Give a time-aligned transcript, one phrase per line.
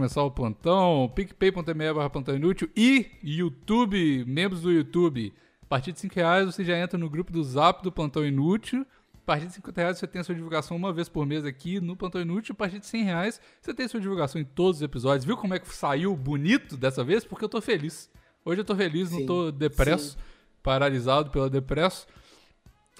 [0.00, 5.30] começar o plantão, picpay.me barra plantão inútil e YouTube, membros do YouTube.
[5.62, 8.86] A partir de 5 reais você já entra no grupo do Zap do Plantão Inútil.
[9.14, 11.80] A partir de 50 reais você tem a sua divulgação uma vez por mês aqui
[11.80, 12.54] no Plantão Inútil.
[12.54, 15.26] A partir de 100 reais você tem a sua divulgação em todos os episódios.
[15.26, 17.22] Viu como é que saiu bonito dessa vez?
[17.22, 18.10] Porque eu tô feliz.
[18.42, 20.18] Hoje eu tô feliz, não Sim, tô depresso, sim.
[20.62, 22.06] paralisado pela depresso.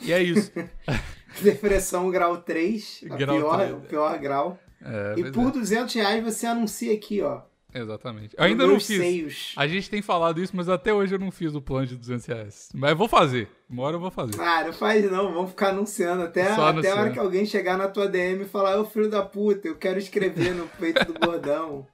[0.03, 0.53] E é isso.
[1.43, 3.73] Depressão grau 3, a Grau pior, três.
[3.73, 4.59] o pior grau.
[4.83, 5.51] É, e por é.
[5.53, 7.43] 200 reais você anuncia aqui, ó.
[7.73, 8.35] Exatamente.
[8.37, 8.99] Eu ainda não fiz.
[8.99, 9.53] Seios.
[9.57, 12.27] A gente tem falado isso, mas até hoje eu não fiz o plano de 200
[12.27, 12.69] reais.
[12.75, 13.49] Mas vou fazer.
[13.69, 14.41] Uma hora eu vou fazer.
[14.41, 17.79] Ah, não faz não, vamos ficar anunciando até, Só até a hora que alguém chegar
[17.79, 21.15] na tua DM e falar, ô filho da puta, eu quero escrever no peito do
[21.15, 21.87] gordão.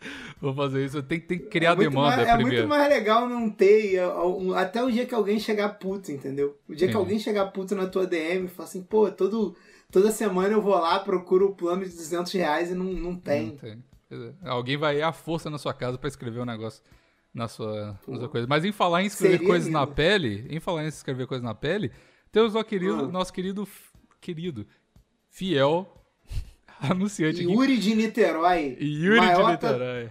[0.40, 1.02] Vou fazer isso.
[1.02, 2.58] Tem, tem que criar é demanda mais, é primeiro.
[2.58, 3.98] muito mais legal não ter
[4.56, 6.56] até o dia que alguém chegar puto, entendeu?
[6.68, 6.98] O dia que Sim.
[6.98, 9.56] alguém chegar puto na tua DM e falar assim, pô, todo,
[9.94, 13.46] toda semana eu vou lá, procuro o plano de 200 reais e não, não tem.
[13.50, 13.82] Não tem.
[14.44, 16.82] Alguém vai ir à força na sua casa pra escrever um negócio
[17.32, 18.46] na sua, na sua coisa.
[18.48, 19.94] Mas em falar em escrever Seria coisas na lindo.
[19.94, 21.90] pele, em falar em escrever coisas na pele,
[22.30, 23.08] temos o querido, Ah.
[23.08, 23.66] nosso querido,
[24.20, 24.66] querido,
[25.30, 25.86] fiel
[26.80, 27.50] anunciante aqui.
[27.52, 30.10] Yuri de Niterói, Yuri de Niterói.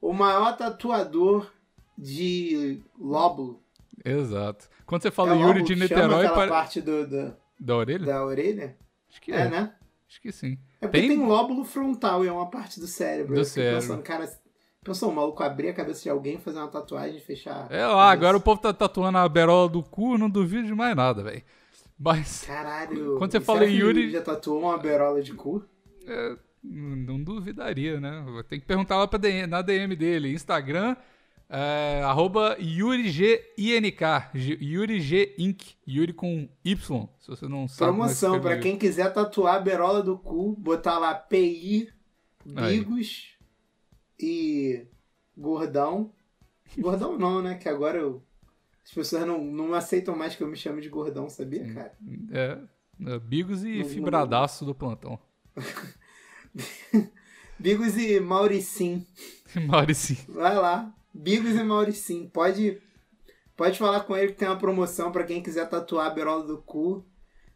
[0.00, 1.50] o maior tatuador
[1.98, 3.62] de lobo.
[4.04, 4.68] Exato.
[4.84, 7.76] Quando você fala é Yuri de que chama Niterói, aquela pare- parte do, do- da
[7.76, 8.06] orelha?
[8.06, 8.76] da orelha?
[9.16, 9.48] Acho que É, é.
[9.48, 9.72] né?
[10.08, 10.58] Acho que sim.
[10.80, 13.34] É porque Tem- tem, lóbulo frontal e é uma parte do cérebro.
[13.34, 13.80] Do cérebro.
[13.80, 14.28] Pensando, cara,
[14.84, 17.66] pensou um maluco abrir a cabeça de alguém, fazer uma tatuagem e fechar.
[17.72, 20.94] É lá, agora o povo tá tatuando a berola do cu, não duvido de mais
[20.94, 21.42] nada, velho.
[21.98, 23.16] Mas Caralho.
[23.18, 25.64] Quando você fala em que Yuri- já tatuou uma berola de cu?
[26.06, 28.24] é, não duvidaria, né?
[28.48, 30.32] Tem que perguntar lá pra DM, na DM dele.
[30.32, 30.94] Instagram,
[31.48, 34.00] é, arroba YuriGINK,
[34.34, 37.90] G- YuriGInc, Yuri com Y, se você não sabe.
[37.92, 38.60] Promoção, Yuri.
[38.60, 41.88] quem quiser tatuar a berola do cu, botar lá PI,
[42.56, 42.78] Aí.
[42.78, 43.36] Bigos
[44.20, 44.86] e
[45.36, 46.12] Gordão.
[46.78, 47.56] Gordão não, né?
[47.56, 48.22] Que agora eu.
[48.84, 51.92] As pessoas não, não aceitam mais que eu me chame de gordão, sabia, cara?
[52.30, 52.58] É,
[53.04, 55.18] é, Bigos e Não- fibradaço do plantão.
[57.58, 59.04] Bigos e Mauricim.
[59.66, 60.18] Mauricinho.
[60.28, 60.94] Vai lá.
[61.16, 62.28] Bigos e Mauricim.
[62.28, 62.80] Pode,
[63.56, 66.58] pode falar com ele que tem uma promoção pra quem quiser tatuar a berola do
[66.58, 67.04] cu.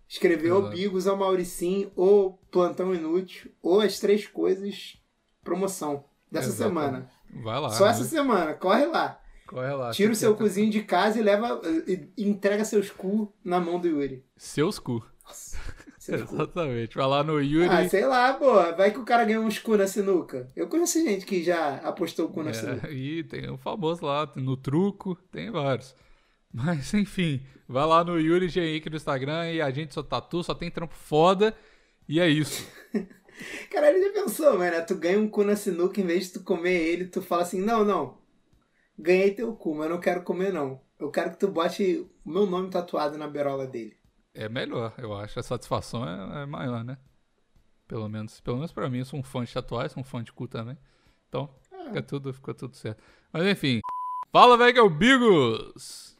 [0.09, 0.76] Escrever ou Exato.
[0.76, 4.97] Bigos ou Mauricim, ou Plantão Inútil, ou as três coisas.
[5.44, 6.84] Promoção dessa Exatamente.
[6.84, 7.10] semana.
[7.44, 7.71] Vai lá.
[7.71, 7.91] Só né?
[7.93, 8.54] essa semana.
[8.54, 9.21] Corre lá.
[9.47, 9.91] Corre lá.
[9.92, 13.78] Tira o seu quer- cozinho de casa e leva e entrega seus cu na mão
[13.81, 14.25] do Yuri.
[14.37, 15.04] Seus cu.
[15.25, 15.89] Nossa, seus cu.
[16.08, 16.96] Exatamente.
[16.96, 17.68] Vai lá no Yuri.
[17.68, 18.54] Ah, sei lá, pô.
[18.74, 20.48] Vai que o cara ganha uns cu na sinuca.
[20.56, 22.88] Eu conheço gente que já apostou cu na sinuca.
[22.88, 25.94] É, e tem o famoso lá, no truco, tem vários.
[26.52, 28.60] Mas enfim, vai lá no Yuri G.
[28.60, 31.54] Henrique no Instagram e a gente só tatu, só tem trampo foda.
[32.08, 32.66] E é isso.
[33.70, 34.86] Caralho, já pensou, mano?
[34.86, 37.60] Tu ganha um cu na sinuca, em vez de tu comer ele, tu fala assim,
[37.60, 38.18] não, não.
[38.98, 40.80] Ganhei teu cu, mas não quero comer, não.
[40.98, 43.96] Eu quero que tu bote o meu nome tatuado na berola dele.
[44.34, 45.38] É melhor, eu acho.
[45.41, 46.96] A satisfação é, é maior, né?
[47.88, 50.22] Pelo menos, pelo menos pra mim, eu sou um fã de tatuagem, sou um fã
[50.22, 50.78] de cu também.
[51.28, 51.50] Então,
[51.86, 53.02] fica tudo, fica tudo certo.
[53.32, 53.80] Mas enfim.
[54.32, 56.16] Fala, velho, que é o Bigos!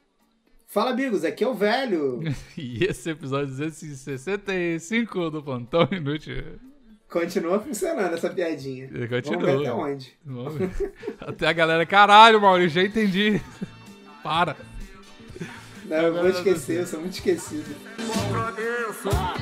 [0.67, 2.21] Fala, Bigos, aqui é o velho.
[2.59, 6.59] E esse episódio 265 do Plantão Inútil.
[7.09, 8.85] Continua funcionando essa piadinha.
[8.85, 9.61] Ele Vamos ver continua.
[9.61, 10.19] até onde.
[11.21, 13.41] Até a galera, caralho, Maurício, já entendi.
[14.23, 14.57] Para.
[15.91, 17.75] Não, eu vou esquecer, eu sou muito esquecido.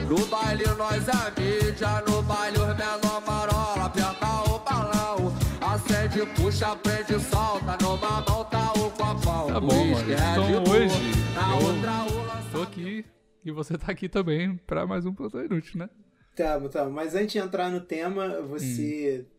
[0.09, 6.75] No baile nós é mídia, no baile os menor marola, aperta o balão, acende, puxa,
[6.77, 9.47] prende, solta, numa mão tá o copão.
[9.49, 10.13] Tá bom, mano.
[10.13, 13.05] Então hoje na eu- outra o lança- Tô aqui
[13.45, 15.91] e você tá aqui também pra mais um Plantão Inútil, né?
[16.35, 16.87] Tá, tá.
[16.89, 19.27] Mas antes de entrar no tema, você.
[19.29, 19.39] Hum.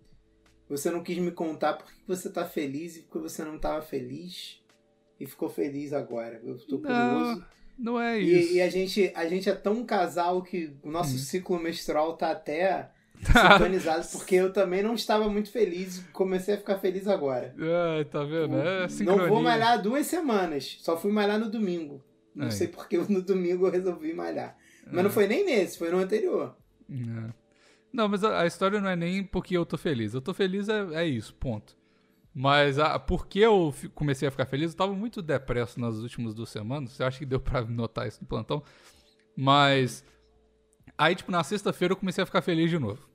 [0.69, 3.57] Você não quis me contar por que você tá feliz e por que você não
[3.57, 4.58] tava feliz.
[5.19, 6.39] E ficou feliz agora.
[6.43, 7.41] Eu tô curioso.
[7.77, 8.53] Não, não é isso.
[8.53, 11.17] E, e a, gente, a gente é tão casal que o nosso Hum.
[11.19, 12.89] ciclo menstrual tá até
[13.21, 17.53] sintonizado, porque eu também não estava muito feliz comecei a ficar feliz agora.
[17.97, 18.55] Ai, tá vendo?
[18.57, 22.01] É não vou malhar duas semanas, só fui malhar no domingo.
[22.33, 22.51] Não Aí.
[22.53, 24.55] sei porque no domingo eu resolvi malhar.
[24.85, 25.03] Mas É.
[25.03, 26.55] não foi nem nesse, foi no anterior.
[26.89, 27.33] É.
[27.91, 30.13] Não, mas a, a história não é nem porque eu tô feliz.
[30.13, 31.75] Eu tô feliz é, é isso, ponto.
[32.33, 36.49] Mas a, porque eu comecei a ficar feliz, eu tava muito depresso nas últimas duas
[36.49, 36.99] semanas.
[36.99, 38.63] Eu acho que deu pra notar isso no plantão.
[39.35, 40.03] Mas.
[40.97, 43.07] Aí, tipo, na sexta-feira eu comecei a ficar feliz de novo.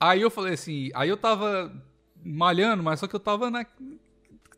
[0.00, 0.90] Aí eu falei assim.
[0.94, 1.72] Aí eu tava
[2.24, 3.66] malhando, mas só que eu tava na,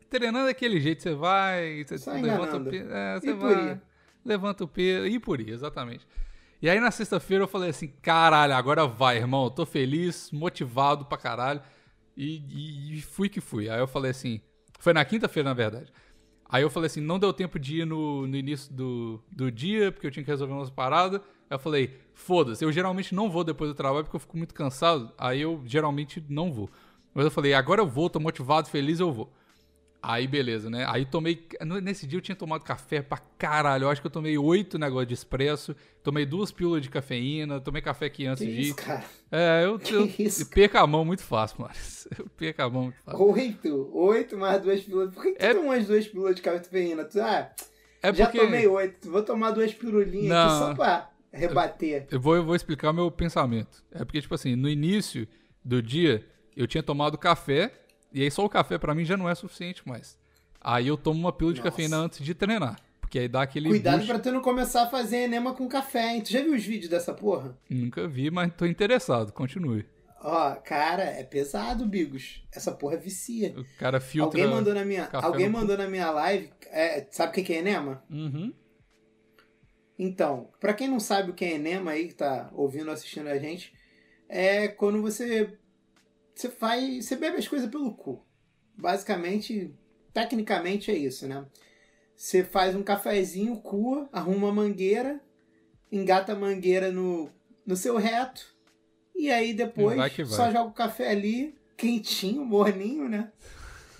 [0.09, 1.03] treinando daquele jeito.
[1.03, 2.89] Você vai, você Só levanta o peso.
[2.91, 3.81] É, você vai.
[4.25, 5.07] Levanta o peso.
[5.07, 6.07] Ipuria, exatamente.
[6.61, 9.45] E aí na sexta-feira eu falei assim, caralho, agora vai, irmão.
[9.45, 11.61] Eu tô feliz, motivado pra caralho.
[12.19, 13.69] E, e- fui que fui.
[13.69, 14.41] Aí eu falei assim.
[14.79, 15.91] Foi na quinta-feira, na verdade.
[16.49, 19.91] Aí eu falei assim: não deu tempo de ir no, no início do, do dia,
[19.91, 21.21] porque eu tinha que resolver umas paradas.
[21.49, 24.53] Aí eu falei: foda-se, eu geralmente não vou depois do trabalho porque eu fico muito
[24.53, 25.11] cansado.
[25.17, 26.69] Aí eu geralmente não vou.
[27.13, 29.31] Mas eu falei: agora eu vou, tô motivado, feliz, eu vou.
[30.01, 30.85] Aí beleza, né?
[30.87, 31.45] Aí tomei.
[31.83, 33.83] Nesse dia eu tinha tomado café pra caralho.
[33.83, 35.75] Eu acho que eu tomei oito negócios de expresso.
[36.01, 37.59] Tomei duas pílulas de cafeína.
[37.59, 39.03] Tomei café aqui antes Que de isso, cara?
[39.29, 41.73] É, eu, Que eu, isso, eu perco a mão muito fácil, mano.
[42.17, 43.19] Eu perco a mão muito fácil.
[43.25, 43.89] Oito.
[43.93, 45.13] Oito mais duas pílulas.
[45.13, 47.03] Por que, que É- tu tomou as duas pílulas de cafeína?
[47.03, 47.51] Tu, ah,
[48.01, 48.39] É já porque.
[48.39, 49.11] tomei oito.
[49.11, 50.59] Vou tomar duas pirulinhas aqui Não.
[50.59, 52.07] só pra rebater.
[52.09, 53.83] Eu vou, eu vou explicar o meu pensamento.
[53.91, 55.27] É porque, tipo assim, no início
[55.63, 56.25] do dia,
[56.55, 57.71] eu tinha tomado café,
[58.13, 60.17] e aí só o café pra mim já não é suficiente mais.
[60.61, 61.71] Aí eu tomo uma pílula de Nossa.
[61.71, 62.77] cafeína antes de treinar.
[62.99, 63.69] Porque aí dá aquele.
[63.69, 66.21] Cuidado pra tu não começar a fazer enema com café, hein?
[66.21, 67.57] Tu já viu os vídeos dessa porra?
[67.69, 69.31] Nunca vi, mas tô interessado.
[69.31, 69.85] Continue.
[70.21, 72.43] Ó, cara, é pesado, Bigos.
[72.51, 73.55] Essa porra vicia.
[73.57, 74.41] O cara filtra.
[74.41, 75.57] Alguém mandou na minha, alguém cu.
[75.57, 78.03] mandou na minha live, é, sabe o que que é enema?
[78.09, 78.53] Uhum.
[79.97, 83.37] Então, pra quem não sabe o que é enema aí, que tá ouvindo, assistindo a
[83.37, 83.73] gente,
[84.27, 85.57] é quando você
[86.39, 88.25] você faz, você bebe as coisas pelo cu.
[88.77, 89.73] Basicamente,
[90.13, 91.45] tecnicamente é isso, né?
[92.15, 95.19] Você faz um cafezinho, cua, arruma uma mangueira,
[95.91, 97.29] engata a mangueira no,
[97.65, 98.45] no seu reto,
[99.13, 100.25] e aí depois Vai vai.
[100.25, 103.33] só joga o café ali, quentinho, morninho, né?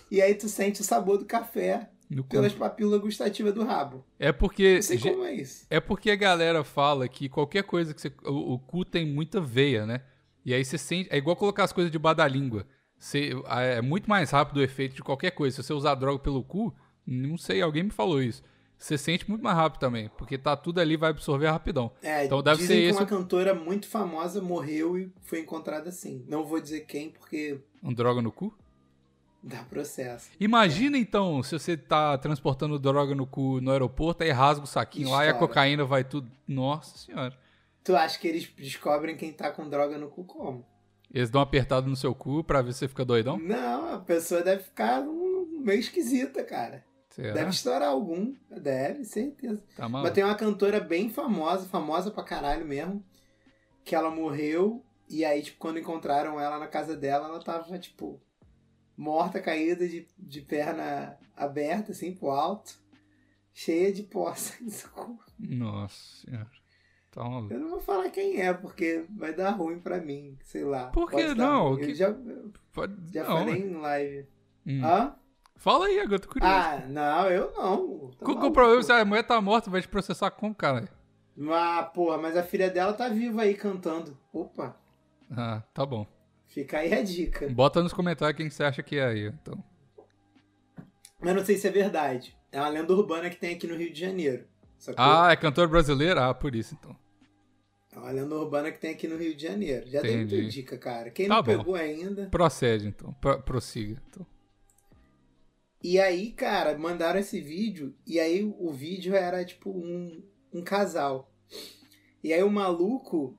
[0.10, 2.30] E aí tu sente o sabor do café No cu.
[2.30, 4.06] pelas papilas gustativas do rabo.
[4.18, 4.76] É porque.
[4.76, 5.66] Não sei como é isso.
[5.70, 8.14] É porque a galera fala que qualquer coisa que você.
[8.24, 10.02] O, o cu tem muita veia, né?
[10.50, 11.08] E aí você sente.
[11.12, 12.66] É igual colocar as coisas debaixo da língua.
[12.98, 15.56] Você, é muito mais rápido o efeito de qualquer coisa.
[15.56, 16.74] Se você usar droga pelo cu,
[17.06, 18.42] não sei, alguém me falou isso.
[18.76, 20.10] Você sente muito mais rápido também.
[20.18, 21.92] Porque tá tudo ali, vai absorver rapidão.
[22.02, 25.90] É, Então deve dizem ser que esse uma cantora muito famosa morreu e foi encontrada
[25.90, 26.26] assim.
[26.28, 28.52] Não vou dizer quem, porque Um droga no cu?
[29.42, 30.30] dá processo.
[30.40, 35.12] Imagina então, se você tá transportando droga no cu no aeroporto, aí rasga o saquinho
[35.12, 36.30] lá e a cocaína vai tudo.
[36.48, 37.38] Nossa senhora.
[37.84, 40.66] Tu acha que eles descobrem quem tá com droga no cu como?
[41.12, 43.38] Eles dão apertado no seu cu pra ver se você fica doidão?
[43.40, 46.84] Não, a pessoa deve ficar meio esquisita, cara.
[47.10, 47.34] Será?
[47.34, 48.36] Deve estourar algum.
[48.50, 49.64] Deve, certeza.
[49.76, 53.04] Tá Mas tem uma cantora bem famosa, famosa pra caralho mesmo,
[53.84, 58.22] que ela morreu e aí, tipo, quando encontraram ela na casa dela, ela tava, tipo,
[58.96, 62.80] morta, caída de, de perna aberta, assim, pro alto,
[63.52, 64.56] cheia de poça.
[65.40, 66.59] Nossa senhora.
[67.16, 67.54] Maluco.
[67.54, 70.88] Eu não vou falar quem é, porque vai dar ruim pra mim, sei lá.
[70.88, 71.70] Por que não?
[71.74, 71.82] ruim.
[71.82, 72.16] Eu Que- já,
[72.72, 72.96] Pode...
[73.12, 74.28] já não, falei em live.
[74.68, 74.82] Hum.
[74.86, 75.16] Hã?
[75.56, 76.54] Fala aí, agora eu tô curioso.
[76.54, 78.12] Ah, não, eu não.
[78.12, 78.82] Tá Qual que é o problema?
[78.84, 80.88] Se a mulher tá morta, vai te processar como, cara?
[81.52, 84.18] Ah, porra, mas a filha dela tá viva aí cantando.
[84.32, 84.78] Opa,
[85.32, 86.06] Ah, tá bom.
[86.48, 87.50] fica aí a dica.
[87.50, 89.62] Bota nos comentários quem você acha que é aí, então.
[91.22, 92.38] Mas não sei se é verdade.
[92.52, 94.46] É uma lenda urbana que tem aqui no Rio de Janeiro.
[94.80, 95.04] Sacou?
[95.06, 96.20] Ah, é cantor brasileiro?
[96.20, 96.96] Ah, por isso, então.
[97.92, 99.88] É uma lenda urbana que tem aqui no Rio de Janeiro.
[99.90, 100.36] Já dei Entendi.
[100.38, 101.10] muita dica, cara.
[101.12, 101.58] Quem Tá não bom.
[101.58, 102.28] pegou ainda.
[102.28, 103.14] Procede, então.
[103.14, 104.02] Pro- prossiga.
[104.10, 104.26] Então.
[105.84, 107.94] E aí, cara, mandaram esse vídeo.
[108.08, 110.24] E aí o vídeo era tipo um,
[110.54, 111.30] um casal.
[112.24, 113.38] E aí o maluco.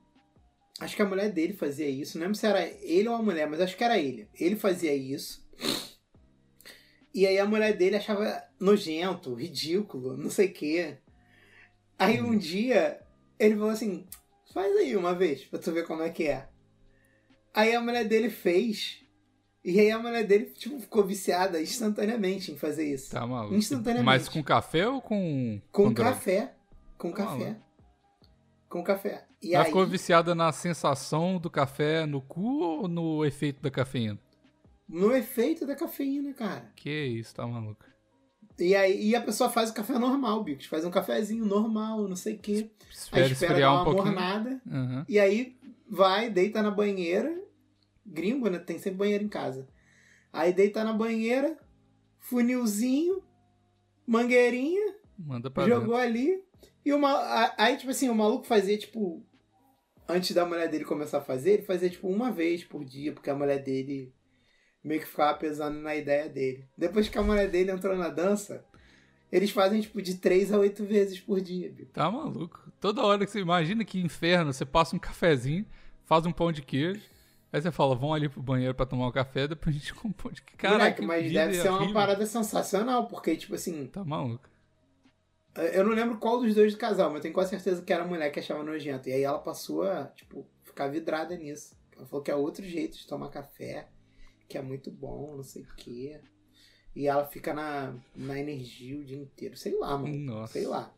[0.79, 2.17] Acho que a mulher dele fazia isso.
[2.17, 4.27] Não lembro se era ele ou a mulher, mas acho que era ele.
[4.39, 5.43] Ele fazia isso.
[7.13, 10.97] E aí a mulher dele achava nojento, ridículo, não sei o quê.
[12.03, 12.99] Aí um dia
[13.39, 14.07] ele falou assim:
[14.53, 16.47] faz aí uma vez pra tu ver como é que é.
[17.53, 18.99] Aí a mulher dele fez.
[19.63, 23.11] E aí a mulher dele tipo, ficou viciada instantaneamente em fazer isso.
[23.11, 23.53] Tá maluco.
[23.53, 24.05] Instantaneamente.
[24.05, 25.61] Mas com café ou com.
[25.71, 26.11] Com droga?
[26.11, 26.55] café.
[26.97, 27.37] Com Ah, café.
[27.45, 27.63] mano.
[28.67, 29.25] Com café.
[29.41, 33.69] E Ela aí, ficou viciada na sensação do café no cu ou no efeito da
[33.69, 34.19] cafeína?
[34.87, 36.69] no efeito da cafeína, cara.
[36.75, 37.85] Que isso, tá maluco.
[38.63, 40.65] E aí e a pessoa faz o café normal, Bicos.
[40.67, 42.69] Faz um cafezinho normal, não sei o quê.
[42.89, 44.05] Espera Aí espera dar um uma pouquinho.
[44.05, 44.61] mornada.
[44.69, 45.05] Aham.
[45.09, 45.57] E aí
[45.89, 47.41] vai, deita na banheira.
[48.05, 48.59] Gringo, né?
[48.59, 49.67] Tem sempre banheiro em casa.
[50.33, 51.57] Aí deita na banheira,
[52.19, 53.21] funilzinho,
[54.07, 55.95] mangueirinha, Manda pra jogou dentro.
[55.97, 56.43] ali.
[56.83, 59.23] E uma, aí, tipo assim, o maluco fazia, tipo.
[60.09, 63.29] Antes da mulher dele começar a fazer, ele fazia, tipo, uma vez por dia, porque
[63.29, 64.11] a mulher dele
[64.83, 66.67] meio que ficava pesando na ideia dele.
[66.77, 68.63] Depois que a mulher dele entrou na dança,
[69.31, 71.91] eles fazem, tipo, de três a oito vezes por dia, Bico.
[71.93, 72.59] Tá maluco.
[72.79, 75.65] Toda hora que você imagina que inferno, você passa um cafezinho,
[76.05, 77.01] faz um pão de queijo,
[77.53, 80.09] aí você fala, vão ali pro banheiro pra tomar um café, depois a gente come
[80.09, 80.57] um pão de queijo.
[80.57, 84.49] Caraca, mas deve ser uma parada sensacional, porque, tipo assim, Tá maluco.
[85.73, 88.03] eu não lembro qual dos dois do casal, mas eu tenho quase certeza que era
[88.03, 89.07] a mulher que achava nojento.
[89.07, 91.75] E aí ela passou a, tipo, ficar vidrada nisso.
[91.95, 93.87] Ela falou que é outro jeito de tomar café,
[94.51, 96.19] que é muito bom, não sei o quê.
[96.95, 99.55] E ela fica na, na energia o dia inteiro.
[99.55, 100.13] Sei lá, mano.
[100.17, 100.53] Nossa.
[100.53, 100.93] Sei lá.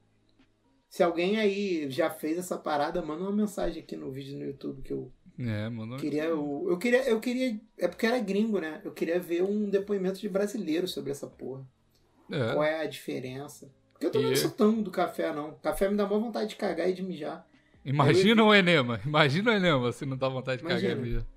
[0.89, 4.81] Se alguém aí já fez essa parada, manda uma mensagem aqui no vídeo no YouTube
[4.81, 5.97] que eu É, mano.
[5.97, 6.25] queria.
[6.25, 7.03] Eu, eu queria.
[7.07, 7.59] Eu queria.
[7.77, 8.81] É porque era gringo, né?
[8.83, 11.63] Eu queria ver um depoimento de brasileiro sobre essa porra.
[12.31, 12.53] É.
[12.53, 13.71] Qual é a diferença?
[13.91, 15.53] Porque eu também E- não sou tão do café, não.
[15.55, 17.47] Café me dá maior vontade de cagar e de mijar.
[17.85, 18.99] Imagina o enema.
[19.05, 21.01] Imagina o enema se não dá vontade de cagar Imagina.
[21.01, 21.27] mesmo.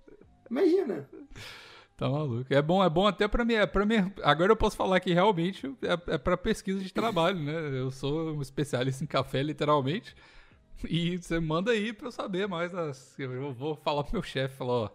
[0.51, 1.09] Imagina.
[1.97, 2.53] Tá maluco.
[2.53, 3.55] É bom, é bom até pra mim.
[3.55, 7.39] É pra mim agora eu posso falar que realmente é, é pra pesquisa de trabalho,
[7.39, 7.81] né?
[7.81, 10.15] Eu sou um especialista em café, literalmente.
[10.87, 12.71] E você manda aí pra eu saber mais.
[12.71, 14.91] Das, eu vou falar pro meu chefe, falar, ó,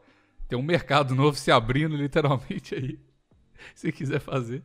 [0.48, 3.00] tem um mercado novo se abrindo, literalmente, aí.
[3.74, 4.64] Se quiser fazer.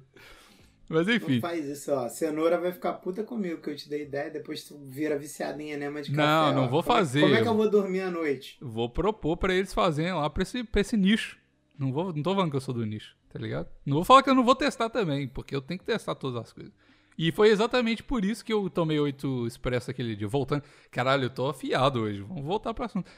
[0.88, 1.34] Mas enfim.
[1.34, 2.08] Não faz isso, ó.
[2.08, 5.70] Cenoura vai ficar puta comigo que eu te dei ideia, depois tu vira viciada em
[5.72, 6.22] enema de café.
[6.22, 6.68] Não, não ó.
[6.68, 7.20] vou Como é- fazer.
[7.22, 8.56] Como é que eu vou dormir à noite?
[8.60, 11.38] Vou propor pra eles fazerem lá pra esse, pra esse nicho.
[11.78, 13.68] Não, vou, não tô falando que eu sou do nicho, tá ligado?
[13.84, 16.40] Não vou falar que eu não vou testar também, porque eu tenho que testar todas
[16.40, 16.72] as coisas.
[17.18, 20.28] E foi exatamente por isso que eu tomei oito expresso aquele dia.
[20.28, 20.62] Voltando.
[20.90, 22.20] Caralho, eu tô afiado hoje.
[22.20, 23.10] Vamos voltar pro assunto.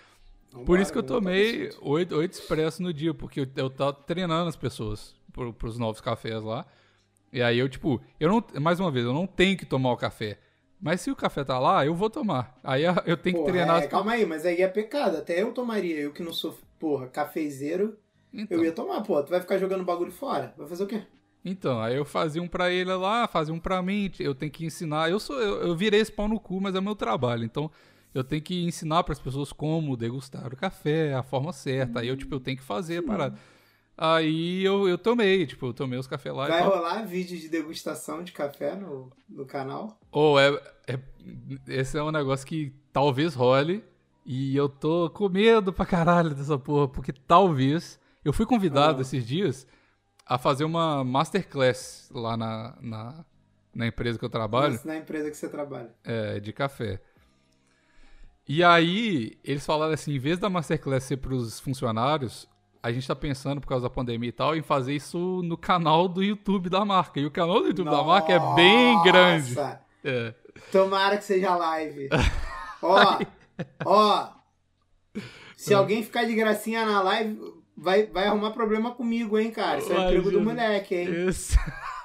[0.51, 3.93] Por Vambora, isso que eu tomei oito, oito expressos no dia, porque eu, eu tava
[3.93, 6.65] treinando as pessoas pro, pros novos cafés lá.
[7.33, 8.61] E aí eu, tipo, eu não.
[8.61, 10.39] Mais uma vez, eu não tenho que tomar o café.
[10.81, 12.57] Mas se o café tá lá, eu vou tomar.
[12.63, 15.17] Aí eu tenho que Porra, treinar é, as calma aí, mas aí é pecado.
[15.17, 15.99] Até eu tomaria.
[15.99, 17.99] Eu que não sou, porra, cafezeiro,
[18.33, 18.59] Então.
[18.59, 19.23] eu ia tomar, pô.
[19.23, 20.55] Tu vai ficar jogando bagulho fora?
[20.57, 21.03] Vai fazer o quê?
[21.45, 24.67] Então, aí eu fazia um pra ele lá, fazia um pra mim, eu tenho que
[24.67, 25.11] ensinar.
[25.11, 27.45] Eu sou eu, eu virei esse pau no cu, mas é o meu trabalho.
[27.45, 27.71] Então,
[28.15, 32.01] eu tenho que ensinar pras pessoas como degustar o café, a forma certa.
[32.01, 33.39] Aí eu tipo, eu tenho que fazer a parada.
[33.97, 38.23] Aí eu, eu tomei, tipo, eu tomei os cafés lá Vai rolar vídeo de degustação
[38.23, 39.99] de café no, no canal?
[40.13, 40.51] Ou é,
[40.87, 41.01] é
[41.67, 43.83] esse é um negócio que talvez role
[44.25, 49.03] e eu tô com medo pra caralho dessa porra, porque talvez eu fui convidado Ah.
[49.03, 49.67] esses dias
[50.27, 53.25] a fazer uma masterclass lá na, na,
[53.75, 54.79] na empresa que eu trabalho.
[54.85, 55.91] Na empresa que você trabalha.
[56.05, 57.01] É, de café.
[58.47, 62.49] E aí, eles falaram assim, em vez da Masterclass ser pros funcionários,
[62.83, 66.09] a gente tá pensando, por causa da pandemia e tal, em fazer isso no canal
[66.09, 67.21] do YouTube da marca.
[67.21, 69.55] E o canal do YouTube da marca é bem grande.
[69.55, 69.81] Nossa!
[70.03, 70.35] É.
[70.73, 72.09] Tomara que seja live.
[72.81, 73.19] Ó,
[73.85, 74.29] ó.
[75.57, 77.39] Se alguém ficar de gracinha na live,
[77.79, 79.79] vai, vai arrumar problema comigo, hein, cara.
[79.79, 81.29] Isso é o emprego do moleque, hein.
[81.29, 81.59] Esse-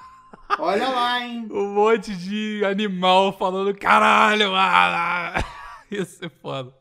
[0.60, 1.48] Olha lá, hein.
[1.52, 5.44] um monte de animal falando caralho, ah, ah."
[5.90, 6.74] Isso é foda.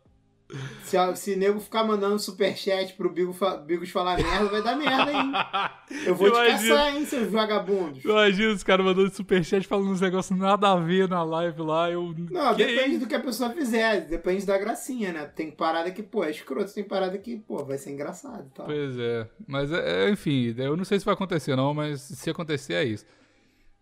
[0.85, 4.77] Se, a- se nego ficar mandando superchat pro Bigo fa- Bigos falar merda, vai dar
[4.77, 5.33] merda, hein.
[6.07, 6.75] Eu vou te Imagina.
[6.75, 8.05] caçar, hein, seus vagabundos.
[8.05, 11.91] Imagina os caras mandando superchat falando uns negócios nada a ver na live lá.
[11.91, 13.01] Eu, Não, que depende isso?
[13.01, 15.25] do que a pessoa fizer, depende da gracinha, né?
[15.27, 18.67] Tem parada que, pô, é escroto, tem parada que, pô, vai ser engraçado e tal.
[18.67, 19.29] Pois é.
[19.47, 22.85] Mas, é, é, enfim, eu não sei se vai acontecer não, mas se acontecer é
[22.85, 23.07] isso.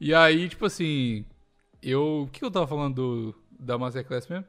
[0.01, 1.25] E aí, tipo assim,
[1.83, 2.23] eu...
[2.23, 4.45] O que eu tava falando do, da Masterclass mesmo?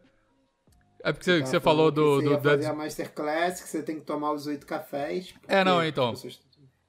[1.04, 2.16] É porque você, Tava você falou do...
[2.18, 5.34] você do da- fazer a Masterclass, que você tem que tomar os oito cafés.
[5.48, 6.10] É, não, então.
[6.12, 6.40] as pessoas-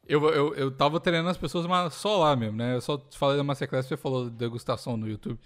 [0.06, 2.74] Eu, eu, eu tava treinando as pessoas mas só lá mesmo, né?
[2.76, 5.38] Eu só falei da Masterclass, você falou de degustação no YouTube.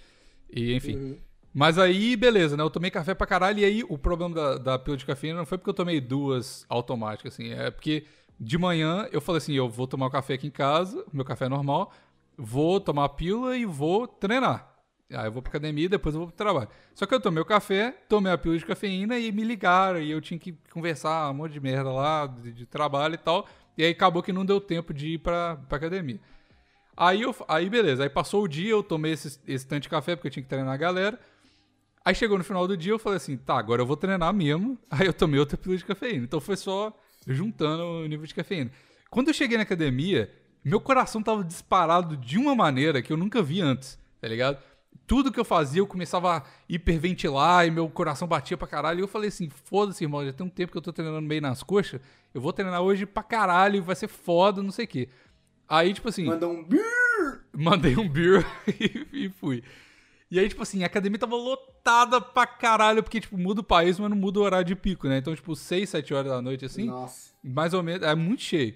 [0.50, 0.96] E, enfim.
[0.96, 1.16] Uhum.
[1.52, 2.62] Mas aí, beleza, né?
[2.62, 3.58] Eu tomei café pra caralho.
[3.60, 6.66] E aí, o problema da, da pílula de cafeína não foi porque eu tomei duas
[6.68, 7.50] automáticas, assim.
[7.52, 8.04] É porque
[8.38, 11.48] de manhã eu falei assim: eu vou tomar o café aqui em casa, meu café
[11.48, 11.92] normal,
[12.36, 14.75] vou tomar a pílula e vou treinar.
[15.12, 16.68] Aí eu vou pra academia e depois eu vou pro trabalho.
[16.94, 20.00] Só que eu tomei o café, tomei a pílula de cafeína e me ligaram.
[20.00, 23.46] E eu tinha que conversar um monte de merda lá, de, de trabalho e tal.
[23.78, 26.20] E aí acabou que não deu tempo de ir pra, pra academia.
[26.96, 30.16] Aí, eu, aí beleza, aí passou o dia, eu tomei esse, esse tanto de café
[30.16, 31.20] porque eu tinha que treinar a galera.
[32.04, 34.78] Aí chegou no final do dia, eu falei assim, tá, agora eu vou treinar mesmo.
[34.90, 36.24] Aí eu tomei outra pílula de cafeína.
[36.24, 36.96] Então foi só
[37.26, 38.70] juntando o nível de cafeína.
[39.10, 40.32] Quando eu cheguei na academia,
[40.64, 44.58] meu coração tava disparado de uma maneira que eu nunca vi antes, tá ligado?
[45.06, 49.00] Tudo que eu fazia, eu começava a hiperventilar e meu coração batia pra caralho.
[49.00, 51.40] E eu falei assim, foda-se, irmão, já tem um tempo que eu tô treinando meio
[51.40, 52.00] nas coxas.
[52.34, 55.08] Eu vou treinar hoje pra caralho, vai ser foda, não sei o quê.
[55.68, 56.24] Aí, tipo assim...
[56.24, 56.82] Manda um bir.
[57.52, 59.62] Mandei um beer e, e fui.
[60.30, 63.98] E aí, tipo assim, a academia tava lotada pra caralho, porque, tipo, muda o país,
[63.98, 65.18] mas não muda o horário de pico, né?
[65.18, 67.30] Então, tipo, 6, 7 horas da noite, assim, Nossa.
[67.44, 68.74] mais ou menos, é muito cheio.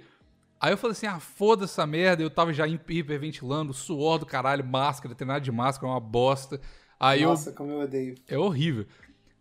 [0.60, 4.64] Aí eu falei assim, ah, foda essa merda, eu tava já hiperventilando, suor do caralho,
[4.64, 6.60] máscara, treinar de máscara é uma bosta.
[6.98, 8.14] Aí eu Nossa, como eu odeio.
[8.28, 8.86] é horrível.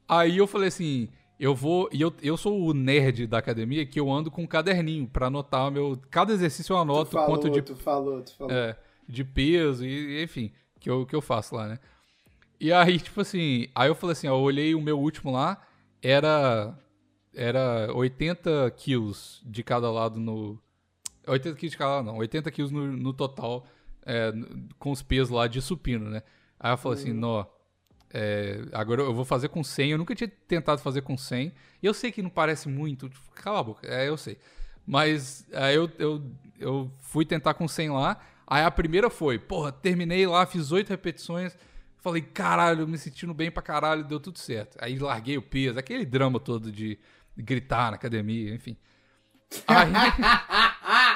[0.08, 1.10] Aí eu falei assim,
[1.40, 1.90] eu vou.
[1.92, 5.28] E eu, eu sou o nerd da academia que eu ando com um caderninho pra
[5.28, 6.00] anotar meu.
[6.10, 8.54] Cada exercício eu Tu anoto falou, quanto de tu falou, tu falou.
[8.54, 11.80] é, de peso e enfim, que eu, que eu faço lá, né?
[12.60, 15.62] E aí, tipo assim, aí eu falei assim, ó, eu olhei o meu último lá,
[16.02, 16.74] era
[17.34, 20.60] era 80 quilos de cada lado no...
[21.30, 23.66] 80 quilos de cada não, 80 quilos no, no total,
[24.06, 24.32] é,
[24.78, 26.24] com os pesos lá de supino, né?
[26.60, 27.46] Aí eu falei assim, nó,
[28.12, 31.86] é, agora eu vou fazer com 100, eu nunca tinha tentado fazer com 100, e
[31.86, 34.38] eu sei que não parece muito, tipo, cala a boca, é, eu sei.
[34.86, 39.72] Mas aí eu, eu, eu fui tentar com 100 lá, aí a primeira foi, porra,
[39.72, 41.56] terminei lá, fiz 8 repetições,
[41.98, 44.78] falei, caralho, me sentindo bem pra caralho, deu tudo certo.
[44.82, 46.98] Aí larguei o peso, aquele drama todo de
[47.38, 48.76] gritar na academia, enfim.
[49.68, 49.92] Aí...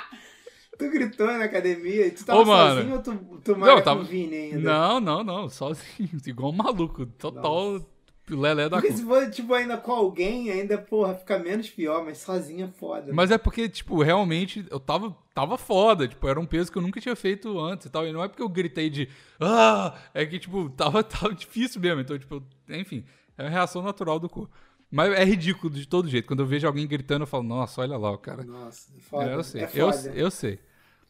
[0.78, 2.12] tu gritou na academia?
[2.12, 4.60] Tu tava Ô, sozinho ou tu, tu Não, tava- com o Vini ainda?
[4.60, 7.80] Não, não, não, sozinho, igual um maluco, total
[8.30, 12.20] lelé da Porque se for, tipo, ainda com alguém, ainda, porra, fica menos pior, mas
[12.20, 13.12] sozinho é foda.
[13.14, 16.08] Mas é porque, tipo, realmente eu tava, tava foda.
[16.08, 18.08] Tipo, era um peso que eu nunca tinha feito antes e tal.
[18.08, 19.10] E não é porque eu gritei de.
[19.40, 19.94] Ah!
[20.14, 22.00] É que, tipo, tava, tava difícil mesmo.
[22.02, 23.04] Então, tipo, enfim,
[23.38, 24.54] é a reação natural do corpo.
[24.96, 26.28] Mas é ridículo de todo jeito.
[26.28, 28.44] Quando eu vejo alguém gritando, eu falo, nossa, olha lá o cara.
[28.44, 29.32] Nossa, é foda.
[29.32, 30.60] eu sei, É eu, eu sei.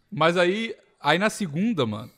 [0.10, 2.10] Mas aí, aí na segunda, mano,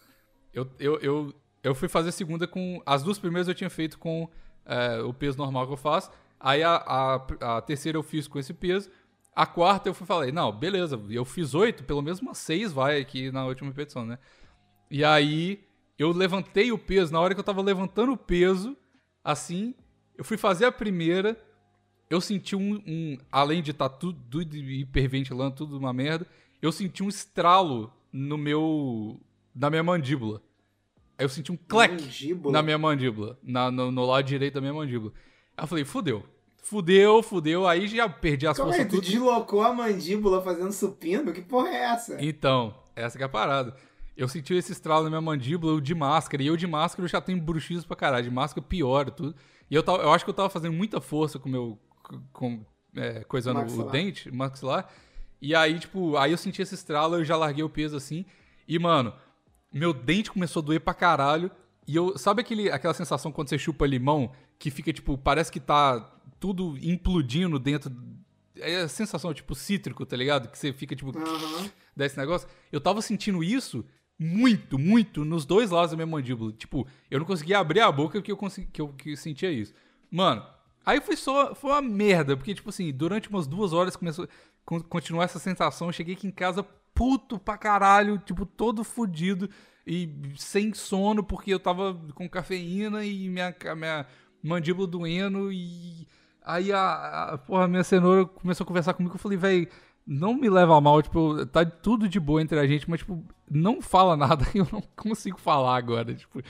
[0.53, 2.79] eu, eu, eu, eu fui fazer a segunda com.
[2.85, 4.29] As duas primeiras eu tinha feito com
[4.63, 6.11] é, o peso normal que eu faço.
[6.39, 8.91] Aí a, a, a terceira eu fiz com esse peso.
[9.35, 13.01] A quarta eu fui falei, não, beleza, eu fiz oito, pelo menos umas seis vai
[13.01, 14.19] aqui na última repetição, né?
[14.89, 15.65] E aí
[15.97, 18.77] eu levantei o peso, na hora que eu tava levantando o peso,
[19.23, 19.73] assim,
[20.15, 21.35] eu fui fazer a primeira,
[22.09, 26.25] eu senti um, um- além de estar tudo, tudo hiperventilando, tudo uma merda,
[26.61, 29.19] eu senti um estralo no meu,
[29.53, 30.41] na minha mandíbula.
[31.17, 32.51] Eu senti um clec Mandíbula?
[32.53, 35.13] na minha mandíbula, na, no, no lado direito da minha mandíbula.
[35.57, 36.23] Aí eu falei, fudeu,
[36.61, 39.01] fudeu, fudeu, aí já perdi as aí, forças tu tudo.
[39.05, 41.31] deslocou a mandíbula fazendo supino?
[41.31, 42.17] Que porra é essa?
[42.23, 43.75] Então, essa que é a parada.
[44.17, 47.09] Eu senti esse estralo na minha mandíbula, eu de máscara, e eu de máscara eu
[47.09, 49.35] já tenho bruxismo pra caralho, de máscara pior tudo.
[49.69, 51.79] E eu, tava, eu acho que eu tava fazendo muita força com o meu.
[52.31, 53.91] Com, é, coisando o Maxilar.
[53.91, 54.89] dente, o maxilar.
[55.41, 58.25] E aí, tipo, aí eu senti esse estralo, eu já larguei o peso assim.
[58.67, 59.13] E, mano,
[59.71, 61.51] meu dente começou a doer pra caralho.
[61.87, 62.17] E eu.
[62.17, 64.31] Sabe aquele, aquela sensação quando você chupa limão?
[64.57, 65.99] Que fica, tipo, parece que tá
[66.39, 67.91] tudo implodindo dentro.
[68.57, 70.47] É a sensação, tipo, cítrico, tá ligado?
[70.49, 71.69] Que você fica, tipo, Aham.
[71.95, 72.47] desse negócio.
[72.71, 73.85] Eu tava sentindo isso
[74.17, 76.53] muito, muito nos dois lados da minha mandíbula.
[76.53, 79.73] Tipo, eu não conseguia abrir a boca porque eu, consegui, que eu que sentia isso.
[80.09, 80.41] Mano,
[80.85, 81.55] aí foi só.
[81.55, 84.27] Foi uma merda, porque, tipo assim, durante umas duas horas começou.
[84.65, 85.87] con- Continuou essa sensação.
[85.87, 89.49] Eu cheguei aqui em casa puto pra caralho, tipo, todo fudido
[89.85, 94.05] e sem sono, porque eu tava com cafeína e minha, minha
[94.41, 96.07] mandíbula doendo e.
[96.41, 99.15] Aí a, a porra, minha cenoura começou a conversar comigo.
[99.15, 99.67] Eu falei, véi,
[100.05, 103.23] não me leva a mal, tipo, tá tudo de boa entre a gente, mas, tipo,
[103.49, 106.41] não fala nada, eu não consigo falar agora, tipo.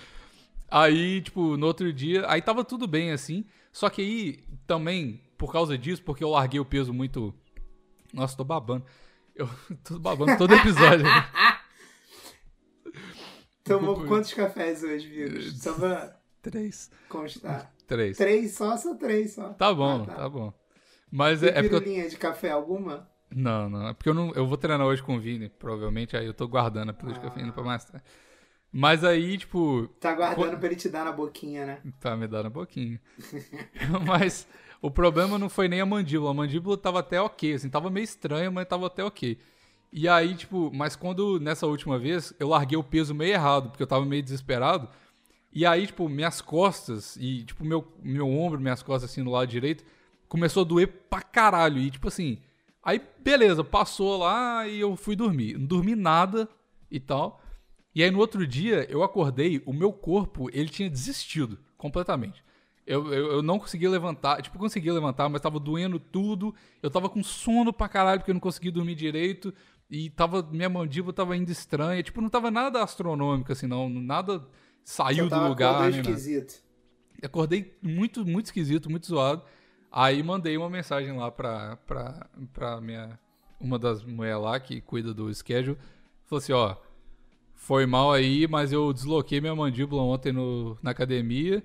[0.70, 5.52] Aí, tipo, no outro dia, aí tava tudo bem, assim, só que aí, também, por
[5.52, 7.34] causa disso, porque eu larguei o peso muito...
[8.14, 8.86] Nossa, tô babando.
[9.36, 9.50] Eu
[9.84, 11.04] tô babando todo episódio.
[11.04, 11.12] né?
[13.66, 15.62] Tomou quantos cafés hoje, Vírus?
[15.62, 16.90] Só pra Três.
[17.10, 17.74] constar.
[17.86, 18.16] Três.
[18.18, 19.50] Três só, só três só.
[19.54, 20.30] Tá bom, Ah, tá.
[20.30, 20.54] bom.
[21.12, 21.82] Mas Tem é, é porque eu...
[21.82, 23.10] pirulinha de café alguma?
[23.30, 23.90] Não, não.
[23.90, 26.16] É porque eu, não, eu vou treinar hoje com o Vini, provavelmente.
[26.16, 28.06] Aí eu tô guardando a pílula de cafeína pra mais tarde.
[28.72, 31.82] Mas aí, tipo, Tá guardando pra ele te dar na boquinha, né?
[32.00, 33.00] Tá me dando um pouquinho.
[34.06, 34.48] mas
[34.82, 36.32] o problema não foi nem a mandíbula.
[36.32, 39.38] A mandíbula tava até ok, assim, tava meio estranha, mas tava até ok.
[39.92, 43.82] E aí, tipo, mas quando nessa última vez eu larguei o peso meio errado, porque
[43.84, 44.90] eu tava meio desesperado.
[45.54, 49.48] E aí, tipo, minhas costas e, tipo, meu, meu ombro, minhas costas, assim, no lado
[49.48, 49.86] direito,
[50.28, 51.78] começou a doer pra caralho.
[51.78, 52.40] E, tipo assim,
[52.84, 55.58] aí, beleza, passou lá e eu fui dormir.
[55.58, 56.50] Não dormi nada
[56.92, 57.42] e tal.
[57.96, 62.44] E aí, no outro dia, eu acordei, o meu corpo, ele tinha desistido completamente.
[62.86, 66.54] Eu, eu, eu não conseguia levantar, tipo, conseguia levantar, mas tava doendo tudo.
[66.84, 69.54] Eu tava com sono pra caralho, porque eu não conseguia dormir direito.
[69.90, 72.04] E tava, minha mandíbula tava indo estranha.
[72.04, 73.90] Tipo, não tava nada astronômico, assim, não.
[73.90, 74.46] Nada
[74.84, 75.74] saiu do lugar.
[75.74, 75.90] nada.
[75.90, 76.64] esquisito.
[77.24, 79.42] Acordei muito, muito esquisito, muito zoado.
[79.92, 83.18] Aí mandei uma mensagem lá pra, pra, pra minha.
[83.60, 85.78] Uma das mulheres lá que cuida do schedule.
[86.26, 86.76] Falou assim: ó,
[87.56, 91.64] foi mal aí, mas eu desloquei minha mandíbula ontem no, na academia.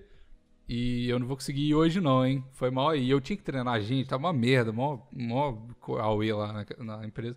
[0.69, 2.45] E eu não vou conseguir ir hoje, não, hein?
[2.53, 3.11] Foi mal aí.
[3.11, 5.59] Eu tinha que treinar gente, tava uma merda, mó, mó
[6.01, 6.67] auê lá na,
[7.01, 7.37] na empresa.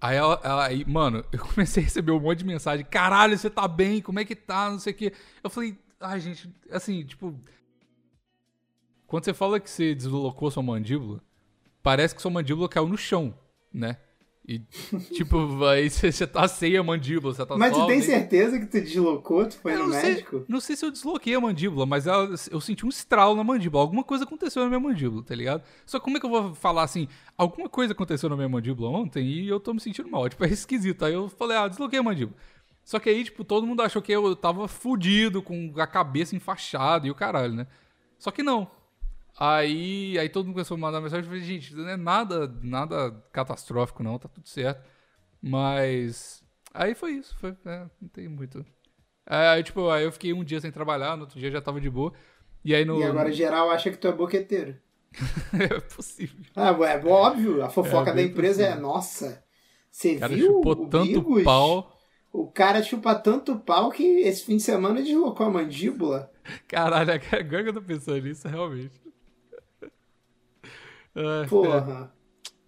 [0.00, 2.84] Aí ela, ela- aí, mano, eu comecei a receber um monte de mensagem.
[2.86, 4.00] Caralho, você tá bem?
[4.02, 4.70] Como é que tá?
[4.70, 5.12] Não sei o quê.
[5.42, 7.34] Eu falei, ai, gente, assim, tipo.
[9.06, 11.20] Quando você fala que você deslocou sua mandíbula,
[11.82, 13.34] parece que sua mandíbula caiu no chão,
[13.72, 13.98] né?
[14.46, 14.58] E,
[15.14, 18.80] tipo, aí você tá sem a mandíbula, você tá Mas tu tem certeza que tu
[18.80, 19.46] deslocou?
[19.46, 20.44] Tu foi Eu no não sei, médico?
[20.48, 23.84] não sei se eu desloquei a mandíbula, mas eu, eu senti um estralo na mandíbula.
[23.84, 25.62] Alguma coisa aconteceu na minha mandíbula, tá ligado?
[25.86, 27.06] Só como é que eu vou falar assim?
[27.38, 30.28] Alguma coisa aconteceu na minha mandíbula ontem e eu tô me sentindo mal.
[30.28, 31.04] Tipo, é esquisito.
[31.04, 32.36] Aí eu falei, ah, desloquei a mandíbula.
[32.84, 37.06] Só que aí, tipo, todo mundo achou que eu tava fudido, com a cabeça enfaixada
[37.06, 37.66] e o caralho, né?
[38.18, 38.68] Só que não.
[39.38, 41.24] Aí, aí todo mundo começou a mandar mensagem.
[41.24, 44.82] Eu falei, gente, não é nada, nada catastrófico, não, tá tudo certo.
[45.42, 46.42] Mas.
[46.74, 47.56] Aí foi isso, foi.
[47.66, 48.64] é, não tem muito.
[49.26, 51.80] É, aí, tipo, aí eu fiquei um dia sem trabalhar, no outro dia já tava
[51.80, 52.12] de boa.
[52.64, 52.98] E aí no.
[52.98, 54.78] E agora geral acha que tu é boqueteiro.
[55.58, 56.44] é possível.
[56.54, 57.62] Ah, é óbvio.
[57.64, 58.80] A fofoca É, da empresa é, possível.
[58.80, 59.44] nossa,
[59.90, 61.42] você O cara viu chupou o tanto Bigos?
[61.42, 61.98] pau.
[62.32, 66.32] O cara chupa tanto pau que esse fim de semana deslocou a mandíbula.
[66.68, 69.00] Caralho, agora que eu tô pensando nisso, realmente.
[71.14, 72.12] É, Porra.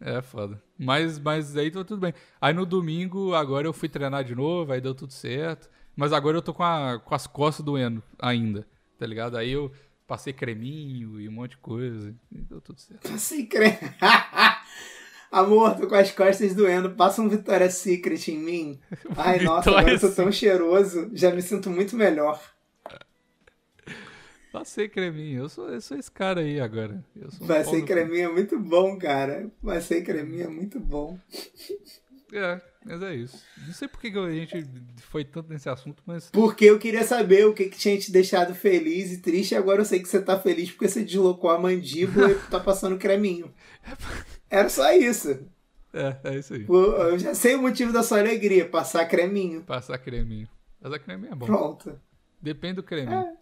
[0.00, 0.62] É, é foda.
[0.78, 2.14] Mas, mas aí tá tudo bem.
[2.40, 5.70] Aí no domingo, agora eu fui treinar de novo, aí deu tudo certo.
[5.96, 8.66] Mas agora eu tô com, a, com as costas doendo ainda,
[8.98, 9.37] tá ligado?
[9.37, 9.70] Aí eu
[10.07, 12.14] passei creminho e um monte de coisa.
[12.33, 13.09] E deu tudo certo.
[13.09, 13.78] Passei creme.
[15.30, 16.90] Amor, tô com as costas doendo.
[16.90, 18.80] Passa um Victoria's Secret em mim.
[19.16, 21.11] Ai, nossa, agora eu tô tão cheiroso.
[21.12, 22.40] Já me sinto muito melhor.
[24.55, 25.40] Passei creminho.
[25.40, 27.05] Eu sou, eu sou esse cara aí agora.
[27.17, 29.51] Eu sou um creminho é muito bom, cara.
[29.61, 31.19] Passei creminho é muito bom.
[32.33, 33.43] É, mas é isso.
[33.67, 34.64] Não sei por que a gente
[35.11, 36.31] foi tanto nesse assunto, mas.
[36.31, 39.53] Porque eu queria saber o que, que tinha te deixado feliz e triste.
[39.53, 42.61] e Agora eu sei que você tá feliz porque você deslocou a mandíbula e tá
[42.61, 43.53] passando creminho.
[44.49, 45.37] Era só isso.
[45.93, 46.64] É, é isso aí.
[46.69, 49.62] Eu já sei o motivo da sua alegria, passar creminho.
[49.62, 50.49] Passar creminho.
[50.81, 51.47] Passar creminho é bom.
[51.47, 52.01] Pronto.
[52.40, 53.37] Depende do creminho.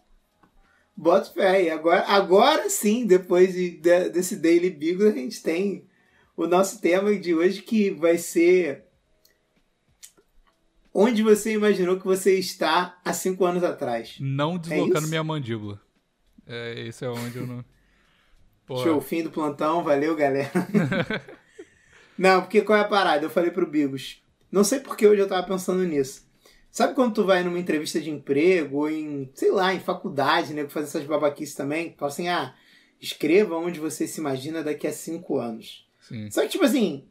[0.95, 1.63] Bota fé.
[1.63, 5.87] E agora, agora sim, depois de, de- desse Daily Beagle, a gente tem
[6.37, 8.85] o nosso tema de hoje que vai ser
[10.93, 14.15] onde você imaginou que você está há cinco anos atrás.
[14.19, 15.81] Não deslocando É minha mandíbula.
[16.45, 17.65] É, esse é onde eu não.
[18.65, 18.83] Porra.
[18.83, 20.51] Show, fim do plantão, valeu, galera.
[22.17, 23.25] não, porque qual é a parada?
[23.25, 24.21] Eu falei pro Bigos.
[24.51, 26.25] Não sei porque hoje eu tava pensando nisso.
[26.73, 30.67] Sabe quando tu vai numa entrevista de emprego ou em, sei lá, em faculdade, né?
[30.67, 31.93] Fazer essas babaquices também?
[31.95, 32.55] Fala assim, ah,
[32.99, 35.87] escreva onde você se imagina daqui a cinco anos.
[35.99, 36.31] Sim.
[36.31, 37.07] Só que, tipo assim,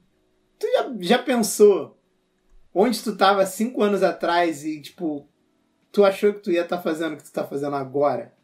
[0.58, 1.96] tu já, já pensou
[2.74, 5.28] onde tu tava cinco anos atrás e, tipo,
[5.92, 8.34] tu achou que tu ia estar fazendo o que tu tá fazendo agora?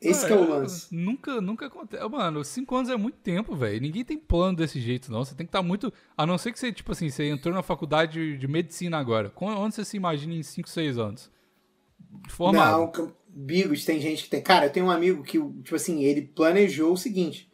[0.00, 0.94] Esse Ah, que é o eu- lance.
[0.94, 2.06] Nunca, nunca acontece.
[2.08, 3.80] Mano, cinco anos é muito tempo, velho.
[3.80, 5.24] Ninguém tem plano desse jeito, não.
[5.24, 5.92] Você tem que estar muito.
[6.16, 9.32] A não ser que você, tipo assim, você entrou na faculdade de medicina agora.
[9.40, 11.30] Onde você se imagina em cinco, seis anos?
[12.28, 12.92] Formado.
[12.96, 14.40] Não, Bigos, tem gente que tem.
[14.42, 17.50] Cara, eu tenho um amigo que, tipo assim, ele planejou o seguinte.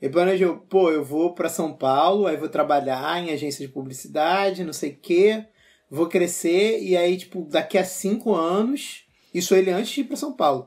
[0.00, 4.64] Ele planejou, pô, eu vou pra São Paulo, aí vou trabalhar em agência de publicidade,
[4.64, 5.46] não sei o quê,
[5.88, 10.16] vou crescer, e aí, tipo, daqui a cinco anos, isso ele antes de ir pra
[10.16, 10.66] São Paulo,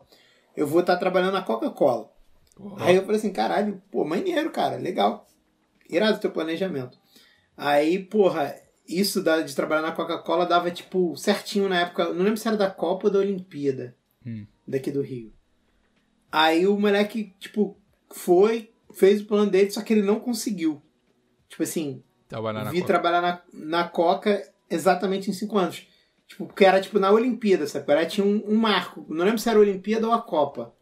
[0.56, 2.12] eu vou estar trabalhando na Coca-Cola.
[2.60, 5.28] Ó, Aí eu falei assim, caralho, pô, maneiro, cara, legal.
[5.90, 6.98] Irado o teu planejamento.
[7.58, 8.56] Aí, porra,
[8.88, 12.14] isso de trabalhar na Coca-Cola dava, tipo, certinho na época.
[12.14, 13.96] Não lembro se era da Copa ou da Olimpíada.
[14.26, 14.46] Hum.
[14.68, 15.32] Daqui do Rio.
[16.32, 17.78] Aí o moleque, tipo,
[18.12, 20.82] foi, fez o plano dele, só que ele não conseguiu.
[21.48, 22.88] Tipo assim, trabalhar na vi Coca.
[22.88, 25.88] trabalhar na, na Coca exatamente em cinco anos.
[26.36, 27.90] Tipo, porque era tipo na Olimpíada, sabe?
[27.90, 29.06] Era, tinha um, um marco.
[29.08, 30.76] Não lembro se era a Olimpíada ou a Copa.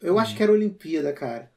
[0.00, 1.52] Eu acho que era a Olimpíada, cara.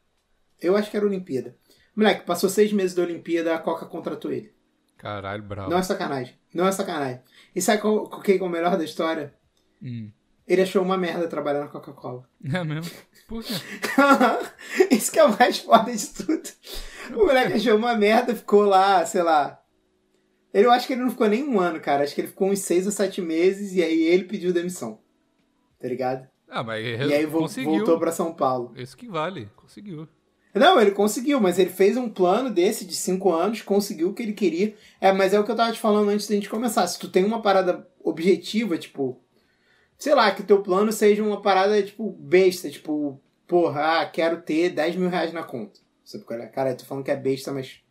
[0.62, 1.56] Eu acho que era a Olimpíada.
[1.96, 4.54] Moleque, passou seis meses da Olimpíada, a Coca contratou ele.
[4.98, 5.70] Caralho, bravo.
[5.70, 6.36] Não é sacanagem.
[6.54, 7.22] Não é sacanagem.
[7.56, 9.34] E sabe qual, qual que é o melhor da história?
[9.82, 10.12] Hum.
[10.46, 12.28] Ele achou uma merda trabalhar na Coca-Cola.
[12.54, 12.92] É mesmo?
[13.30, 13.54] Por quê?
[14.92, 16.50] Isso que é o mais foda de tudo.
[17.14, 19.59] O moleque achou uma merda, ficou lá, sei lá.
[20.54, 22.04] Ele, eu acho que ele não ficou nem um ano, cara.
[22.04, 25.00] Acho que ele ficou uns seis ou sete meses e aí ele pediu demissão.
[25.80, 26.28] Tá ligado?
[26.48, 27.72] Ah, mas E aí vo- conseguiu.
[27.72, 28.74] voltou pra São Paulo.
[28.76, 29.50] Isso que vale.
[29.56, 30.08] Conseguiu.
[30.56, 34.24] Não, ele conseguiu, mas ele fez um plano desse de cinco anos, conseguiu o que
[34.24, 34.76] ele queria.
[35.00, 36.88] É, mas é o que eu tava te falando antes da gente começar.
[36.88, 39.22] Se tu tem uma parada objetiva, tipo,
[39.98, 44.42] sei lá, que o teu plano seja uma parada, tipo, besta, tipo, porra, ah, quero
[44.42, 45.80] ter 10 mil reais na conta.
[46.04, 46.48] Sabe qual é?
[46.48, 47.82] Cara, eu tô falando que é besta, mas,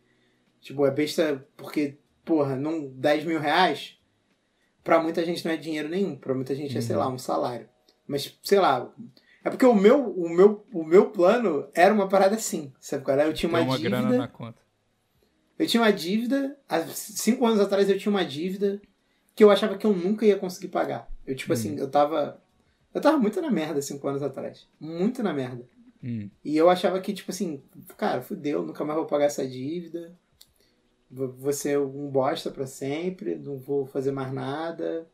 [0.59, 1.97] tipo, é besta porque,
[2.29, 3.97] porra, não 10 mil reais,
[4.83, 6.15] pra muita gente não é dinheiro nenhum.
[6.15, 7.67] Pra muita gente é, sei lá, um salário.
[8.07, 8.93] Mas, sei lá,
[9.43, 13.19] é porque o meu, o meu, o meu plano era uma parada assim, sabe qual
[13.19, 13.25] é?
[13.25, 14.61] Eu tinha uma, uma dívida, grana na conta.
[15.57, 18.79] eu tinha uma dívida, há cinco anos atrás eu tinha uma dívida
[19.35, 21.09] que eu achava que eu nunca ia conseguir pagar.
[21.25, 22.39] Eu, tipo assim, eu tava,
[22.93, 25.67] eu tava muito na merda cinco anos atrás, muito na merda.
[26.03, 26.29] Hum.
[26.45, 27.63] E eu achava que, tipo assim,
[27.97, 30.15] cara, fudeu, nunca mais vou pagar essa dívida.
[31.09, 35.07] Vou ser um bosta pra sempre, não vou fazer mais nada.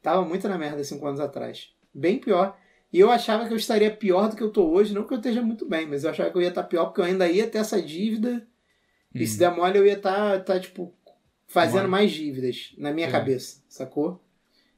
[0.00, 1.74] Tava muito na merda cinco anos atrás.
[1.94, 2.56] Bem pior.
[2.92, 5.18] E eu achava que eu estaria pior do que eu tô hoje, não que eu
[5.18, 7.46] esteja muito bem, mas eu achava que eu ia estar pior porque eu ainda ia
[7.48, 8.46] ter essa dívida.
[9.14, 10.94] E se der mole, eu ia estar, tá, tipo,
[11.46, 11.90] fazendo Mole.
[11.90, 13.10] mais dívidas na minha É.
[13.10, 14.22] cabeça, sacou?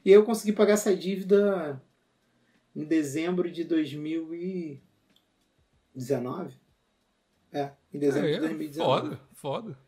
[0.04, 1.80] E eu consegui pagar essa dívida
[2.74, 6.54] em dezembro de 2019.
[7.52, 9.00] É, em dezembro de É, 2019.
[9.00, 9.78] foda, foda.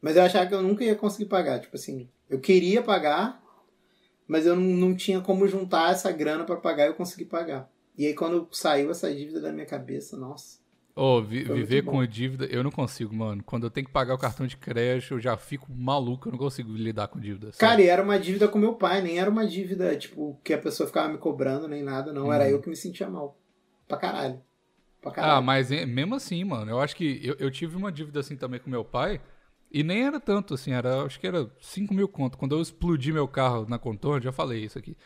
[0.00, 1.60] Mas eu achava que eu nunca ia conseguir pagar.
[1.60, 3.42] Tipo assim, eu queria pagar,
[4.26, 7.70] mas eu não, não tinha como juntar essa grana pra pagar e eu consegui pagar.
[7.96, 10.58] E aí quando saiu essa dívida da minha cabeça, nossa.
[10.94, 13.42] Ô, vi- Foi viver com dívida, eu não consigo, mano.
[13.44, 16.38] Quando eu tenho que pagar o cartão de crédito, eu já fico maluco, eu não
[16.38, 17.52] consigo lidar com dívida.
[17.52, 17.58] sério.
[17.58, 20.58] Cara, e era uma dívida com meu pai, nem era uma dívida, tipo, que a
[20.58, 22.32] pessoa ficava me cobrando, nem nada, não.
[22.32, 22.50] Era Uhum.
[22.50, 23.38] eu que me sentia mal.
[23.86, 24.40] Pra caralho.
[25.00, 25.46] Pra Ah, caralho.
[25.46, 28.58] mas é- mesmo assim, mano, eu acho que eu, eu tive uma dívida assim também
[28.58, 29.20] com meu pai,
[29.70, 32.38] e nem era tanto, assim, era, acho que era 5 mil conto.
[32.38, 34.96] Quando eu explodi meu carro na contorno, já falei isso aqui.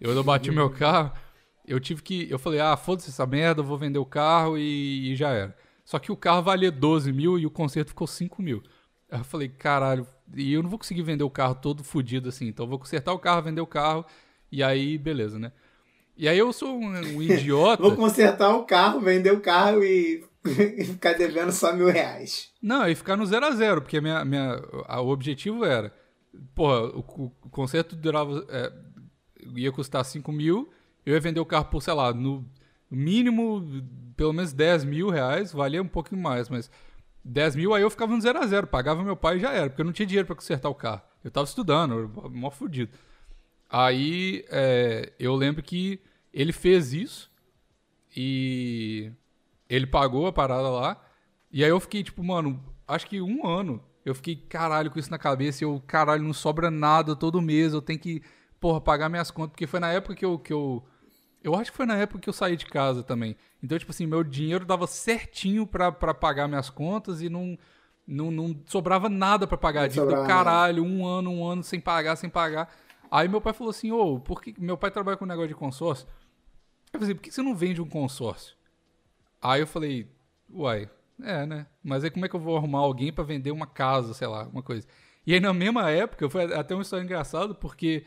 [0.00, 1.12] Eu, eu bati meu carro,
[1.66, 2.26] eu tive que.
[2.30, 5.56] Eu falei, ah, foda-se essa merda, eu vou vender o carro e, e já era.
[5.84, 8.62] Só que o carro valia 12 mil e o conserto ficou 5 mil.
[9.10, 12.46] Aí eu falei, caralho, e eu não vou conseguir vender o carro todo fudido assim,
[12.46, 14.04] então eu vou consertar o carro, vender o carro,
[14.50, 15.52] e aí, beleza, né?
[16.16, 17.82] E aí eu sou um, um idiota.
[17.82, 20.24] Vou consertar o carro, vender o carro e,
[20.76, 22.50] e ficar devendo só mil reais.
[22.62, 25.94] Não, e ficar no 0 a 0 porque minha, minha, a- o objetivo era,
[26.54, 28.72] porra, o, o- o conserto durava, é,
[29.54, 30.70] ia custar 5 mil,
[31.04, 32.44] eu ia vender o carro por, sei lá, no
[32.90, 33.62] mínimo,
[34.16, 36.70] pelo menos 10 mil reais, valia um pouquinho mais, mas
[37.24, 39.68] 10 mil, aí eu ficava no 0 a 0 pagava meu pai e já era,
[39.68, 41.02] porque eu não tinha dinheiro pra consertar o carro.
[41.22, 42.90] Eu tava estudando, mó fudido.
[43.68, 46.00] Aí, é, eu lembro que
[46.32, 47.30] ele fez isso
[48.16, 49.12] e
[49.70, 51.00] ele pagou a parada lá.
[51.50, 53.82] E aí eu fiquei, tipo, mano, acho que um ano.
[54.04, 55.62] Eu fiquei, caralho, com isso na cabeça.
[55.62, 57.72] E eu, caralho, não sobra nada todo mês.
[57.72, 58.22] Eu tenho que,
[58.58, 59.52] porra, pagar minhas contas.
[59.52, 60.38] Porque foi na época que eu.
[60.38, 60.84] Que eu,
[61.42, 63.36] eu acho que foi na época que eu saí de casa também.
[63.62, 67.56] Então, tipo assim, meu dinheiro dava certinho pra, pra pagar minhas contas e não.
[68.06, 70.06] Não, não sobrava nada pra pagar a Não dívida.
[70.06, 72.68] sobrava Caralho, um ano, um ano sem pagar, sem pagar.
[73.08, 74.52] Aí meu pai falou assim, ô, por que.
[74.58, 76.08] Meu pai trabalha com negócio de consórcio.
[76.92, 78.56] Eu falei, por que você não vende um consórcio?
[79.40, 80.06] Aí eu falei,
[80.52, 80.88] uai,
[81.22, 81.66] é, né?
[81.82, 84.44] Mas aí como é que eu vou arrumar alguém pra vender uma casa, sei lá,
[84.48, 84.86] uma coisa.
[85.26, 88.04] E aí na mesma época, foi até uma história engraçada, porque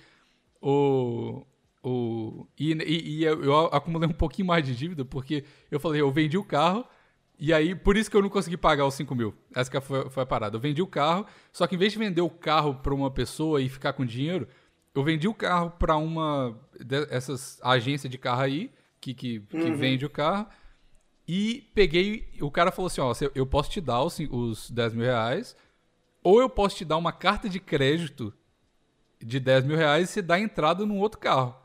[0.61, 1.45] o.
[1.83, 6.11] o e, e- e eu, acumulei um pouquinho mais de dívida, porque eu falei, eu
[6.11, 6.85] vendi o carro,
[7.37, 9.33] e aí, por isso que eu não consegui pagar os 5 mil.
[9.55, 10.55] Essa que foi, foi a parada.
[10.55, 13.61] Eu vendi o carro, só que em vez de vender o carro pra uma pessoa
[13.61, 14.47] e ficar com dinheiro,
[14.95, 20.05] eu vendi o carro pra uma dessas agências de carro aí, que, que, que vende
[20.05, 20.47] o carro,
[21.27, 22.27] e peguei.
[22.41, 25.55] O cara falou assim: ó, eu posso te dar os, os 10 mil reais,
[26.23, 28.33] ou eu posso te dar uma carta de crédito
[29.21, 31.55] de 10 mil reais e você dá entrada num outro carro.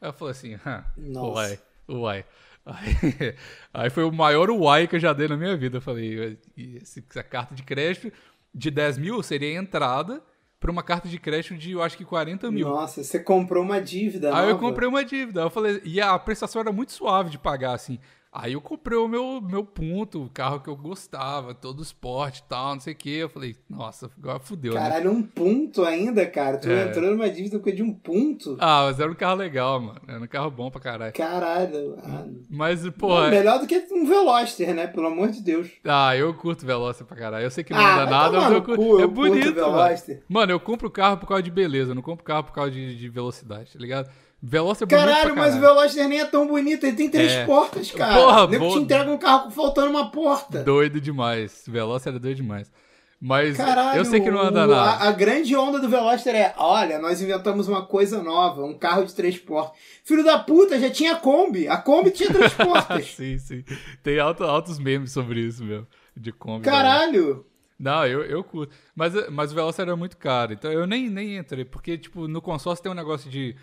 [0.00, 0.58] Aí eu falei assim:
[0.96, 1.30] Nossa.
[1.30, 2.24] uai, uai.
[2.64, 3.36] Aí,
[3.72, 5.76] aí foi o maior uai que eu já dei na minha vida.
[5.78, 8.12] Eu falei: "E esse- essa carta de crédito
[8.54, 10.22] de 10 mil seria entrada
[10.58, 12.68] para uma carta de crédito de, eu acho que 40 mil.
[12.68, 14.34] Nossa, você comprou uma dívida.
[14.36, 14.58] Aí eu nova.
[14.58, 15.42] comprei uma dívida.
[15.42, 17.98] Eu falei, e a prestação era muito suave de pagar, assim.
[18.38, 22.42] Aí eu comprei o meu, meu ponto, o carro que eu gostava, todo esporte e
[22.42, 23.16] tal, não sei o que.
[23.16, 24.80] Eu falei, nossa, agora fudeu, né?
[24.80, 26.58] Caralho, um ponto ainda, cara.
[26.58, 26.88] Tu É.
[26.88, 28.58] entrou numa dívida de um ponto.
[28.60, 29.98] Ah, mas era um carro legal, mano.
[30.06, 31.14] Era um carro bom pra caralho.
[31.14, 31.96] Caralho.
[32.04, 34.86] Ah, Mas, pô, não, melhor do que um Veloster, né?
[34.86, 35.70] Pelo amor de Deus.
[35.82, 37.44] ah, eu curto Veloster pra caralho.
[37.44, 38.82] Eu sei que não ah, vai nada, mas eu curto.
[38.82, 39.96] cu, é eu curto bonito, mano.
[40.28, 42.96] Mano, eu compro carro por causa de beleza, eu não compro carro por causa de,
[42.96, 44.10] de velocidade, tá ligado?
[44.42, 45.60] Veloster é bonito Caralho, mas o.
[45.60, 46.84] Veloster nem é tão bonito.
[46.84, 47.46] Ele tem três É.
[47.46, 48.14] portas, cara.
[48.14, 48.78] Porra, nego boa.
[48.78, 50.62] te entrega um carro faltando uma porta.
[50.62, 51.64] Doido demais.
[51.66, 52.70] Veloster era doido demais.
[53.18, 54.74] Mas Caralho, eu sei que não anda nada.
[55.04, 59.06] A, a grande onda do Veloster é: olha, nós inventamos uma coisa nova, um carro
[59.06, 59.78] de três portas.
[60.04, 61.66] Filho da puta, já tinha Kombi.
[61.66, 63.06] A Kombi tinha três portas.
[63.14, 63.64] sim, sim.
[64.02, 65.86] Tem alto, altos memes sobre isso mesmo.
[66.14, 66.62] De Kombi.
[66.64, 67.46] Caralho.
[67.78, 68.74] Não, eu, eu curto.
[68.94, 70.52] Mas, mas o Veloster era muito caro.
[70.52, 71.64] Então eu nem, nem entrei.
[71.64, 73.56] Porque, tipo, no consórcio tem um negócio de.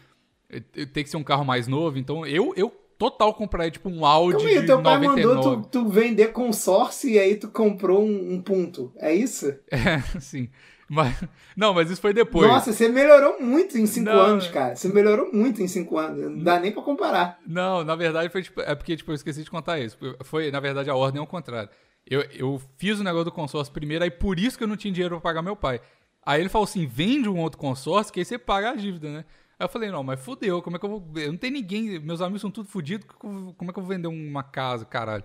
[0.94, 1.98] Tem que ser um carro mais novo.
[1.98, 5.36] Então eu, eu total compraria, tipo, um Audi aí, de teu pai 99.
[5.36, 8.92] mandou tu, tu vender consórcio e aí tu comprou um, um ponto.
[8.98, 9.54] É isso?
[9.70, 10.50] É, sim.
[10.88, 11.24] Mas,
[11.56, 12.48] não, mas isso foi depois.
[12.48, 14.20] Nossa, você melhorou muito em cinco Não.
[14.20, 14.76] anos, cara.
[14.76, 16.22] Você melhorou muito em cinco anos.
[16.22, 17.40] Não dá nem pra comparar.
[17.48, 19.98] Não, na verdade foi tipo, é porque tipo, eu esqueci de contar isso.
[20.24, 21.70] Foi, na verdade, a ordem ao contrário.
[22.06, 24.94] Eu, eu fiz o negócio do consórcio primeiro, aí por isso que eu não tinha
[24.94, 25.82] dinheiro pra pagar meu pai.
[26.26, 29.26] Aí ele falou assim: vende um outro consórcio, que aí você paga a dívida, né?
[29.64, 31.22] Aí eu falei, não, mas fudeu, como é que eu vou.
[31.22, 34.08] Eu não tenho ninguém, meus amigos são tudo fudidos, como é que eu vou vender
[34.10, 35.24] uma casa, caralho?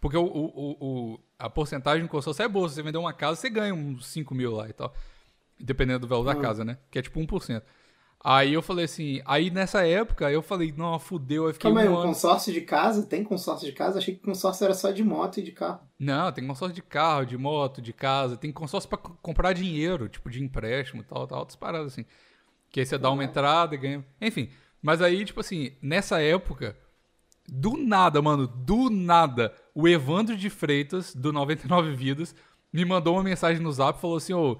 [0.00, 2.68] Porque o, o, o, a porcentagem do consórcio é boa.
[2.68, 4.94] Se você vender uma casa, você ganha uns 5 mil lá e tal.
[5.58, 6.78] Dependendo do valor da casa, né?
[6.88, 7.62] Que é tipo 1%.
[8.22, 11.96] Aí eu falei assim, aí nessa época eu falei, não, fudeu, aí fiquei Calma um
[11.96, 12.08] ano.
[12.08, 13.02] consórcio de casa?
[13.06, 13.98] Tem consórcio de casa?
[13.98, 15.80] Achei que consórcio era só de moto e de carro.
[15.98, 20.06] Não, tem consórcio de carro, de moto, de casa, tem consórcio pra c- comprar dinheiro,
[20.08, 22.04] tipo de empréstimo e tal, tal, outras paradas assim.
[22.70, 24.04] Que aí você dá uma entrada e ganha.
[24.20, 24.50] Enfim.
[24.82, 26.76] Mas aí, tipo assim, nessa época,
[27.48, 32.34] do nada, mano, do nada, o Evandro de Freitas, do 99 Vidas,
[32.72, 34.58] me mandou uma mensagem no zap e falou assim, ô.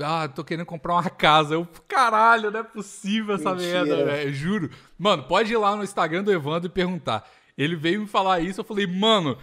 [0.00, 1.54] Ah, tô querendo comprar uma casa.
[1.54, 3.84] Eu, caralho, não é possível essa Mentira.
[3.84, 4.32] merda, velho.
[4.32, 4.70] Juro.
[4.98, 7.28] Mano, pode ir lá no Instagram do Evandro e perguntar.
[7.58, 9.36] Ele veio me falar isso, eu falei, mano,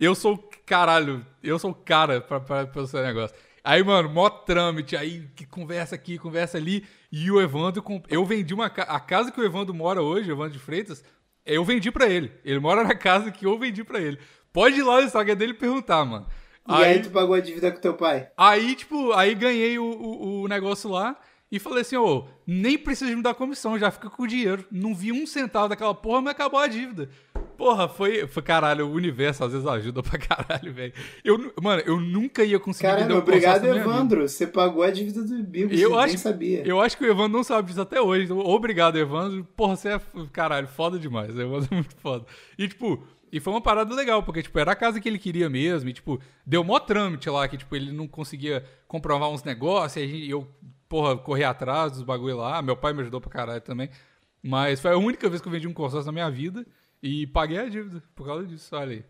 [0.00, 3.36] eu sou caralho, eu sou o cara pra, pra, pra esse negócio.
[3.64, 8.24] Aí, mano, mó trâmite, aí que conversa aqui, conversa ali, e o Evandro, comp- eu
[8.24, 11.04] vendi uma ca- a casa que o Evandro mora hoje, o Evandro de Freitas,
[11.46, 12.32] eu vendi pra ele.
[12.44, 14.18] Ele mora na casa que eu vendi pra ele.
[14.52, 16.26] Pode ir lá no Instagram dele e perguntar, mano.
[16.68, 18.28] E aí, tu pagou a dívida com teu pai?
[18.36, 21.16] Aí, tipo, aí ganhei o, o, o negócio lá
[21.50, 24.64] e falei assim, ô, nem precisa me dar comissão, já fica com o dinheiro.
[24.70, 27.08] Não vi um centavo daquela porra, mas acabou a dívida.
[27.62, 30.92] Porra, foi, foi caralho, o universo às vezes ajuda pra caralho, velho.
[31.22, 33.64] Eu, mano, eu nunca ia conseguir Caramba, um obrigado.
[33.66, 34.28] Evandro.
[34.28, 36.66] Você pagou a dívida do Bigos, Eu nem acho, sabia.
[36.66, 38.24] eu acho que o Evandro não sabe disso até hoje.
[38.24, 39.44] Então, obrigado, Evandro.
[39.56, 40.00] Porra, você é,
[40.32, 41.36] caralho, foda demais.
[41.36, 42.26] O Evandro é muito foda.
[42.58, 45.48] E, tipo, e foi uma parada legal, porque, tipo, era a casa que ele queria
[45.48, 45.88] mesmo.
[45.88, 50.04] E, tipo, deu mó trâmite lá, que, tipo, ele não conseguia comprovar uns negócios.
[50.04, 50.48] E eu,
[50.88, 52.60] porra, corri atrás dos bagulho lá.
[52.60, 53.88] Meu pai me ajudou pra caralho também.
[54.42, 56.66] Mas foi a única vez que eu vendi um consórcio na minha vida.
[57.02, 59.04] E paguei a dívida por causa disso, olha aí.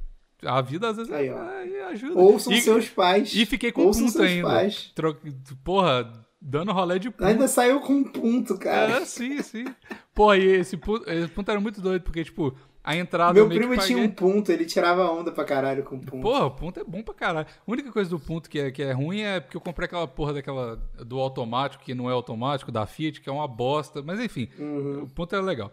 [0.45, 1.39] A vida às vezes Aí, ó.
[1.41, 2.19] é- ajuda.
[2.19, 3.33] Ouçam e, seus pais.
[3.35, 4.49] e fiquei com Ouçam ponto ainda.
[4.49, 4.91] pais.
[4.95, 5.17] Tro-
[5.63, 7.25] Porra, dando rolé de ponto.
[7.25, 8.99] Ainda saiu com um ponto, cara.
[9.03, 9.65] É, sim, sim.
[10.13, 13.77] Pô, e esse ponto, esse ponto era muito doido, porque, tipo, a entrada Meu primo
[13.79, 16.21] tinha um ponto, ele tirava onda pra caralho com ponto.
[16.23, 17.47] Porra, o ponto é bom pra caralho.
[17.47, 20.09] A única coisa do ponto que é, que é ruim é porque eu comprei aquela
[20.09, 20.75] porra daquela
[21.07, 24.03] do automático, que não é automático, da Fiat, que é uma bosta.
[24.03, 25.05] Mas enfim, Uhum.
[25.05, 25.71] o ponto era legal.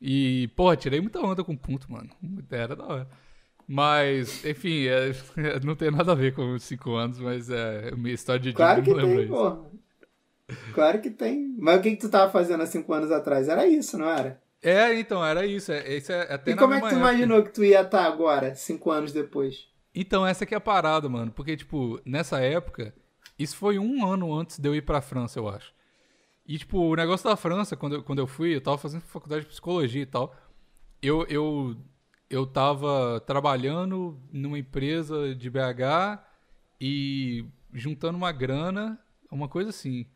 [0.00, 2.10] E, porra, tirei muita onda com ponto, mano.
[2.50, 3.08] Era da hora.
[3.68, 5.12] Mas, enfim, é-
[5.64, 8.82] não tem nada a ver com os 5 anos, mas é minha história de Claro
[8.82, 9.58] que tem, porra.
[10.72, 11.54] Claro que tem.
[11.58, 13.48] Mas o que, que tu tava fazendo há cinco anos atrás?
[13.48, 14.40] Era isso, não era?
[14.62, 15.72] É, então, era isso.
[15.72, 17.00] É, isso é até e como é que tu época.
[17.00, 19.68] imaginou que tu ia estar agora, cinco anos depois?
[19.94, 21.32] Então, essa que é a parada, mano.
[21.32, 22.94] Porque, tipo, nessa época,
[23.38, 25.72] isso foi um ano antes de eu ir pra França, eu acho.
[26.48, 29.42] E, tipo, o negócio da França, quando eu, quando eu fui, eu tava fazendo faculdade
[29.42, 30.34] de psicologia e tal.
[31.02, 31.76] Eu, eu,
[32.30, 36.20] eu tava trabalhando numa empresa de BH
[36.80, 38.98] e juntando uma grana,
[39.30, 40.06] uma coisa assim.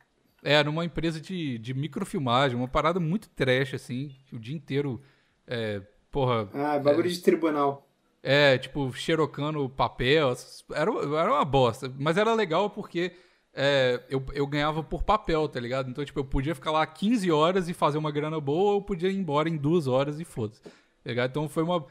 [0.42, 5.02] É, numa empresa de, de microfilmagem, uma parada muito trash, assim, o dia inteiro.
[5.46, 7.86] É, porra, Ah, bagulho de tribunal.
[8.22, 10.32] é, tipo, xerocando papel.
[10.72, 11.92] Era, era uma bosta.
[11.98, 13.12] Mas era legal porque
[13.52, 15.90] é, eu, eu ganhava por papel, tá ligado?
[15.90, 18.82] Então, tipo, eu podia ficar lá 15 horas e fazer uma grana boa, ou eu
[18.82, 20.62] podia ir embora em duas horas e foda-se.
[20.62, 20.70] Tá
[21.06, 21.30] ligado?
[21.30, 21.84] Então foi uma,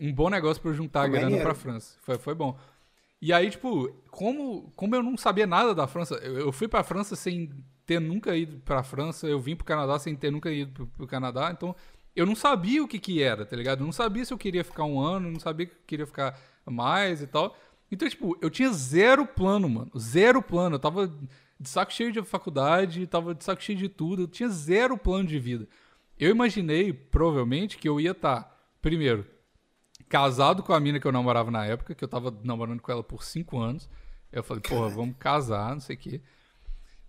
[0.00, 1.44] um bom negócio pra eu juntar a grana Maneiro.
[1.44, 1.96] pra França.
[2.02, 2.56] Foi, foi bom.
[3.20, 6.82] E aí, tipo, como, como eu não sabia nada da França, eu, eu fui pra
[6.82, 7.50] França sem
[7.86, 11.06] ter nunca ido pra França, eu vim pro Canadá sem ter nunca ido pro, pro
[11.06, 11.74] Canadá, então
[12.14, 13.80] eu não sabia o que que era, tá ligado?
[13.80, 16.38] Eu não sabia se eu queria ficar um ano, não sabia que eu queria ficar
[16.66, 17.56] mais e tal.
[17.92, 19.90] Então, tipo, eu tinha zero plano, mano.
[19.98, 20.76] Zero plano.
[20.76, 21.06] Eu tava
[21.60, 24.22] de saco cheio de faculdade, tava de saco cheio de tudo.
[24.22, 25.68] Eu tinha zero plano de vida.
[26.18, 28.50] Eu imaginei, provavelmente, que eu ia estar,
[28.80, 29.26] primeiro,
[30.08, 33.04] casado com a mina que eu namorava na época, que eu tava namorando com ela
[33.04, 33.90] por cinco anos.
[34.32, 36.22] Eu falei, porra, vamos casar, não sei o quê.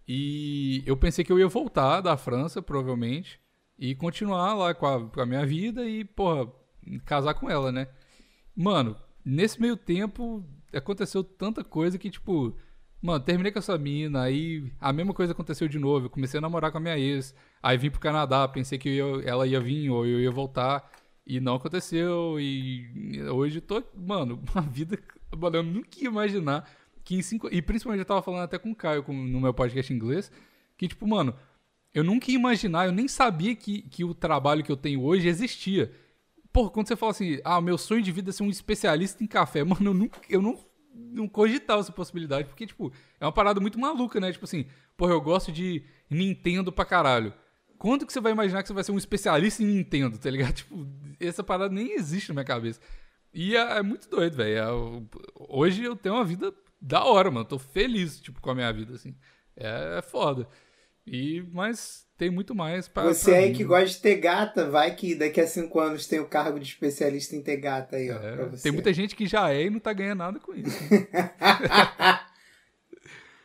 [0.06, 3.40] E eu pensei que eu ia voltar da França, provavelmente,
[3.80, 6.52] e continuar lá com a, com a minha vida e, porra,
[7.06, 7.88] casar com ela, né?
[8.54, 12.56] Mano, nesse meio tempo aconteceu tanta coisa que, tipo,
[13.02, 16.06] mano, terminei com essa mina, aí a mesma coisa aconteceu de novo.
[16.06, 19.22] Eu comecei a namorar com a minha ex, aí vim pro Canadá, pensei que eu
[19.22, 20.90] ela ia vir ou eu ia voltar,
[21.26, 22.40] e não aconteceu.
[22.40, 24.98] E hoje tô, mano, uma vida.
[25.38, 26.70] Mano, eu nunca ia imaginar
[27.04, 27.50] que em cinco.
[27.52, 30.32] E principalmente eu tava falando até com o Caio no meu podcast em inglês,
[30.78, 31.36] que, tipo, mano,
[31.94, 35.28] eu nunca ia imaginar, eu nem sabia que, que o trabalho que eu tenho hoje
[35.28, 35.92] existia.
[36.54, 39.28] Porra, quando você fala assim, ah, meu sonho de vida é ser um especialista em
[39.28, 40.58] café, mano, eu nunca, eu não,
[40.94, 44.32] não cogitava essa possibilidade, porque, tipo, é uma parada muito maluca, né?
[44.32, 47.34] Tipo assim, porra, eu gosto de Nintendo pra caralho.
[47.80, 50.54] Quando que você vai imaginar que você vai ser um especialista em Nintendo, tá ligado?
[50.64, 50.88] Tipo,
[51.20, 52.80] essa parada nem existe na minha cabeça.
[53.34, 54.58] E é, é muito doido, velho.
[54.58, 54.66] É,
[55.50, 57.46] hoje eu tenho uma vida da hora, mano.
[57.46, 59.16] Tô feliz, tipo, com a minha vida, assim.
[59.58, 60.48] É, é foda.
[61.06, 63.04] E, mas tem muito mais pra.
[63.04, 63.58] Você aí vir.
[63.58, 66.66] que gosta de ter gata, vai que daqui a cinco anos tem o cargo de
[66.66, 68.16] especialista em ter gata aí, ó.
[68.16, 70.78] É, tem muita gente que já é e não tá ganhando nada com isso.
[70.92, 71.08] né?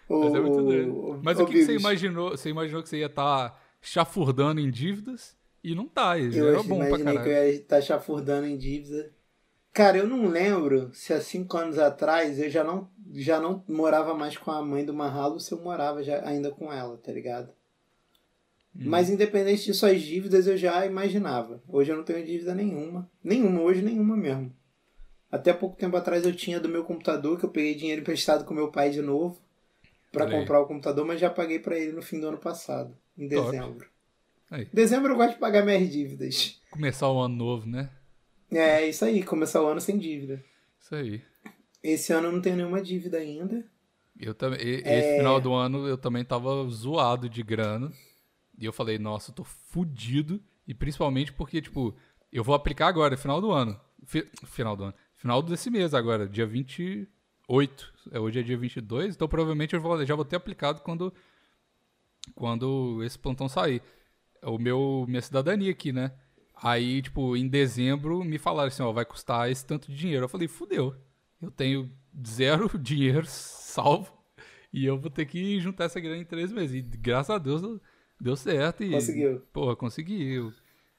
[0.09, 1.21] Mas é muito doido.
[1.23, 2.31] Mas o que, que você imaginou?
[2.31, 6.19] Você imaginou que você ia estar chafurdando em dívidas e não tá.
[6.19, 9.11] E já Eu era bom pra imaginei que eu ia estar chafurdando em dívida.
[9.73, 14.15] Cara, eu não lembro se há cinco anos atrás eu já não, já não morava
[14.15, 17.53] mais com a mãe do Marralo se eu morava já ainda com ela, tá ligado?
[18.79, 18.85] Hum.
[18.87, 21.61] Mas independente disso, as dívidas eu já imaginava.
[21.67, 23.11] Hoje eu não tenho dívida nenhuma.
[23.23, 24.53] Nenhuma, hoje nenhuma mesmo.
[25.31, 28.55] Até pouco tempo atrás eu tinha do meu computador, que eu peguei dinheiro emprestado com
[28.55, 29.39] meu pai de novo
[30.17, 30.31] aí.
[30.31, 33.87] comprar o computador, mas já paguei pra ele no fim do ano passado, em dezembro.
[34.51, 34.67] Aí.
[34.73, 36.59] Dezembro eu gosto de pagar minhas dívidas.
[36.71, 37.91] Começar o ano novo, né?
[38.51, 40.43] É isso aí, começar o ano sem dívida.
[40.81, 41.21] Isso aí.
[41.83, 43.65] Esse ano eu não tenho nenhuma dívida ainda.
[44.19, 44.99] Eu também, É.
[44.99, 47.93] esse final do ano eu também tava zoado de grana.
[48.59, 50.43] E eu falei, nossa, eu tô fudido.
[50.67, 51.95] E principalmente porque, tipo,
[52.33, 53.79] eu vou aplicar agora, final do ano.
[54.05, 54.95] Fi- final do ano.
[55.17, 57.95] Final desse mês agora, dia 28.
[58.11, 61.13] É, Hoje é dia 22, então provavelmente eu já vou ter aplicado quando,
[62.35, 63.83] quando esse plantão sair.
[64.43, 66.13] O meu, minha cidadania aqui, né?
[66.55, 70.25] Aí, tipo, em dezembro me falaram assim, ó, vai custar esse tanto de dinheiro.
[70.25, 70.95] Eu falei, fudeu.
[71.41, 71.91] Eu tenho
[72.27, 74.13] zero dinheiro salvo
[74.73, 76.77] e eu vou ter que juntar essa grana em três meses.
[76.77, 77.63] E graças a Deus
[78.21, 78.83] deu certo.
[78.85, 79.43] E, Conseguiu.
[79.53, 80.35] Porra, consegui.
[80.35, 80.53] Eu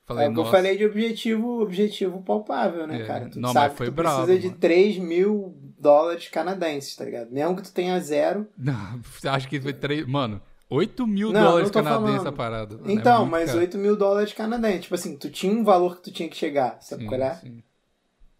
[0.06, 3.30] falei, É o que eu falei de objetivo, objetivo palpável, né, É, cara?
[3.30, 4.60] Tu não, sabe mas foi que tu brabo, precisa de mano.
[4.60, 7.32] 3 mil dólares canadenses, tá ligado?
[7.32, 8.48] Mesmo que tu tenha zero.
[8.58, 9.00] Não,
[9.32, 10.06] acha que foi três.
[10.08, 12.76] Mano, 8 mil Não, dólares canadenses a parada.
[12.78, 13.60] mano, é Então, mas caro.
[13.60, 14.82] 8 mil dólares canadenses.
[14.84, 17.36] Tipo assim, tu tinha um valor que tu tinha que chegar, sabe Sim, qual é?
[17.36, 17.64] sim.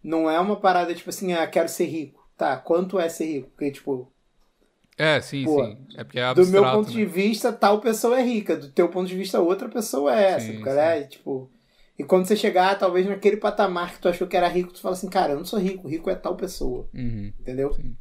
[0.02, 2.20] Não é uma parada tipo assim, ah, quero ser rico.
[2.36, 3.50] Tá, quanto é ser rico?
[3.50, 4.10] Porque, tipo,
[5.00, 5.78] É, sim, Pô, sim.
[5.96, 6.96] É porque é do abstrato, meu ponto né?
[6.96, 8.54] de vista, tal pessoa é rica.
[8.54, 11.00] Do teu ponto de vista, outra pessoa é, Sim, sabe qual é?
[11.00, 11.50] E, Tipo,
[11.98, 14.94] e quando você chegar, talvez naquele patamar que tu achou que era rico, tu fala
[14.94, 16.86] assim, cara, eu não sou rico, rico é tal pessoa.
[16.94, 17.32] Uhum.
[17.40, 17.72] Entendeu?
[17.72, 17.96] Sim.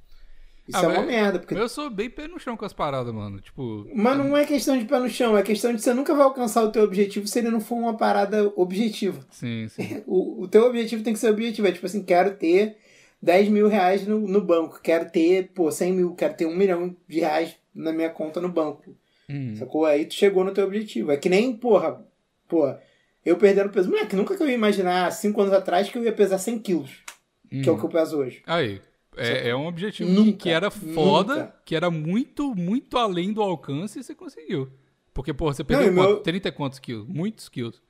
[0.68, 3.12] Isso Ah, é uma merda, porque Eu sou bem pé no chão com as paradas,
[3.14, 3.40] mano.
[3.40, 3.88] Tipo.
[3.96, 6.64] Mas não é questão de pé no chão, é questão de você nunca vai alcançar
[6.64, 9.26] o teu objetivo se ele não for uma parada objetiva.
[9.32, 10.04] Sim, sim.
[10.06, 11.68] O, o teu objetivo tem que ser objetivo.
[11.68, 12.78] É tipo assim, quero ter
[13.22, 16.96] 10 mil reais no, no banco, quero ter, pô, 100 mil, quero ter um milhão
[17.08, 18.96] de reais na minha conta no banco.
[19.30, 19.56] Uhum.
[19.56, 19.86] Sacou?
[19.86, 21.12] Aí tu chegou no teu objetivo.
[21.12, 22.04] É que nem, porra,
[22.48, 22.82] porra,
[23.26, 23.90] eu perdendo peso.
[23.90, 27.04] Moleque, nunca que eu ia imaginar, 5 anos atrás, que eu ia pesar 100 quilos,
[27.50, 28.42] que é o que eu peso hoje.
[28.48, 28.82] Aí.
[29.18, 31.56] É, é um objetivo que- Nunca, que era foda, nunca.
[31.66, 34.70] que era muito, muito além do alcance e você conseguiu.
[35.14, 36.08] Porque, pô, você Não, perdeu quanto?
[36.10, 37.06] meu- 30 e quantos quilos?
[37.08, 37.82] Muitos quilos.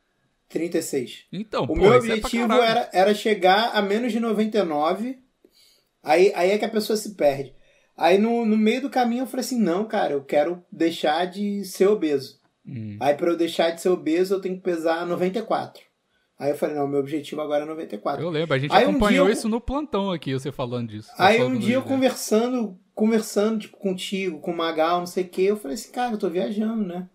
[0.50, 1.26] 36.
[1.32, 2.64] Então, O pô, meu é objetivo caralho.
[2.64, 5.18] era, era chegar a menos de 99.
[6.04, 7.54] Aí, aí é que a pessoa se perde.
[7.96, 11.64] Aí no, no meio do caminho eu falei assim: não, cara, eu quero deixar de
[11.66, 12.40] ser obeso.
[12.66, 12.98] Hum.
[13.00, 15.84] Aí pra eu deixar de ser obeso eu tenho que pesar 94.
[16.40, 18.24] Aí eu falei: não, meu objetivo agora é 94.
[18.24, 21.10] Eu lembro, a gente Aí um acompanhou eu- isso no plantão aqui, você falando disso.
[21.18, 25.28] Aí um dia eu do- conversando, conversando tipo, contigo, com o Magal, não sei o
[25.30, 27.10] que, eu falei assim: cara, eu tô viajando, né?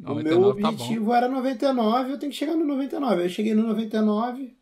[0.00, 0.68] O 99 meu tá bom.
[0.68, 3.14] objetivo era 99, eu tenho que chegar no 99.
[3.20, 4.56] Aí Eu cheguei no 99,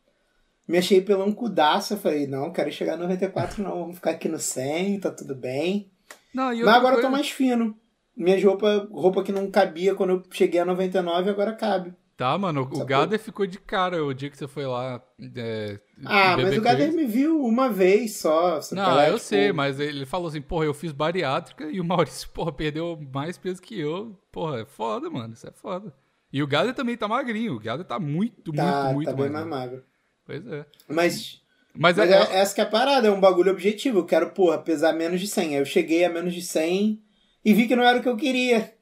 [0.69, 1.95] me achei pelancudaço.
[1.95, 3.79] Eu falei, não, quero chegar no 94, não.
[3.81, 5.91] Vamos ficar aqui no 100, tá tudo bem.
[6.35, 7.77] Não, Mas agora eu coisa- tô mais fino.
[8.17, 11.95] Minhas roupas, roupa que não cabia quando eu cheguei a 99, agora cabe.
[12.17, 12.85] Tá, mano, o Sacou?
[12.87, 15.03] Gader ficou de cara o dia que você foi lá.
[15.37, 16.61] é, Ah, mas o.
[16.63, 18.61] Gader me viu uma vez só.
[18.73, 19.09] Não, é?
[19.09, 22.53] eu Tipo, sei, mas ele falou assim, porra, eu fiz bariátrica e o Maurício, porra,
[22.53, 24.17] perdeu mais peso que eu.
[24.31, 25.93] Porra, é foda, mano, isso é foda.
[26.33, 29.29] E o Gader também tá magrinho, o Gader tá muito, Tá, muito, muito tá bem
[29.31, 29.77] mais magro.
[29.77, 29.85] magro.
[30.25, 30.67] Pois é.
[30.89, 31.41] Mas
[31.75, 33.99] Mas, Mas é, é, essa que é a parada, é um bagulho objetivo.
[34.01, 35.49] Eu quero, porra, pesar menos de 100.
[35.49, 37.03] Aí eu cheguei a menos de 100
[37.45, 38.73] e vi que não era o que eu queria.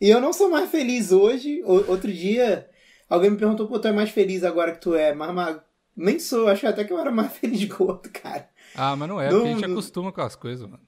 [0.00, 1.62] E eu não sou mais feliz hoje.
[1.64, 2.68] O- outro dia,
[3.08, 5.62] alguém me perguntou, pô, tu é mais feliz agora que tu é mais magro?
[5.96, 8.48] Nem sou, acho até que eu era mais feliz gordo, cara.
[8.74, 10.82] Ah, mas não é, Não- porque a gente não- acostuma com as coisas, mano.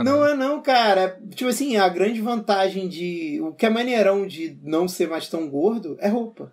[0.00, 0.02] É.
[0.02, 1.20] Não é não, cara.
[1.34, 3.40] Tipo assim, a grande vantagem de...
[3.42, 6.52] O que é maneirão de não ser mais tão gordo é roupa.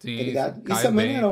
[0.00, 0.72] Sim, tá ligado?
[0.72, 1.30] Isso é maneirão.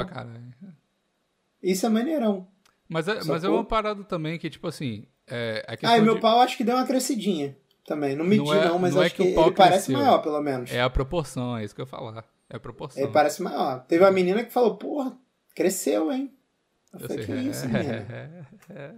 [1.61, 2.47] Isso é maneirão.
[2.89, 6.41] Mas é, mas é uma parada também que, tipo assim, é, Ah, e meu pau
[6.41, 8.15] acho que deu uma crescidinha também.
[8.17, 9.93] Não medi Não é- não, mas não é acho que que, o pau ele parece
[9.93, 10.71] maior, pelo menos.
[10.73, 12.25] É a proporção, é isso que eu ia falar.
[12.49, 13.03] É a proporção.
[13.03, 13.85] Ele parece maior.
[13.87, 15.17] Teve uma menina que falou, porra,
[15.55, 16.33] cresceu, hein?
[16.93, 17.37] Eu Eu falei, sei.
[17.37, 18.07] que isso, menina?
[18.69, 18.91] É,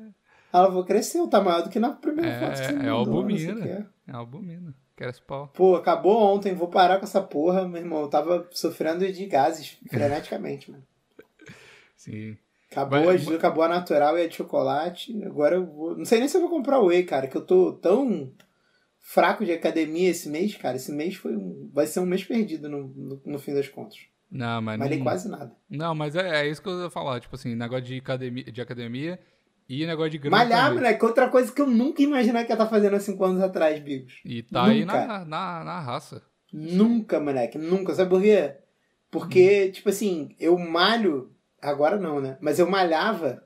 [0.52, 2.92] Ela falou, cresceu, tá maior do que na primeira É, foto que você é mandou,
[2.92, 3.86] o albumina.
[4.08, 4.74] é albumina.
[4.96, 5.48] Cresce pau.
[5.54, 8.02] Pô, acabou ontem, vou parar com essa porra, meu irmão.
[8.02, 10.82] Eu tava sofrendo de gases freneticamente, mano.
[11.96, 12.36] Sim.
[12.70, 15.22] Acabou, Mas- acabou a natural e a de chocolate.
[15.24, 15.96] Agora eu vou.
[15.96, 18.30] Não sei nem se eu vou comprar whey, cara, que eu tô tão
[19.02, 20.76] fraco de academia esse mês, cara.
[20.76, 23.98] Esse mês foi um, vai ser um mês perdido no, no, no fim das contas.
[24.30, 25.04] Não, mas Malhei não...
[25.04, 25.54] quase nada.
[25.68, 27.20] Não, mas é, é isso que eu ia falar.
[27.20, 29.18] Tipo assim, negócio de academia, de academia
[29.68, 30.82] e negócio de grana Malhar, também.
[30.82, 33.42] moleque, outra coisa que eu nunca ia imaginar que ia estar fazendo há cinco anos
[33.42, 34.20] atrás, Bigos.
[34.24, 35.06] E tá aí Nunca.
[35.06, 36.22] na, na, na raça.
[36.52, 37.94] Nunca, moleque, nunca.
[37.94, 38.54] Sabe por quê?
[39.10, 41.30] Porque, tipo assim, eu malho.
[41.60, 42.38] Agora não, né?
[42.40, 43.42] Mas eu malhava.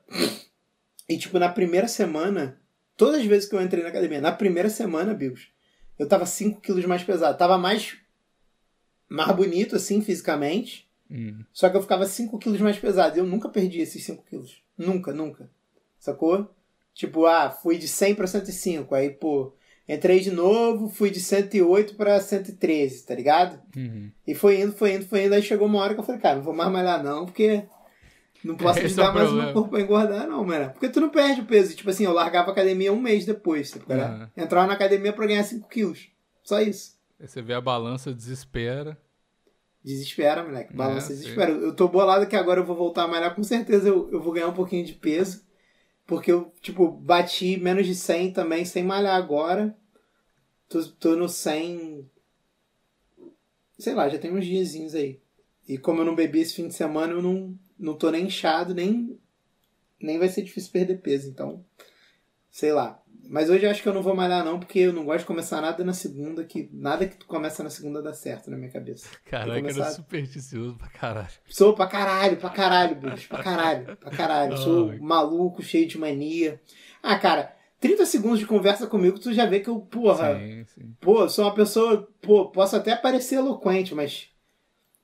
[1.08, 2.60] E, tipo, na primeira semana,
[2.96, 5.48] todas as vezes que eu entrei na academia, na primeira semana, Bigos,
[5.98, 7.38] eu tava 5 quilos mais pesado.
[7.38, 7.96] Tava mais.
[9.08, 10.88] Mais bonito, assim, fisicamente.
[11.10, 11.44] Hum.
[11.52, 13.16] Só que eu ficava 5 quilos mais pesado.
[13.16, 14.62] E eu nunca perdi esses 5 quilos.
[14.76, 15.48] Nunca, nunca.
[15.98, 16.50] Sacou?
[16.92, 18.94] Tipo, ah, fui de 100 pra 105.
[18.94, 19.52] Aí, pô,
[19.88, 23.60] entrei de novo, fui de 108 pra 113, tá ligado?
[23.76, 24.10] Uhum.
[24.26, 25.34] E foi indo, foi indo, foi indo.
[25.34, 27.64] Aí chegou uma hora que eu falei, cara, não vou mais malhar não, porque
[28.44, 29.52] não posso Esse ajudar é mais o meu problema.
[29.52, 30.70] corpo a engordar, não, mano.
[30.72, 31.74] Porque tu não perde o peso.
[31.74, 33.84] Tipo assim, eu largava a academia um mês depois, sabe?
[33.88, 33.94] é?
[33.94, 34.30] Aham.
[34.36, 36.08] Entrava na academia pra ganhar 5 quilos.
[36.42, 36.96] Só isso.
[37.18, 38.98] Aí você vê a balança, desespera.
[39.82, 40.74] Desespera, moleque.
[40.74, 41.50] Balança, É, desespera.
[41.52, 43.34] Eu tô bolado que agora eu vou voltar a malhar.
[43.34, 45.44] Com certeza eu, eu vou ganhar um pouquinho de peso.
[46.04, 49.76] Porque eu, tipo, bati menos de 100 também sem malhar agora.
[50.68, 52.08] Tô, tô no 100.
[53.78, 55.20] Sei lá, já tem uns diazinhos aí.
[55.68, 58.74] E como eu não bebi esse fim de semana, eu não, não tô nem inchado,
[58.74, 59.18] nem,
[60.00, 61.28] nem vai ser difícil perder peso.
[61.28, 61.64] Então,
[62.50, 63.00] sei lá.
[63.28, 65.26] Mas hoje eu acho que eu não vou malhar não, porque eu não gosto de
[65.26, 68.70] começar nada na segunda, que nada que tu começa na segunda dá certo na minha
[68.70, 69.08] cabeça.
[69.24, 71.28] Caraca, era começar- supersticioso pra caralho.
[71.48, 74.56] Sou pra caralho, pra caralho, bicho, pra caralho, pra caralho.
[74.62, 74.98] Sou Ai.
[75.00, 76.60] maluco, cheio de mania.
[77.02, 80.94] Ah, cara, 30 segundos de conversa comigo, tu já vê que eu, porra, Sim, sim.
[81.00, 84.28] pô, sou uma pessoa, pô, posso até parecer eloquente, mas,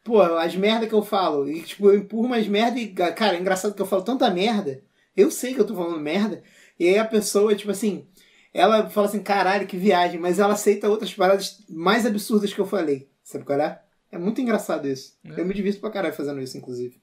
[0.05, 3.40] pô, as merda que eu falo, e tipo, eu empurro umas merda e, cara, é
[3.40, 4.82] engraçado que eu falo tanta merda,
[5.16, 6.42] eu sei que eu tô falando merda,
[6.78, 8.07] e aí a pessoa, tipo assim,
[8.53, 12.66] ela fala assim, caralho, que viagem, mas ela aceita outras paradas mais absurdas que eu
[12.66, 13.80] falei, sabe qual é?
[14.12, 15.16] É muito engraçado isso.
[15.24, 15.40] É.
[15.40, 17.00] Eu me divirto pra caralho fazendo isso, inclusive.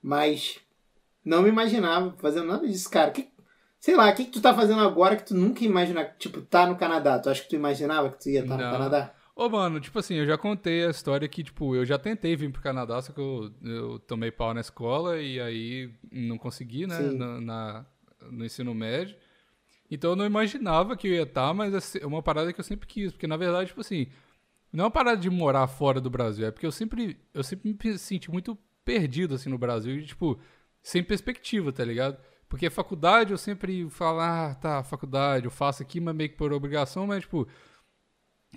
[0.00, 0.60] Mas
[1.24, 3.10] não me imaginava fazendo nada disso, cara.
[3.10, 3.28] Que,
[3.80, 6.14] sei lá, o que, que tu tá fazendo agora que tu nunca imaginava?
[6.16, 7.18] Tipo, tá no Canadá.
[7.18, 8.70] Tu acha que tu imaginava que tu ia estar no Não.
[8.70, 9.12] Canadá?
[9.40, 12.50] Ô, mano, tipo assim, eu já contei a história que, tipo, eu já tentei vir
[12.50, 17.12] pro Canadá, só que eu, eu tomei pau na escola e aí não consegui, né,
[17.12, 17.86] na, na-
[18.32, 19.16] no ensino médio.
[19.90, 22.64] Então eu não imaginava que eu ia estar, mas é é uma parada que eu
[22.64, 24.08] sempre quis, porque na verdade, tipo assim,
[24.72, 27.76] não é uma parada de morar fora do Brasil, é porque eu sempre, eu sempre
[27.84, 30.38] me senti muito perdido, assim, no Brasil, e, tipo,
[30.82, 32.18] sem perspectiva, tá ligado?
[32.48, 36.52] Porque faculdade eu sempre falo, ah, tá, faculdade, eu faço aqui, mas meio que por
[36.52, 37.46] obrigação, mas, tipo,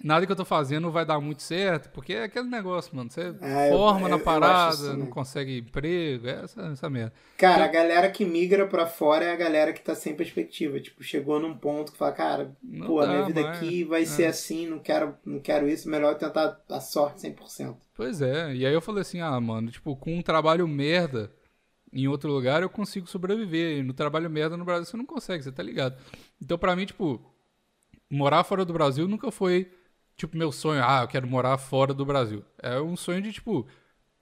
[0.03, 3.09] nada que eu tô fazendo vai dar muito certo, porque é aquele negócio, mano.
[3.11, 5.07] Você É, forma eu- na eu parada, isso, não né?
[5.07, 7.13] consegue emprego, é essa, essa merda.
[7.35, 10.79] Cara, a galera que migra pra fora é a galera que tá sem perspectiva.
[10.79, 13.41] Tipo, chegou num ponto que fala, cara, Não pô, a dá minha vida mais.
[13.41, 17.85] aqui vai ser assim, não quero, não quero isso, melhor eu tentar a sorte 100%.
[17.93, 21.31] Pois é, e aí eu falei assim, ah, mano, tipo, com um trabalho merda
[21.93, 25.43] em outro lugar eu consigo sobreviver, e no trabalho merda no Brasil você não consegue,
[25.43, 25.97] você tá ligado?
[26.41, 27.21] Então pra mim, tipo,
[28.09, 29.71] morar fora do Brasil nunca foi,
[30.21, 32.43] tipo, meu sonho, ah, eu quero morar fora do Brasil.
[32.61, 33.67] É um sonho de, tipo,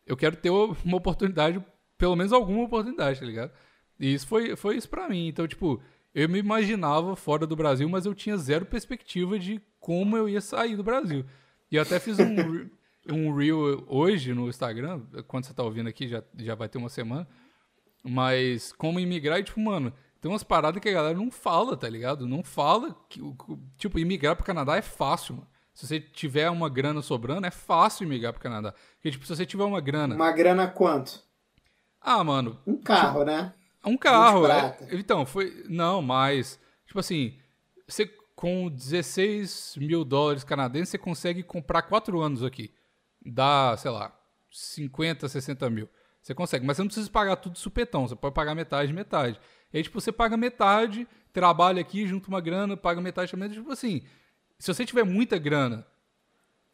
[0.06, 1.64] eu quero ter uma oportunidade,
[1.98, 3.52] pelo menos alguma oportunidade, tá ligado?
[4.00, 5.28] E isso foi, foi isso pra mim.
[5.28, 5.82] Então, tipo,
[6.16, 10.42] eu me imaginava fora do Brasil, mas eu tinha zero perspectiva de como eu ia
[10.42, 11.26] sair do Brasil.
[11.70, 12.70] E eu até fiz um,
[13.12, 16.90] um reel hoje no Instagram, quando você tá ouvindo aqui, já, já vai ter uma
[16.90, 17.28] semana.
[18.04, 21.90] Mas como imigrar, e, tipo, mano, tem umas paradas que a galera não fala, tá
[21.90, 22.26] ligado?
[22.26, 23.22] Não fala que,
[23.78, 25.48] tipo, imigrar pro Canadá é fácil, mano.
[25.80, 28.74] Se você tiver uma grana sobrando, é fácil imigrar pro Canadá.
[28.96, 30.14] Porque, tipo, se você tiver uma grana.
[30.14, 31.24] Uma grana quanto?
[32.02, 33.54] Ah, mano, Um carro, né?
[33.86, 34.46] um carro.
[34.48, 35.64] é- então, foi.
[35.70, 36.60] Não, mas.
[36.86, 37.38] Tipo assim,
[37.88, 38.06] você
[38.36, 42.74] com 16 mil dólares canadenses, você consegue comprar 4 anos aqui.
[43.26, 44.14] Dá, sei lá,
[44.52, 45.88] 50, 60 mil.
[46.22, 48.06] Você consegue, mas você não precisa pagar tudo supetão.
[48.06, 49.40] Você pode pagar metade, metade.
[49.72, 53.50] E aí, tipo, você paga metade, trabalha aqui, junta uma grana, paga metade também.
[53.50, 54.04] Tipo assim,
[54.60, 55.88] se você tiver muita grana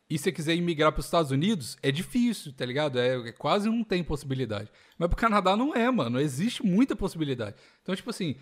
[0.10, 3.00] e você quiser imigrar para os Estados Unidos, é difícil, tá ligado?
[3.00, 4.72] É, é quase não tem possibilidade.
[4.98, 6.20] Mas pro Canadá não é, mano.
[6.20, 7.56] Existe muita possibilidade.
[7.82, 8.36] Então, tipo assim.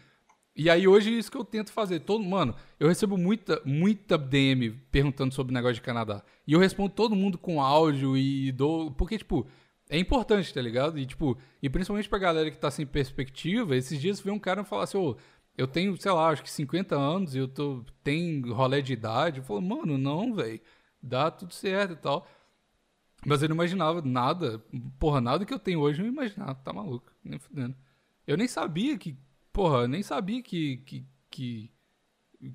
[0.56, 2.02] E aí hoje é isso que eu tento fazer.
[2.02, 6.24] Todo, mano, eu recebo muita, muita DM perguntando sobre o negócio de Canadá.
[6.46, 8.92] E eu respondo todo mundo com áudio e dou.
[8.92, 9.48] Porque, tipo,
[9.90, 11.00] é importante, tá ligado?
[11.00, 14.64] E, tipo, e principalmente pra galera que tá sem perspectiva, esses dias veio um cara
[14.64, 15.18] falar assim, ô,
[15.58, 17.84] eu tenho, sei lá, acho que 50 anos e eu tô.
[18.04, 19.40] Tem rolê de idade.
[19.40, 20.62] Eu falo, mano, não, velho.
[21.02, 22.28] Dá tudo certo e tal.
[23.26, 24.60] Mas eu não imaginava nada.
[25.00, 26.56] Porra, nada que eu tenho hoje eu não imaginava.
[26.56, 27.12] Tá maluco.
[27.24, 27.76] Nem fudendo.
[28.28, 29.18] Eu nem sabia que.
[29.52, 30.78] Porra, nem sabia que.
[30.78, 31.72] que, que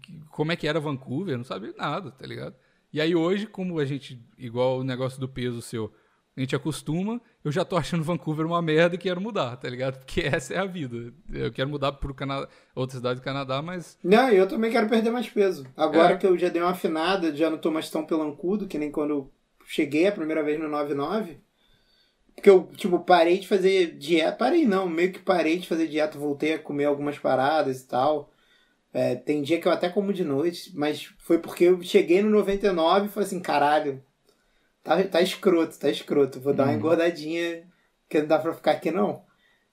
[0.02, 2.54] que- como é que era Vancouver, eu não sabia nada, tá ligado?
[2.92, 5.92] E aí hoje, como a gente, igual o negócio do peso seu,
[6.38, 9.98] a gente acostuma, eu já tô achando Vancouver uma merda e quero mudar, tá ligado?
[9.98, 11.12] Porque essa é a vida.
[11.32, 15.10] Eu quero mudar pro Canadá, outra cidade do Canadá, mas Não, eu também quero perder
[15.10, 15.66] mais peso.
[15.76, 16.16] Agora É.
[16.16, 19.10] que eu já dei uma afinada, já não tô mais tão pelancudo, que nem quando
[19.10, 19.32] eu
[19.66, 21.40] cheguei a primeira vez no 99.
[22.34, 24.36] Porque eu, tipo, parei de fazer dieta.
[24.36, 28.32] Parei não, meio que parei de fazer dieta, voltei a comer algumas paradas e tal.
[28.94, 32.30] É, tem dia que eu até como de noite, mas foi porque eu cheguei no
[32.30, 34.02] 99 e falei assim, caralho,
[34.88, 36.40] tá, tá escroto, tá escroto.
[36.40, 36.78] Vou dar uma Uhum.
[36.78, 37.66] engordadinha,
[38.08, 39.24] que não dá pra ficar aqui não.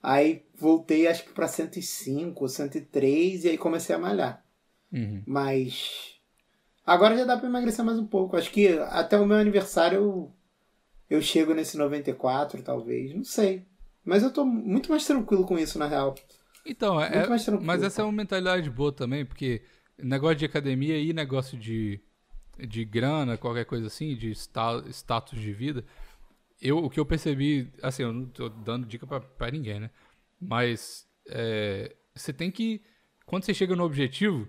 [0.01, 4.43] Aí voltei acho que pra 105, 103 e aí comecei a malhar.
[4.91, 5.25] uhum.
[5.25, 6.15] Mas
[6.85, 8.37] agora já dá pra emagrecer mais um pouco.
[8.37, 10.33] Acho que até o meu aniversário eu,
[11.09, 13.13] eu chego nesse 94, talvez.
[13.15, 13.65] Não sei.
[14.03, 16.15] Mas eu tô muito mais tranquilo com isso, na real.
[16.65, 19.63] Então, é, Muito mais tranquilo, mas essa é uma mentalidade boa também, porque
[19.97, 22.01] negócio de academia e negócio de,
[22.59, 25.85] de grana, qualquer coisa assim, de sta- status de vida,
[26.61, 29.89] eu, o que eu percebi, assim, eu não tô dando dica pra, pra ninguém, né?
[30.39, 32.81] Mas é, você tem que,
[33.25, 34.47] quando você chega no objetivo,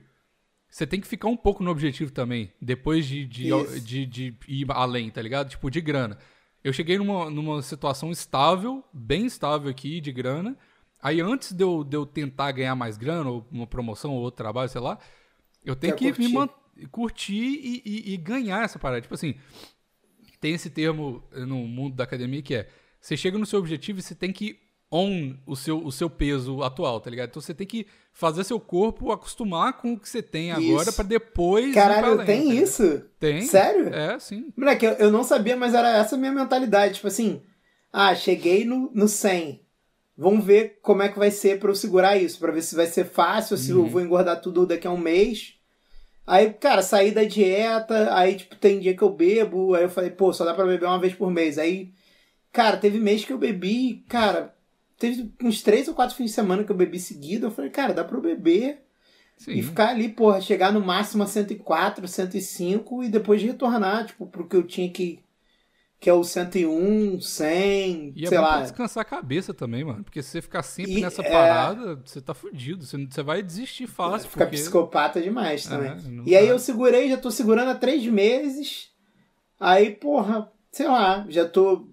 [0.68, 4.66] você tem que ficar um pouco no objetivo também, depois de, de, de, de ir
[4.70, 5.48] além, tá ligado?
[5.48, 6.18] Tipo, de grana.
[6.62, 10.56] Eu cheguei numa, numa situação estável, bem estável aqui, de grana.
[11.00, 14.38] Aí antes de eu, de eu tentar ganhar mais grana, ou uma promoção, ou outro
[14.38, 14.98] trabalho, sei lá,
[15.64, 16.32] eu tenho Quer que me curtir.
[16.90, 19.00] Curtir e, e- e ganhar essa parada.
[19.02, 19.34] Tipo assim,
[20.40, 22.68] tem esse termo no mundo da academia que é:
[23.00, 24.58] você chega no seu objetivo e você tem que
[24.90, 27.30] own o seu, o seu peso atual, tá ligado?
[27.30, 30.92] Então você tem que fazer seu corpo acostumar com o que você tem agora Isso.
[30.94, 31.66] pra depois.
[31.68, 32.62] ir pra Caralho, tá tem ligado?
[32.62, 33.02] isso?
[33.18, 33.42] Tem.
[33.42, 33.92] Sério?
[33.92, 34.52] É, sim.
[34.56, 36.94] Moleque, eu, eu não sabia, mas era essa a minha mentalidade.
[36.94, 37.42] Tipo assim,
[37.92, 39.60] ah, cheguei no, no 100.
[40.16, 42.86] Vamos ver como é que vai ser pra eu segurar isso, pra ver se vai
[42.86, 43.88] ser fácil, se eu Uhum.
[43.88, 45.55] vou engordar tudo daqui a um mês.
[46.26, 50.10] Aí, cara, saí da dieta, aí, tipo, tem dia que eu bebo, aí eu falei,
[50.10, 51.56] pô, só dá pra beber uma vez por mês.
[51.56, 51.92] Aí,
[52.52, 54.52] cara, teve mês que eu bebi, cara,
[54.98, 57.46] teve uns três ou quatro fins de semana que eu bebi seguido.
[57.46, 58.82] Eu falei, cara, dá pra eu beber
[59.36, 59.52] Sim.
[59.52, 64.48] e ficar ali, porra, chegar no máximo a 104, 105 e depois retornar, tipo, pro
[64.48, 65.20] que eu tinha que.
[65.98, 68.62] Que é o 101, 100, E é sei bom pra lá.
[68.62, 70.04] descansar a cabeça também, mano.
[70.04, 72.84] Porque se você ficar sempre E, nessa é- parada, você tá fudido.
[72.84, 74.28] Você, você vai desistir fácil.
[74.28, 74.56] Fica porque...
[74.58, 75.90] psicopata demais também.
[75.92, 78.90] É, e aí eu segurei, já tô segurando há três meses.
[79.58, 81.88] Aí, porra, sei lá, já tô.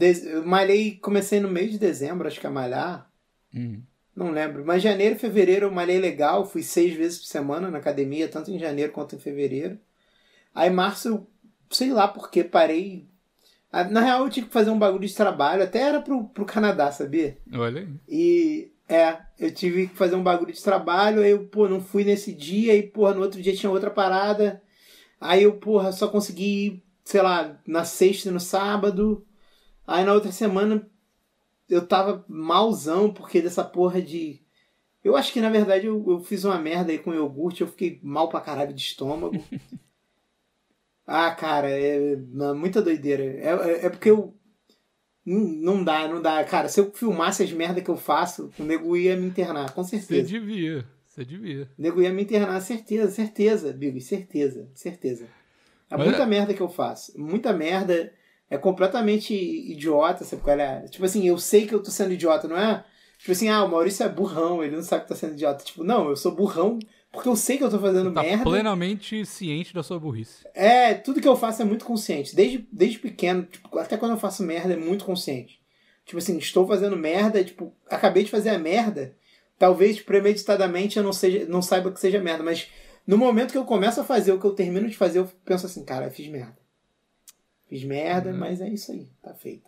[0.00, 3.10] Eu malhei, comecei no mês de dezembro, acho que a malhar.
[3.52, 3.82] Uhum.
[4.14, 4.64] Não lembro.
[4.64, 6.46] Mas janeiro e fevereiro eu malhei legal.
[6.46, 9.78] Fui seis vezes por semana na academia, tanto em janeiro quanto em fevereiro.
[10.54, 11.26] Aí março eu,
[11.70, 13.08] sei lá porque, parei.
[13.70, 15.62] Ah, Na real eu tive que fazer um bagulho de trabalho.
[15.62, 17.38] Até era pro, pro Canadá, sabia?
[17.52, 17.88] Olha aí.
[18.08, 22.04] E é, eu tive que fazer um bagulho de trabalho, aí eu, pô, não fui
[22.04, 24.62] nesse dia, e, porra, no outro dia tinha outra parada.
[25.20, 29.26] Aí eu, porra, só consegui ir, sei lá, na sexta e no sábado.
[29.86, 30.88] Aí na outra semana
[31.68, 34.40] eu tava malzão porque dessa porra de.
[35.04, 37.98] Eu acho que na verdade eu, eu fiz uma merda aí com iogurte, eu fiquei
[38.02, 39.36] mal pra caralho de estômago.
[41.10, 42.16] ah, cara, é, é
[42.52, 43.22] muita doideira.
[43.24, 43.48] É,
[43.82, 44.34] é, é porque eu.
[45.24, 46.42] Não, dá, não dá.
[46.44, 49.82] Cara, se eu filmasse as merdas que eu faço, o nego ia me internar, com
[49.82, 50.28] Você certeza.
[50.28, 50.84] devia.
[51.06, 51.68] Você devia.
[51.78, 55.24] O nego ia me internar, certeza, certeza, Bibi, certeza, certeza.
[55.90, 57.18] É Mas muita é- merda que eu faço.
[57.18, 58.12] Muita merda.
[58.50, 60.82] É completamente idiota, sabe qual é?
[60.88, 62.82] Tipo assim, eu sei que eu tô sendo idiota, não é?
[63.18, 65.62] Tipo assim, ah, o Maurício é burrão, ele não sabe que tá sendo idiota.
[65.64, 66.78] Tipo, não, eu sou burrão
[67.18, 68.44] porque eu sei que eu tô fazendo Tá merda.
[68.44, 70.46] plenamente ciente da sua burrice.
[70.54, 72.34] É, tudo que eu faço é muito consciente.
[72.34, 75.60] Desde, desde pequeno, tipo, até quando eu faço merda, é muito consciente.
[76.06, 79.16] Tipo assim, estou fazendo merda, tipo, acabei de fazer a merda.
[79.58, 82.68] Talvez premeditadamente eu não, seja, não saiba que seja merda, mas
[83.04, 85.66] no momento que eu começo a fazer o que eu termino de fazer, eu penso
[85.66, 86.56] assim, cara, eu fiz merda.
[87.68, 89.67] Fiz merda, mas é isso aí, tá feito.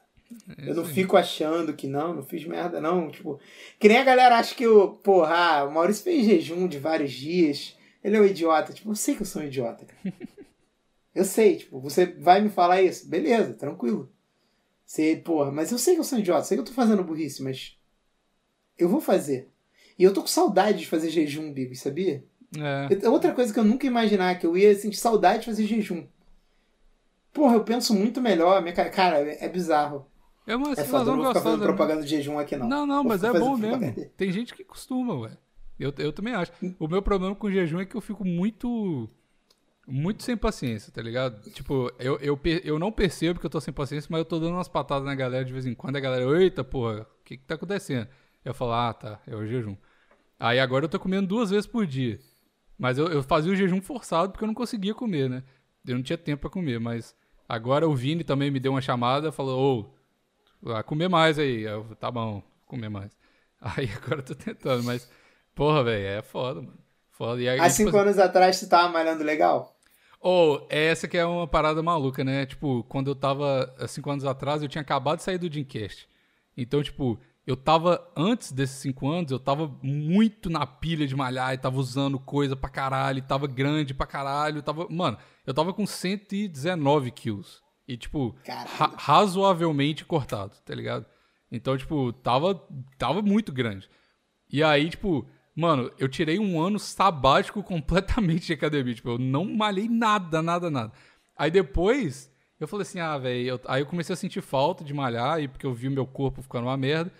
[0.59, 3.11] É Eu não fico achando que não, não fiz merda, não.
[3.11, 3.41] Tipo,
[3.79, 7.13] que nem a galera acha que eu, porra, ah, o Maurício fez jejum de vários
[7.13, 7.77] dias.
[8.03, 8.73] Ele é um idiota.
[8.73, 10.15] Tipo, eu sei que eu sou um idiota, cara.
[11.13, 13.09] Eu sei, tipo, você vai me falar isso.
[13.09, 14.09] Beleza, tranquilo.
[14.87, 17.03] Você, porra, mas eu sei que eu sou um idiota, sei que eu tô fazendo
[17.03, 17.77] burrice, mas
[18.79, 19.49] eu vou fazer.
[19.99, 22.25] E eu tô com saudade de fazer jejum, Bibi, sabia?
[22.57, 23.09] É.
[23.09, 26.07] Outra coisa que eu nunca ia imaginar, que eu ia sentir saudade de fazer jejum.
[27.33, 28.61] Porra, eu penso muito melhor.
[28.63, 30.07] Minha cara, cara, é bizarro.
[30.47, 31.57] É uma É sensação não gostosa.
[31.57, 31.65] né?
[31.67, 32.69] propaganda de jejum aqui, não.
[32.69, 33.79] Não, não, mas é bom propaganda.
[33.79, 34.11] mesmo.
[34.17, 35.37] Tem gente que costuma, ué.
[35.79, 36.53] Eu, eu também acho.
[36.79, 39.09] O meu problema com o jejum é que eu fico muito.
[39.87, 41.51] Muito sem paciência, tá ligado?
[41.51, 44.55] Tipo, eu, eu, eu não percebo que eu tô sem paciência, mas eu tô dando
[44.55, 45.97] umas patadas na galera de vez em quando.
[45.97, 48.07] A galera, eita, porra, o que que tá acontecendo?
[48.45, 49.77] Eu falo, ah, tá, é o jejum.
[50.39, 52.21] Aí agora eu tô comendo duas vezes por dia.
[52.79, 55.43] Mas eu, eu fazia o jejum forçado porque eu não conseguia comer, né?
[55.85, 57.15] Eu não tinha tempo pra comer, mas
[57.49, 59.95] agora o Vini também me deu uma chamada, falou, ô,
[60.63, 61.63] vai comer mais aí.
[61.63, 63.11] Eu, tá bom, comer mais.
[63.61, 65.07] Aí agora eu tô tentando, mas,
[65.55, 66.79] porra, velho, é foda, mano.
[67.11, 67.43] Foda.
[67.43, 69.77] E aí, Há tipo, cinco anos atrás tu tava malhando legal?
[70.19, 72.47] Ou, essa que é uma parada maluca, né?
[72.47, 76.09] Tipo, quando eu tava, há cinco anos atrás, eu tinha acabado de sair do Dreamcast.
[76.57, 81.53] Então, tipo, eu tava, antes desses cinco anos, eu tava muito na pilha de malhar
[81.53, 84.87] e tava usando coisa pra caralho, tava grande pra caralho, tava...
[84.89, 87.63] Mano, eu tava com 119 quilos.
[87.93, 88.37] E, tipo,
[88.79, 91.05] ra- razoavelmente cortado, tá ligado?
[91.51, 92.55] Então, tipo, tava,
[92.97, 93.89] tava muito grande.
[94.53, 95.27] E aí, tipo,
[95.57, 98.95] mano, eu tirei um ano sabático completamente de academia.
[98.95, 100.93] Tipo, eu não malhei nada, nada, nada.
[101.37, 102.31] Aí depois,
[102.61, 103.61] eu falei assim, ah, velho.
[103.67, 106.43] Aí eu comecei a sentir falta de malhar, e porque eu vi o meu corpo
[106.43, 107.13] ficando uma merda.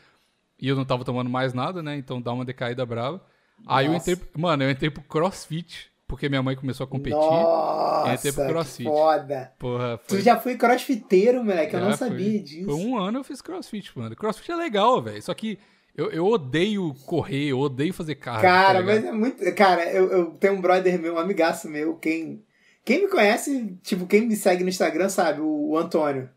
[0.61, 1.97] E eu não tava tomando mais nada, né?
[1.97, 3.21] Então dá uma decaída brava.
[3.67, 4.13] Aí eu Nossa.
[4.13, 4.29] entrei.
[4.37, 7.17] Mano, eu entrei pro crossfit, porque minha mãe começou a competir.
[7.17, 8.83] Nossa, Entrei pro crossfit.
[8.85, 9.53] foda.
[9.57, 10.19] Porra, foi.
[10.19, 12.09] Tu já foi crossfiteiro, moleque, eu Já não foi.
[12.09, 12.67] sabia disso.
[12.67, 14.17] Por um ano eu fiz crossfit, mano.
[14.17, 15.23] Crossfit é legal, velho.
[15.23, 15.57] Só que
[15.97, 18.43] eu, eu odeio correr, eu odeio fazer cardio.
[18.43, 19.55] Cara, tá mas é muito.
[19.55, 22.43] Cara, eu, eu tenho um brother meu, um amigaço meu, quem.
[22.85, 26.29] Quem me conhece, tipo, quem me segue no Instagram sabe, o, o Antônio.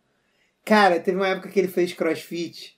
[0.64, 2.78] Cara, teve uma época que ele fez crossfit.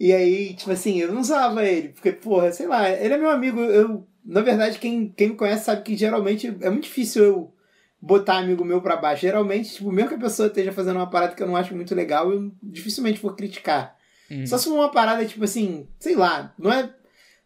[0.00, 3.30] E aí, tipo assim, eu não usava ele, porque, porra, sei lá, ele é meu
[3.30, 3.60] amigo.
[3.60, 7.54] Eu, na verdade, quem, quem me conhece sabe que geralmente é muito difícil eu
[7.98, 9.22] botar amigo meu pra baixo.
[9.22, 11.94] Geralmente, tipo, mesmo que a pessoa esteja fazendo uma parada que eu não acho muito
[11.94, 13.96] legal, eu dificilmente vou criticar.
[14.30, 14.46] Uhum.
[14.46, 16.94] Só se for uma parada, tipo assim, sei lá, não é.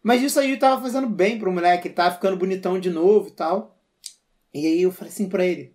[0.03, 3.31] Mas isso aí tava fazendo bem pro moleque, ele tava ficando bonitão de novo e
[3.31, 3.79] tal.
[4.53, 5.73] E aí eu falei assim pra ele: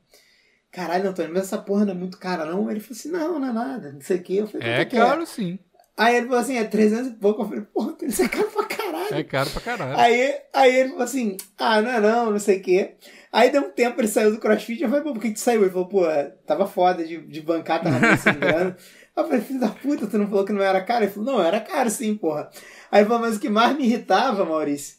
[0.70, 2.70] Caralho, Antônio, mas essa porra não é muito cara, não?
[2.70, 4.36] Ele falou assim: Não, não é nada, não sei o que.
[4.36, 5.58] Eu falei: É "Quanto que caro, sim.
[5.98, 7.42] Aí ele falou assim: É 300 e pouco.
[7.42, 9.14] Eu falei: Porra, isso é caro pra caralho.
[9.14, 9.98] É caro pra caralho.
[9.98, 12.94] Aí, aí ele falou assim: Ah, não é não, não sei o quê.
[13.32, 14.80] Aí deu um tempo, ele saiu do crossfit.
[14.80, 15.62] Eu falei: Pô, por que que tu saiu?
[15.62, 16.02] Ele falou: Pô,
[16.46, 18.76] tava foda de, de bancar, tava meio sem grana.
[19.16, 21.04] Eu falei: Filho da puta, tu não falou que não era caro?
[21.04, 22.48] Ele falou: Não, era caro sim, porra.
[22.92, 24.96] Aí ele falou: Mas o que mais me irritava, Maurício,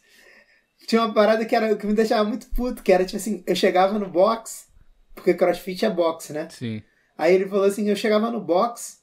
[0.86, 3.56] tinha uma parada que, era, que me deixava muito puto, que era tipo assim: Eu
[3.56, 4.66] chegava no box,
[5.16, 6.50] porque crossfit é box, né?
[6.50, 6.84] Sim.
[7.18, 8.99] Aí ele falou assim: Eu chegava no box,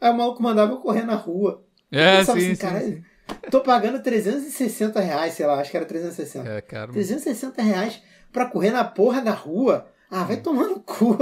[0.00, 1.64] aí o maluco mandava eu correr na rua.
[1.90, 3.04] É, Eu sim, assim, sim, "Caralho, sim.
[3.50, 6.48] Tô pagando 360 reais, sei lá, acho que era 360.
[6.48, 6.92] É caro.
[6.92, 9.86] 360 reais pra correr na porra da rua.
[10.10, 11.16] Ah, vai tomar no cu.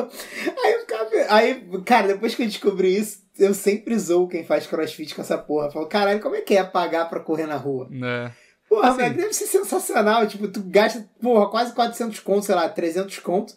[0.64, 4.66] Aí, o cara, aí, cara, depois que eu descobri isso, eu sempre zoo quem faz
[4.66, 5.70] crossfit com essa porra.
[5.70, 7.88] Falo, caralho, como é que é pagar pra correr na rua?
[7.92, 8.30] É.
[8.68, 10.26] Porra, Assim- deve ser sensacional.
[10.28, 13.54] Tipo, tu gasta, porra, quase 400 conto, sei lá, 300 conto,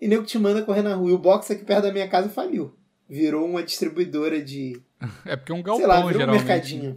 [0.00, 1.10] e nego te manda correr na rua.
[1.10, 2.74] E o box aqui perto da minha casa faliu.
[3.08, 4.80] Virou uma distribuidora de,
[5.26, 6.44] É porque é um sei galpão, lá, virou um geralmente.
[6.44, 6.96] mercadinho.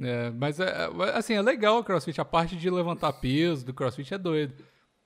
[0.00, 2.20] É, mas, é, é, assim, é legal o crossfit.
[2.20, 4.54] A parte de levantar peso do crossfit é doido.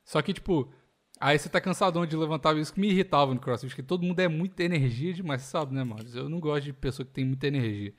[0.05, 0.71] Só que, tipo,
[1.19, 2.55] aí você tá cansadão de levantar.
[2.59, 5.75] Isso que me irritava no crossfit, que todo mundo é muita energia demais, você sabe,
[5.75, 6.05] né, mano?
[6.15, 7.95] Eu não gosto de pessoa que tem muita energia.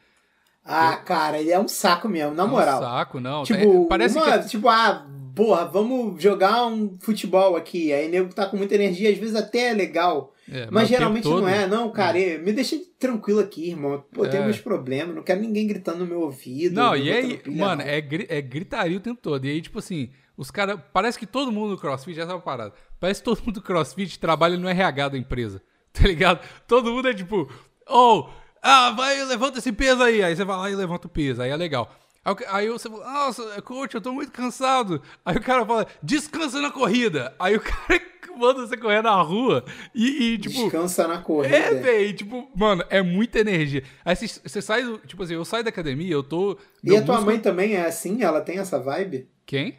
[0.64, 2.80] Ah, cara, ele é um saco mesmo, na É um moral.
[2.82, 3.44] saco, não.
[3.44, 4.50] Tipo, parece uma- que...
[4.50, 5.06] tipo, ah,
[5.36, 7.92] porra, vamos jogar um futebol aqui.
[7.94, 10.34] Aí nego tá com muita energia, às vezes até é legal.
[10.52, 12.20] É, mas tempo geralmente todo- não é, não, cara.
[12.20, 14.04] eh, Me deixa tranquilo aqui, irmão.
[14.14, 14.44] Pô, É.
[14.44, 16.76] meus problemas, não quero ninguém gritando no meu ouvido.
[16.76, 17.90] Não, e aí, mano, não.
[17.90, 17.98] é,
[18.30, 19.46] é gritaria o tempo todo.
[19.46, 20.80] E aí, tipo assim, os caras.
[20.94, 22.74] Parece que todo mundo do CrossFit, essa é uma parada.
[23.00, 25.62] Parece que todo mundo do CrossFit trabalha no RH da empresa.
[25.96, 26.46] Tá ligado?
[26.68, 27.50] Todo mundo é tipo,
[27.90, 28.28] oh,
[28.62, 30.22] ah, vai, levanta esse peso aí.
[30.22, 31.42] Aí você vai lá e levanta o peso.
[31.42, 31.90] Aí é legal.
[32.50, 35.02] Aí você fala, nossa, coach, eu tô muito cansado.
[35.24, 37.34] Aí o cara fala, descansa na corrida.
[37.40, 38.02] Aí o cara
[38.38, 39.64] manda você correr na rua
[39.94, 40.56] e, e, tipo.
[40.56, 41.56] Descansa na corrida.
[41.56, 43.84] É, velho, tipo, mano, é muita energia.
[44.04, 44.98] Aí você- você sai do.
[45.00, 46.58] Tipo assim, eu saio da academia, eu tô.
[46.84, 48.22] E a tua mãe também é assim?
[48.24, 49.28] Ela tem essa vibe?
[49.46, 49.78] Quem?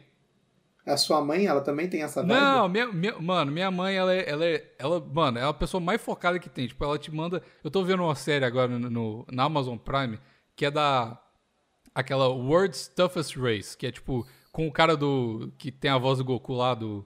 [0.85, 2.33] A sua mãe, ela também tem essa vibe?
[2.39, 4.63] Não, minha, minha- mano, minha mãe, ela é, ela é.
[4.79, 6.65] Ela, mano, é a pessoa mais focada que tem.
[6.67, 7.43] Tipo, ela te manda.
[7.63, 10.17] Eu tô vendo uma série agora no, no- na Amazon Prime,
[10.55, 11.21] que é da.
[11.93, 15.51] Aquela World's Toughest Race, que é tipo, com o cara do.
[15.57, 17.05] que tem a voz do Goku lá do.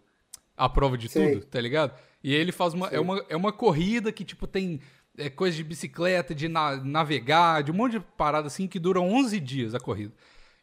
[0.66, 1.34] A prova de Sei.
[1.34, 1.94] tudo, tá ligado?
[2.24, 2.88] E aí ele faz uma.
[2.90, 4.80] É uma, é uma corrida que, tipo, tem.
[5.18, 9.00] É, coisa de bicicleta, de na- navegar, de um monte de parada assim que dura
[9.02, 10.14] 11 dias a corrida.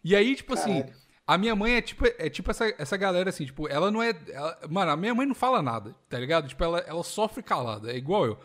[0.02, 0.94] E aí, tipo assim, Caralho.
[1.26, 4.14] a minha mãe é tipo, é tipo essa, essa galera assim, tipo, ela não é.
[4.32, 6.48] ela- mano, a minha mãe não fala nada, tá ligado?
[6.48, 8.38] Tipo, ela, ela sofre calada, é igual eu.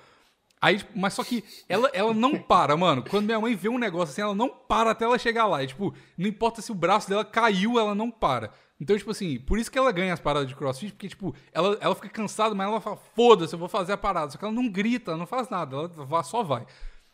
[0.61, 3.03] Aí, tipo, mas só que ela, ela não para, mano.
[3.09, 5.63] Quando minha mãe vê um negócio assim, ela não para até ela chegar lá.
[5.63, 8.51] E, tipo, não importa se o braço dela caiu, ela não para.
[8.83, 11.77] Então, tipo assim, por isso que ela ganha as paradas de crossfit, porque, tipo, ela,
[11.79, 14.29] ela fica cansada, mas ela fala, foda-se, eu vou fazer a parada.
[14.29, 16.65] Só que ela não grita, ela não faz nada, ela só vai.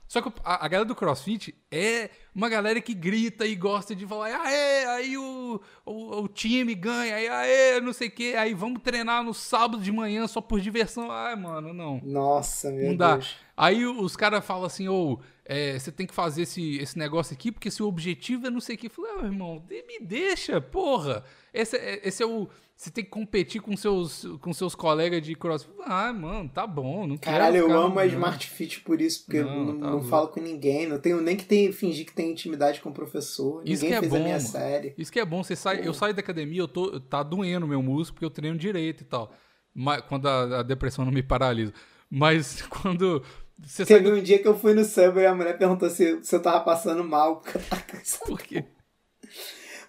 [0.08, 4.08] Só que a, a galera do crossfit é uma galera que grita e gosta de
[4.08, 8.56] falar, aê, aí o, o, o time ganha, aí aê, não sei o quê, aí
[8.56, 11.12] vamos treinar no sábado de manhã só por diversão.
[11.12, 12.02] Ai, mano, não.
[12.04, 13.18] Nossa, meu Não dá.
[13.18, 13.38] Deus.
[13.56, 15.20] Aí os caras falam assim, ô,
[15.52, 18.76] é, você tem que fazer esse, esse negócio aqui, porque seu objetivo é não sei
[18.76, 18.86] o que.
[18.86, 21.24] Eu falei, ah, irmão, me deixa, porra.
[21.52, 22.48] Esse, é- esse é o.
[22.76, 25.74] Você tem que competir com seus, com seus colegas de crossfit.
[25.86, 27.36] Ah, mano, tá bom, não quero.
[27.36, 28.06] Caralho, eu amo a.
[28.06, 31.20] Smart Fit por isso, porque Não, eu não, tá não falo com ninguém, não tenho
[31.20, 33.64] nem que ter, fingir que tem intimidade com o professor.
[33.66, 34.48] Isso ninguém que é fez bom, a minha mano.
[34.48, 34.94] série.
[35.00, 37.82] Isso que é bom, você sai, eu saio da academia, eu tô, tá doendo meu
[37.82, 39.34] músculo, porque eu treino direito e tal.
[39.74, 41.74] Mas, quando a, a depressão não me paralisa.
[42.08, 43.24] Mas quando
[43.66, 44.16] você Teve do...
[44.16, 46.62] um dia que eu fui no Subway e a mulher perguntou se, se eu tava
[46.62, 48.26] passando mal, eu cansado.
[48.26, 48.64] Por quê?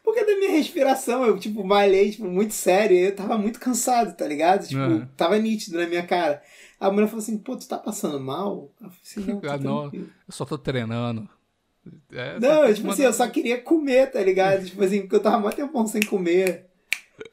[0.02, 4.16] Porque da minha respiração, eu, tipo, malhei, tipo, muito sério, e eu tava muito cansado,
[4.16, 4.66] tá ligado?
[4.66, 5.08] Tipo, Aham.
[5.16, 6.42] tava nítido na minha cara.
[6.78, 8.70] A mulher falou assim, pô, tu tá passando mal?
[8.80, 9.84] Eu falei assim, não, Ah, não.
[9.94, 11.28] Eu só tô treinando.
[12.12, 14.64] É, Não, só- tipo assim, eu só queria comer, tá ligado?
[14.64, 16.66] Tipo assim, porque eu tava mó tempão sem comer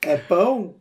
[0.01, 0.75] é, pão.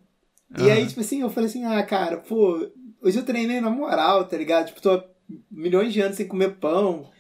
[0.57, 0.73] E Aham.
[0.73, 4.37] aí, tipo assim, eu falei assim, ah, cara, pô, hoje eu treinei na moral, tá
[4.37, 4.67] ligado?
[4.69, 5.03] Tipo, tô
[5.51, 7.11] milhões de anos sem comer pão.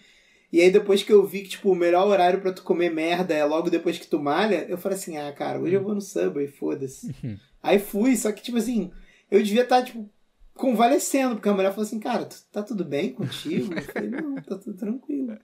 [0.53, 3.35] E aí, depois que eu vi que, tipo, o melhor horário pra tu comer merda
[3.35, 6.01] é logo depois que tu malha, eu falei assim, ah, cara, hoje eu vou no
[6.01, 7.15] Subway, foda-se.
[7.23, 7.37] Uhum.
[7.63, 8.91] aí fui, só que, tipo assim,
[9.31, 10.09] eu devia estar, tipo,
[10.55, 13.75] convalescendo, porque a mulher falou assim, cara, tu- tá tudo bem contigo?
[13.75, 15.37] Eu falei, não, tá tudo tranquilo.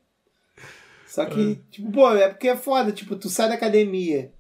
[1.07, 4.33] Só que, tipo, pô, é porque é foda, tipo, tu sai da academia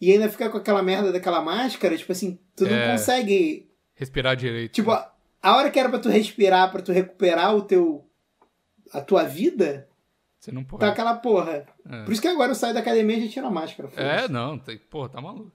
[0.00, 2.92] e ainda fica com aquela merda daquela máscara, tipo assim, tu não É.
[2.92, 3.68] consegue.
[3.96, 4.72] Respirar direito.
[4.72, 5.12] Tipo, a,
[5.50, 8.04] a hora que era pra tu respirar, pra tu recuperar o teu.
[8.92, 9.88] a tua vida,
[10.38, 10.80] Você não pode.
[10.80, 11.66] tá aquela porra.
[11.88, 12.02] É.
[12.04, 13.88] Por isso que agora eu saio da academia e já tiro a máscara.
[13.96, 15.52] É, não, tem, porra, tá maluco.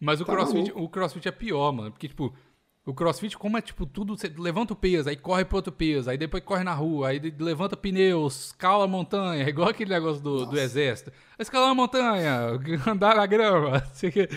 [0.00, 0.82] Mas o Tá crossfit, maluco.
[0.82, 1.90] o crossfit é pior, mano.
[1.90, 2.32] Porque, tipo,
[2.86, 4.16] o crossfit, como é, tipo, tudo.
[4.16, 7.18] Você levanta o peso, aí corre pro outro peso, aí depois corre na rua, aí
[7.38, 11.12] levanta pneus, escala a montanha, igual aquele negócio do, do exército.
[11.38, 12.40] Escalar a montanha,
[12.86, 14.28] andar na grama, sei que.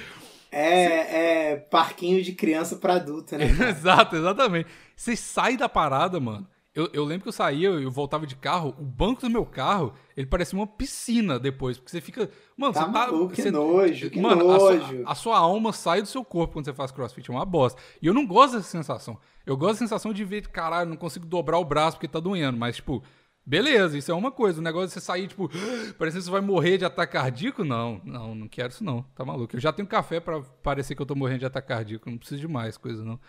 [0.53, 3.45] É, é parquinho de criança pra adulto, né?
[3.69, 4.67] Exato, exatamente.
[5.01, 6.47] Você sai da parada, mano.
[6.75, 9.93] Eu, eu lembro que eu saía, eu voltava de carro, o banco do meu carro,
[10.15, 12.29] ele parecia uma piscina depois, porque você fica.
[12.55, 12.91] Mano, Tá você tá.
[12.91, 15.03] maluco, que você- nojo, que mano, a sua- nojo.
[15.07, 17.81] A, sua alma sai do seu corpo quando você faz crossfit, é uma bosta.
[17.99, 19.17] E eu não gosto dessa sensação.
[19.43, 22.57] Eu gosto da sensação de ver, caralho, não consigo dobrar o braço porque tá doendo,
[22.57, 23.03] mas, tipo.
[23.43, 24.59] Beleza, isso é uma coisa.
[24.61, 25.49] O negócio é você sair, tipo,
[25.97, 27.63] parecendo que você vai morrer de ataque cardíaco.
[27.65, 29.01] Não, não, não quero isso não.
[29.15, 29.55] Tá maluco.
[29.55, 32.07] Eu já tenho café pra parecer que eu tô morrendo de ataque cardíaco.
[32.07, 33.19] Não preciso de mais coisa, não.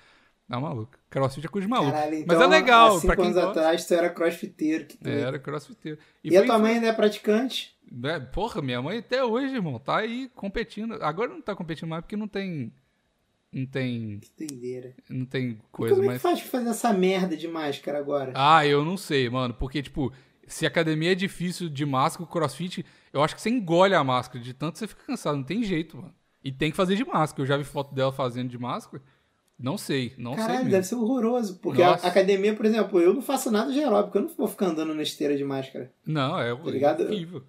[0.52, 0.92] Tá maluco.
[1.08, 1.92] Crossfit é coisa de maluco.
[1.92, 3.50] Caralho, então, Mas é legal, há cinco anos gosta.
[3.52, 4.84] atrás tu era crossfiteiro.
[4.84, 5.08] Que tu...
[5.08, 5.98] É, era crossfiteiro.
[6.22, 7.74] E, a foi- tua mãe ainda é praticante?
[8.04, 11.02] é, porra, minha mãe até hoje, irmão, tá aí competindo.
[11.02, 12.70] Agora não tá competindo mais porque não tem.
[13.50, 14.18] Não tem.
[14.20, 14.94] Que doideira.
[15.08, 16.22] Não tem E coisa, como é que mas.
[16.22, 18.32] faz pra fazer essa merda de máscara agora?
[18.36, 19.54] Ah, eu não sei, mano.
[19.54, 20.12] Porque, tipo,
[20.46, 24.04] se a academia é difícil de máscara, o crossfit, eu acho que você engole a
[24.04, 24.44] máscara.
[24.44, 25.36] De tanto você fica cansado.
[25.36, 26.14] Não tem jeito, mano.
[26.44, 27.40] E tem que fazer de máscara.
[27.42, 29.02] Eu já vi foto dela fazendo de máscara.
[29.58, 31.58] Não sei, não sei Caralho, deve ser horroroso.
[31.60, 32.06] Porque a Nossa.
[32.08, 35.02] academia, por exemplo, eu não faço nada de aeróbico, eu não vou ficar andando na
[35.02, 35.92] esteira de máscara.
[36.04, 37.04] Não, é Tá ligado?
[37.04, 37.42] horrível.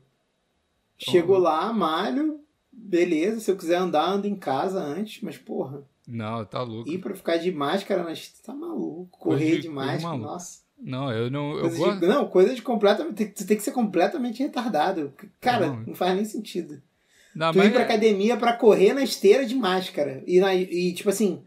[0.97, 2.39] Chego lá, malho,
[2.71, 3.39] beleza.
[3.39, 6.89] Se eu quiser andar, ando em casa antes, mas porra, Não, tá louco.
[6.89, 9.07] ir pra ficar de máscara na esteira, tá maluco.
[9.17, 10.61] Correr de- máscara, nossa.
[10.79, 11.53] Não, eu não.
[11.55, 11.99] Eu Coisa gosto.
[12.01, 13.25] de, não, coisa de completamente.
[13.27, 15.13] Tu tem que ser completamente retardado.
[15.39, 15.79] Cara, Não.
[15.87, 16.81] não, faz nem sentido.
[17.33, 20.21] Não, tu mas ir pra é- academia pra correr na esteira de máscara.
[20.27, 21.41] E, na- e tipo assim.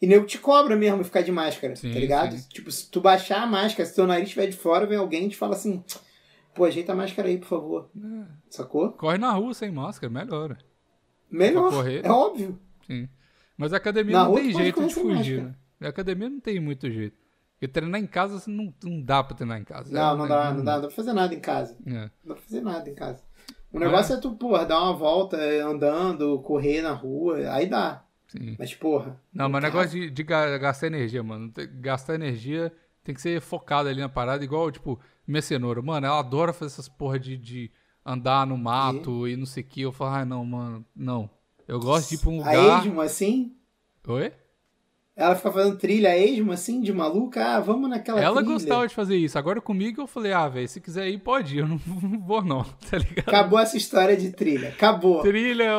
[0.00, 2.36] E nego te cobra mesmo ficar de máscara, Sim, tá ligado?
[2.36, 2.48] sim.
[2.48, 5.28] Tipo, se tu baixar a máscara, se teu nariz estiver de fora, vem alguém e
[5.28, 5.84] te fala assim:
[6.54, 7.90] pô, ajeita a máscara aí, por favor.
[7.96, 8.24] É.
[8.48, 8.92] Sacou?
[8.92, 10.56] Corre na rua sem máscara, melhora.
[11.30, 11.70] Melhor.
[11.70, 12.04] Correr.
[12.04, 12.58] É óbvio.
[12.86, 13.08] Sim.
[13.56, 15.54] Mas a academia Na não tem jeito de fugir, né?
[15.82, 17.16] A academia não tem muito jeito.
[17.52, 19.92] Porque treinar em casa assim, não, não dá pra treinar em casa.
[19.92, 21.76] Não, É, não dá, não dá, não dá pra fazer nada em casa.
[21.86, 21.90] É.
[21.90, 23.22] Não dá pra fazer nada em casa.
[23.70, 28.02] O negócio é, tu, porra, dar uma volta andando, correr na rua, aí dá.
[28.30, 28.56] Sim.
[28.58, 29.20] Mas, porra.
[29.32, 31.52] Não, mas casa- negócio de, de ga- gastar energia, mano.
[31.80, 32.72] Gastar energia
[33.02, 35.82] tem que ser focado ali na parada, igual, tipo, minha cenoura.
[35.82, 37.70] Mano, ela adora fazer essas porra de, de
[38.06, 39.80] andar no mato e não sei o que.
[39.82, 41.28] Eu falo, ah, não, mano, não.
[41.66, 42.86] Eu gosto de ir pra um A lugar.
[42.86, 43.56] esmo, assim,
[44.06, 44.32] Oi?
[45.16, 47.56] Ela fica fazendo trilha a esmo, assim, de maluca.
[47.56, 48.52] Ah, vamos naquela Ela trilha.
[48.54, 49.38] gostava de fazer isso.
[49.38, 51.60] Agora comigo eu falei, ah, velho, se quiser ir, pode ir.
[51.60, 51.76] Eu não,
[52.24, 53.28] vou, não, tá ligado?
[53.28, 54.68] Acabou essa história de trilha.
[54.70, 55.20] Acabou.
[55.22, 55.76] Trilha é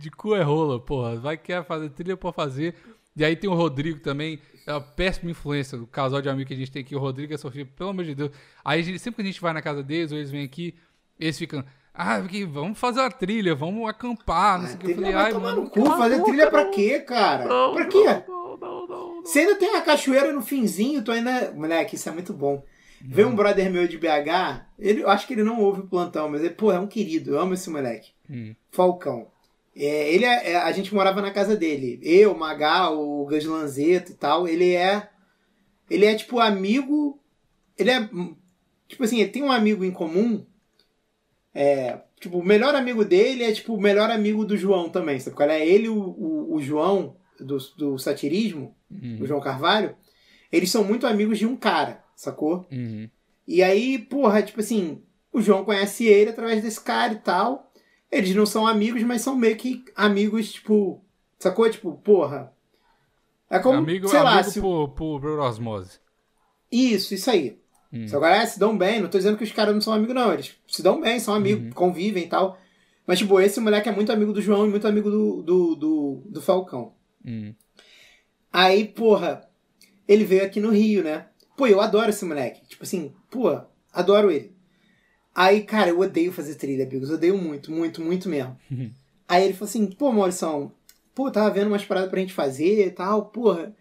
[0.00, 1.16] de cu é rola, porra.
[1.16, 2.74] Vai quer fazer trilha pra fazer.
[3.16, 6.54] E aí tem o Rodrigo também, é uma péssima influência do casal de amigos que
[6.54, 8.30] a gente tem aqui, o Rodrigo e a Sofia, pelo amor de Deus.
[8.64, 10.74] Aí sempre que a gente vai na casa deles, ou eles vêm aqui,
[11.18, 14.90] eles ficam, ah, vamos fazer uma trilha, vamos acampar, não sei o que.
[14.92, 15.62] Eu falei, ai, mano.
[15.62, 15.84] no cu.
[15.84, 17.44] Fazer trilha pra quê, cara?
[17.46, 18.04] não, pra quê?
[18.04, 18.39] Não, não,
[19.20, 19.26] não, não.
[19.26, 21.52] Você ainda tem a cachoeira no finzinho, tu ainda.
[21.52, 22.62] Moleque, isso é muito bom.
[23.02, 26.28] Veio um brother meu de BH, ele, eu acho que ele não ouve o plantão,
[26.28, 28.10] mas ele, pô, é um querido, eu amo esse moleque.
[28.28, 28.54] Hum.
[28.70, 29.28] Falcão.
[29.74, 31.98] É, ele é, é- a gente morava na casa dele.
[32.02, 34.46] Eu, o Magal, o Gus Lanzeto e tal.
[34.46, 35.08] Ele é.
[35.88, 37.18] Ele é tipo amigo.
[37.78, 38.00] Ele é.
[38.00, 38.36] hum,
[38.86, 40.44] Tipo assim, ele tem um amigo em comum.
[41.54, 42.00] É.
[42.20, 45.18] Tipo, o melhor amigo dele é tipo o melhor amigo do João também.
[45.20, 45.66] Sabe qual é?
[45.66, 49.18] Ele e o, o, o João, do, do satirismo, Uhum.
[49.20, 49.96] o João Carvalho,
[50.50, 52.66] eles são muito amigos de um cara, sacou?
[52.72, 53.08] Uhum.
[53.46, 57.72] E aí, porra, tipo assim, o João conhece ele através desse cara e tal.
[58.10, 61.00] Eles não são amigos, mas são meio que amigos, tipo.
[61.38, 61.70] Sacou?
[61.70, 62.52] Tipo, porra.
[63.48, 65.98] É como, amigo sei lá, amigo se- por, por, por osmose.
[66.70, 67.58] Isso, isso aí.
[67.92, 68.06] Hum.
[68.06, 70.14] Se agora é, se dão bem, não tô dizendo que os caras não são amigos,
[70.14, 70.32] não.
[70.32, 71.70] Eles se dão bem, são amigos, Uhum.
[71.72, 72.58] convivem e tal.
[73.06, 76.22] Mas, tipo, esse moleque é muito amigo do João e muito amigo do, do, do,
[76.26, 76.92] do Falcão.
[77.24, 77.54] Hum.
[78.52, 79.48] Aí, porra,
[80.08, 81.26] ele veio aqui no Rio, né?
[81.56, 82.66] Pô, eu adoro esse moleque.
[82.66, 83.60] Tipo assim, pô,
[83.92, 84.54] adoro ele.
[85.34, 87.10] Aí, cara, eu odeio fazer trilha, Bigos.
[87.10, 88.58] Odeio muito, muito, muito mesmo.
[88.70, 88.90] Uhum.
[89.28, 90.72] Aí ele falou assim, pô, Maurição,
[91.14, 93.74] pô, tava vendo umas paradas pra gente fazer e tal, porra.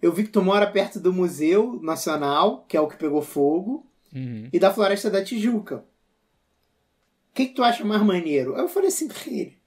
[0.00, 3.86] Eu vi que tu mora perto do Museu Nacional, que é o que pegou fogo,
[4.14, 4.48] Uhum.
[4.52, 5.76] e da Floresta da Tijuca.
[5.78, 8.54] O que, que tu acha mais maneiro?
[8.54, 9.58] Aí eu falei assim pra ele,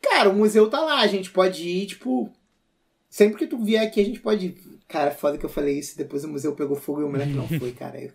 [0.00, 2.30] cara, o museu tá lá, a gente pode ir, tipo,
[3.08, 4.78] sempre que tu vier aqui a gente pode ir.
[4.88, 7.46] Cara, foda que eu falei isso, depois o museu pegou fogo e o moleque não
[7.58, 8.00] foi, cara.
[8.00, 8.12] Eu-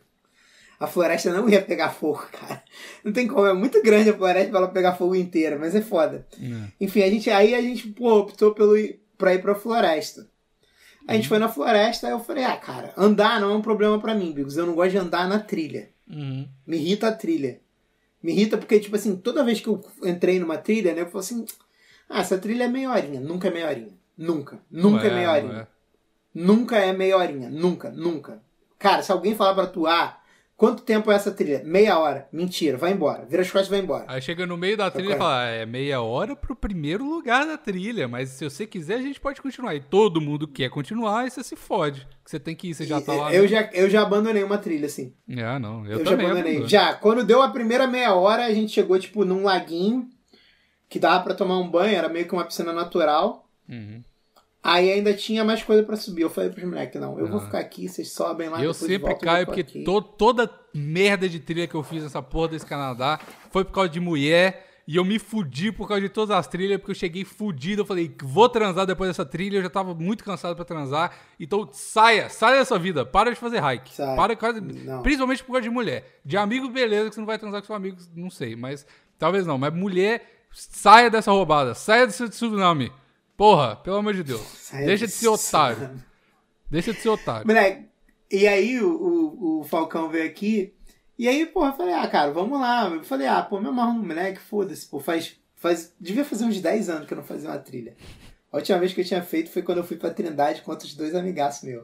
[0.80, 2.64] A floresta não ia pegar fogo, cara.
[3.04, 5.82] Não tem como, é muito grande a floresta pra ela pegar fogo inteira, mas é
[5.82, 6.26] foda.
[6.42, 6.68] É.
[6.82, 8.76] Enfim, a gente, aí a gente pô, optou pelo,
[9.18, 10.28] pra ir pra floresta.
[11.08, 14.00] A gente foi na floresta, aí eu falei, ah, cara, andar não é um problema
[14.00, 14.56] pra mim, Bigos.
[14.58, 15.90] Eu não gosto de andar na trilha.
[16.10, 16.48] Uhum.
[16.66, 17.60] Me irrita a trilha.
[18.22, 21.20] Me irrita porque, tipo assim, toda vez que eu entrei numa trilha, né, eu falo
[21.20, 21.46] assim,
[22.10, 23.20] ah, essa trilha é meia horinha.
[23.20, 23.94] Nunca é meia horinha.
[24.18, 24.60] Nunca.
[24.70, 25.68] Nunca é, Não meia horinha.
[26.34, 27.50] Nunca é meia horinha.
[27.50, 28.42] Nunca, nunca.
[28.80, 30.18] Cara, se alguém falar pra tu, ah,
[30.58, 31.62] quanto tempo é essa trilha?
[31.64, 32.28] Meia hora.
[32.32, 33.26] Mentira, vai embora.
[33.26, 34.06] Vira as costas e vai embora.
[34.08, 35.18] Aí chega no meio da trilha e é?
[35.18, 39.02] fala, "Ah, é meia hora pro primeiro lugar da trilha, mas se você quiser a
[39.02, 39.76] gente pode continuar.
[39.76, 42.08] E todo mundo quer continuar e você se fode.
[42.26, 43.34] Você tem que ir, você já tá lá.
[43.34, 43.48] eu, né?
[43.48, 45.14] já, eu já abandonei uma trilha, assim.
[45.38, 46.26] Ah, não, eu, Eu, já também.
[46.26, 46.52] abandonei.
[46.52, 46.70] abandono.
[46.70, 50.10] Já, quando deu a primeira meia hora, a gente chegou, tipo, num laguinho
[50.90, 53.43] que dava pra tomar um banho, era meio que uma piscina natural.
[53.74, 54.04] Uhum.
[54.62, 56.22] Aí ainda tinha mais coisa pra subir.
[56.22, 57.46] Eu falei pros moleques, não, eu vou Ah.
[57.46, 58.64] ficar aqui, vocês sobem lá.
[58.64, 62.02] Eu sempre voltam, eu caio tô porque to- toda merda de trilha que eu fiz
[62.04, 63.20] nessa porra desse Canadá
[63.52, 64.70] foi por causa de mulher.
[64.86, 67.84] E eu me fudi por causa de todas as trilhas, porque eu cheguei fudido.
[67.84, 69.58] Eu falei, vou transar depois dessa trilha.
[69.58, 71.14] Eu já tava muito cansado pra transar.
[71.40, 73.06] Então saia, saia dessa vida.
[73.06, 73.94] Para de fazer hike.
[73.96, 74.16] Sai.
[74.18, 74.36] Para.
[75.02, 76.20] Principalmente por causa de mulher.
[76.26, 78.58] De amigo, beleza, que você não vai transar com seu amigo, não sei.
[78.58, 78.86] Mas
[79.18, 79.58] talvez não.
[79.58, 81.74] Mas mulher, saia dessa roubada.
[81.74, 82.92] Saia desse tsunami.
[83.44, 84.40] Porra, pelo amor de Deus.
[84.58, 86.02] Saia Deixa de ser otário.
[86.72, 87.46] Deixa de ser otário.
[87.46, 87.90] Moleque,
[88.32, 90.74] e aí o, o, o Falcão veio aqui.
[91.20, 92.88] E aí, porra, eu falei, ah, cara, vamos lá.
[92.88, 95.94] Eu falei, ah, pô, me amarro no moleque, foda-se, pô, faz, faz.
[96.00, 97.98] Devia fazer uns 10 anos que eu não fazia uma trilha.
[98.50, 100.94] A última vez que eu tinha feito foi quando eu fui pra Trindade com outros
[100.94, 101.84] dois amigaços meus.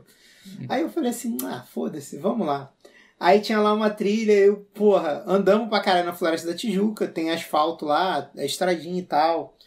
[0.70, 2.72] Aí eu falei assim, ah, foda-se, vamos lá.
[3.20, 7.32] Aí tinha lá uma trilha, eu, porra, andamos pra caralho na Floresta da Tijuca, tem
[7.32, 9.58] asfalto lá, é estradinha e tal.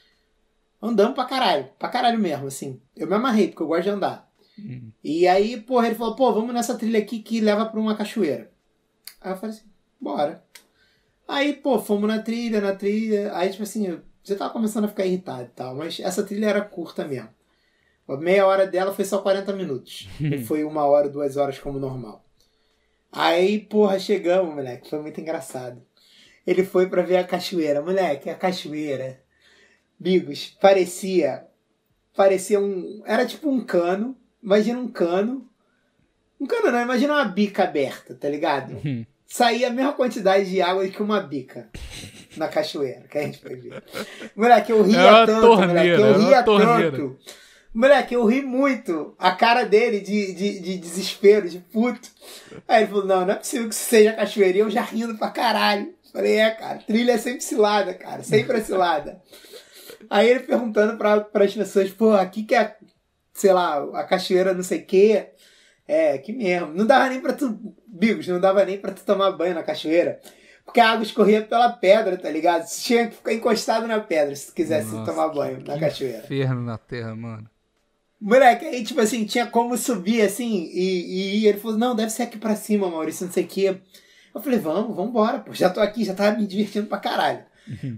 [0.82, 2.80] Andamos pra caralho, pra caralho mesmo, assim.
[2.96, 4.28] Eu me amarrei, porque eu gosto de andar.
[4.58, 4.90] Uhum.
[5.02, 8.50] E aí, porra, ele falou, pô, vamos nessa trilha aqui que leva pra uma cachoeira.
[9.20, 9.66] Aí eu falei assim,
[10.00, 10.44] bora.
[11.28, 13.34] Aí, pô, fomos na trilha, na trilha.
[13.36, 16.46] Aí, tipo assim, eu- você tava começando a ficar irritado e tal, mas essa trilha
[16.46, 17.28] era curta mesmo.
[18.08, 20.08] A meia hora dela foi só 40 minutos.
[20.46, 22.22] Foi uma hora, duas horas como normal.
[23.10, 24.90] Aí, porra, chegamos, moleque.
[24.90, 25.80] Foi muito engraçado.
[26.46, 27.80] Ele foi pra ver a cachoeira.
[27.80, 29.20] Moleque, a cachoeira.
[30.02, 31.44] Bigos, parecia.
[32.16, 33.02] Parecia um.
[33.06, 34.16] Era tipo um cano.
[34.42, 35.48] Imagina um cano.
[36.40, 38.72] Um cano não, imagina uma bica aberta, tá ligado?
[38.84, 39.06] Uhum.
[39.24, 41.70] Saía a mesma quantidade de água que uma bica
[42.36, 43.82] na cachoeira, que a gente foi ver.
[44.34, 46.02] Moleque, eu ria Era uma tanto, torneira, moleque.
[46.02, 47.18] Eu uma ria tanto.
[47.72, 49.14] Moleque, eu ri muito.
[49.18, 52.10] A cara dele de, de, de desespero, de puto.
[52.66, 54.58] Aí ele falou: não, não é possível que isso seja cachoeira.
[54.58, 55.94] E eu já rindo pra caralho.
[56.12, 58.24] Falei: é, cara, trilha é sempre cilada, cara.
[58.24, 59.22] Sempre é cilada.
[60.08, 62.76] Aí ele perguntando pra, pras pessoas: pô, aqui que é,
[63.32, 65.30] sei lá, a cachoeira não sei o quê.
[65.86, 66.72] É, que mesmo.
[66.74, 67.58] Não dava nem pra tu.
[67.86, 70.20] Bigos, não dava nem pra tu tomar banho na cachoeira.
[70.64, 72.64] Porque a água escorria pela pedra, tá ligado?
[72.66, 75.80] Você tinha que ficar encostado na pedra se tu quisesse Nossa, tomar banho na que
[75.80, 76.24] cachoeira.
[76.24, 77.50] Inferno na terra, mano.
[78.20, 82.22] Moleque, aí, tipo assim, tinha como subir assim, e, e ele falou: não, deve ser
[82.22, 83.76] aqui pra cima, Maurício, não sei o quê.
[84.32, 87.44] Eu falei: vamos, vamos embora, pô, já tô aqui, já tava me divertindo pra caralho.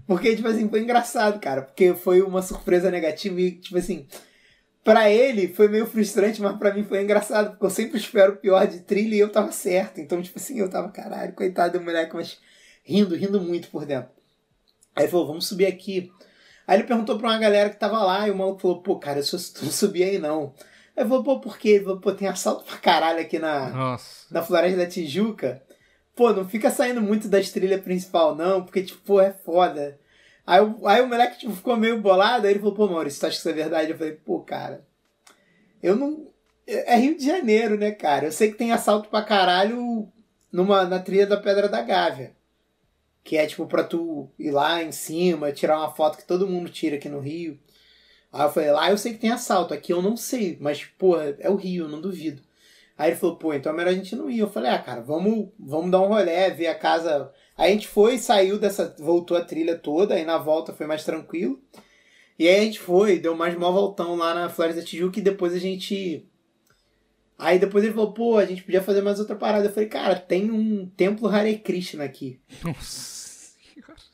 [0.07, 4.07] Porque, tipo assim, foi engraçado, cara, porque foi uma surpresa negativa e, tipo assim,
[4.83, 8.37] pra ele foi meio frustrante, mas pra mim foi engraçado, porque eu sempre espero o
[8.37, 10.01] pior de trilha e eu tava certo.
[10.01, 12.39] Então, tipo assim, eu tava, caralho, coitado do moleque, mas
[12.85, 14.11] rindo, rindo muito por dentro.
[14.95, 16.12] Aí ele falou, vamos subir aqui.
[16.67, 19.19] Aí ele perguntou pra uma galera que tava lá, e o maluco falou, pô, cara,
[19.19, 19.25] eu
[19.62, 20.55] não subi aí não.
[20.97, 21.71] Aí ele falou, pô, por quê?
[21.71, 24.27] Ele falou, pô, tem assalto pra caralho aqui na, Nossa.
[24.31, 25.62] na Floresta da Tijuca.
[26.15, 29.99] Pô, não fica saindo muito das trilhas principal, não, porque, tipo, pô, é foda.
[30.47, 33.35] Aí, aí o moleque, tipo, ficou meio bolado, aí ele falou, pô, Maurício, tu acha
[33.35, 33.91] que isso é verdade?
[33.91, 34.87] Eu falei, pô, cara,
[35.83, 36.29] eu não...
[36.67, 38.27] É Rio de Janeiro, né, cara?
[38.27, 40.09] Eu sei que tem assalto pra caralho
[40.51, 42.35] numa, na trilha da Pedra da Gávea.
[43.23, 46.71] Que é, tipo, pra tu ir lá em cima, tirar uma foto que todo mundo
[46.71, 47.59] tira aqui no Rio.
[48.33, 51.21] Aí eu falei, lá eu sei que tem assalto, aqui eu não sei, mas, pô,
[51.21, 52.43] é o Rio, não duvido.
[52.97, 54.38] Aí ele falou, pô, então é melhor a gente não ir.
[54.38, 57.30] Eu falei, ah, cara, vamos, vamos dar um rolé, ver a casa.
[57.59, 58.95] Aí a gente foi, saiu dessa.
[58.99, 61.61] voltou a trilha toda, aí na volta foi mais tranquilo.
[62.38, 65.22] E aí a gente foi, deu mais mó voltão lá na Floresta da Tijuca e
[65.22, 66.24] depois a gente.
[67.36, 69.66] Aí depois ele falou, pô, a gente podia fazer mais outra parada.
[69.66, 72.40] Eu falei, cara, tem um templo Hare Krishna aqui.
[72.62, 73.24] Nossa.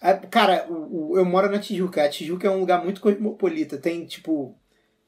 [0.03, 2.03] É, Cara, o, o- eu moro na Tijuca.
[2.03, 3.77] A Tijuca é um lugar muito cosmopolita.
[3.77, 4.57] Tem, tipo,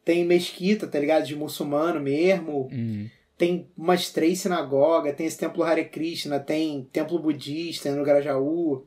[0.04, 1.24] tem mesquita, tá ligado?
[1.24, 2.68] De muçulmano mesmo.
[2.70, 3.08] Hum.
[3.42, 5.16] Tem umas três sinagogas.
[5.16, 6.38] Tem esse templo Hare Krishna.
[6.38, 8.86] Tem templo budista no Grajaú.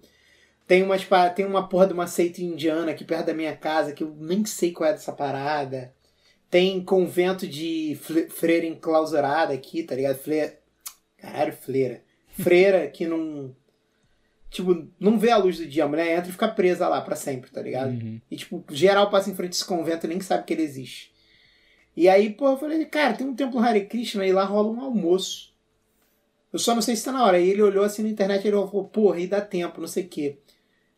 [0.65, 4.01] Tem, umas, tem uma porra de uma seita indiana aqui perto da minha casa que
[4.01, 5.93] eu nem sei qual é dessa parada.
[6.49, 7.99] Tem convento de
[8.29, 10.19] freira enclausurada aqui, tá ligado?
[10.19, 10.53] Fle...
[11.17, 12.01] Caralho, freira.
[12.29, 13.53] Freira que não.
[14.49, 15.83] Tipo, não vê a luz do dia.
[15.83, 17.89] A mulher entra e fica presa lá pra sempre, tá ligado?
[17.89, 18.21] Uhum.
[18.31, 21.13] E, tipo, geral passa em frente a esse convento e nem sabe que ele existe.
[21.95, 24.81] E aí, pô, eu falei, cara, tem um templo Hare Krishna e lá rola um
[24.81, 25.53] almoço.
[26.51, 27.37] Eu só não sei se tá na hora.
[27.37, 30.03] Aí ele olhou assim na internet e ele falou, porra, aí dá tempo, não sei
[30.03, 30.39] o quê.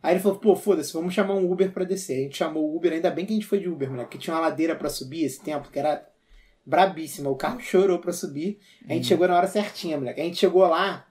[0.02, 2.20] Aí ele falou, pô, foda-se, vamos chamar um Uber pra descer.
[2.20, 4.18] A gente chamou o Uber, ainda bem que a gente foi de Uber, moleque, que
[4.18, 6.08] tinha uma ladeira pra subir esse templo, que era
[6.66, 7.30] brabíssima.
[7.30, 8.60] O carro chorou pra subir.
[8.88, 10.22] A gente chegou na hora certinha, moleque.
[10.22, 11.08] A gente chegou lá,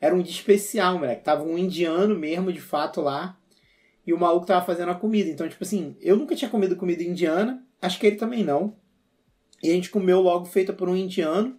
[0.00, 1.24] era um dia especial, moleque.
[1.24, 3.38] Tava um indiano mesmo, de fato, lá.
[4.06, 5.30] E o maluco tava fazendo a comida.
[5.30, 7.64] Então, tipo assim, eu nunca tinha comido comida indiana.
[7.80, 8.76] Acho que ele também não.
[9.62, 11.56] E a gente comeu logo feita por um indiano.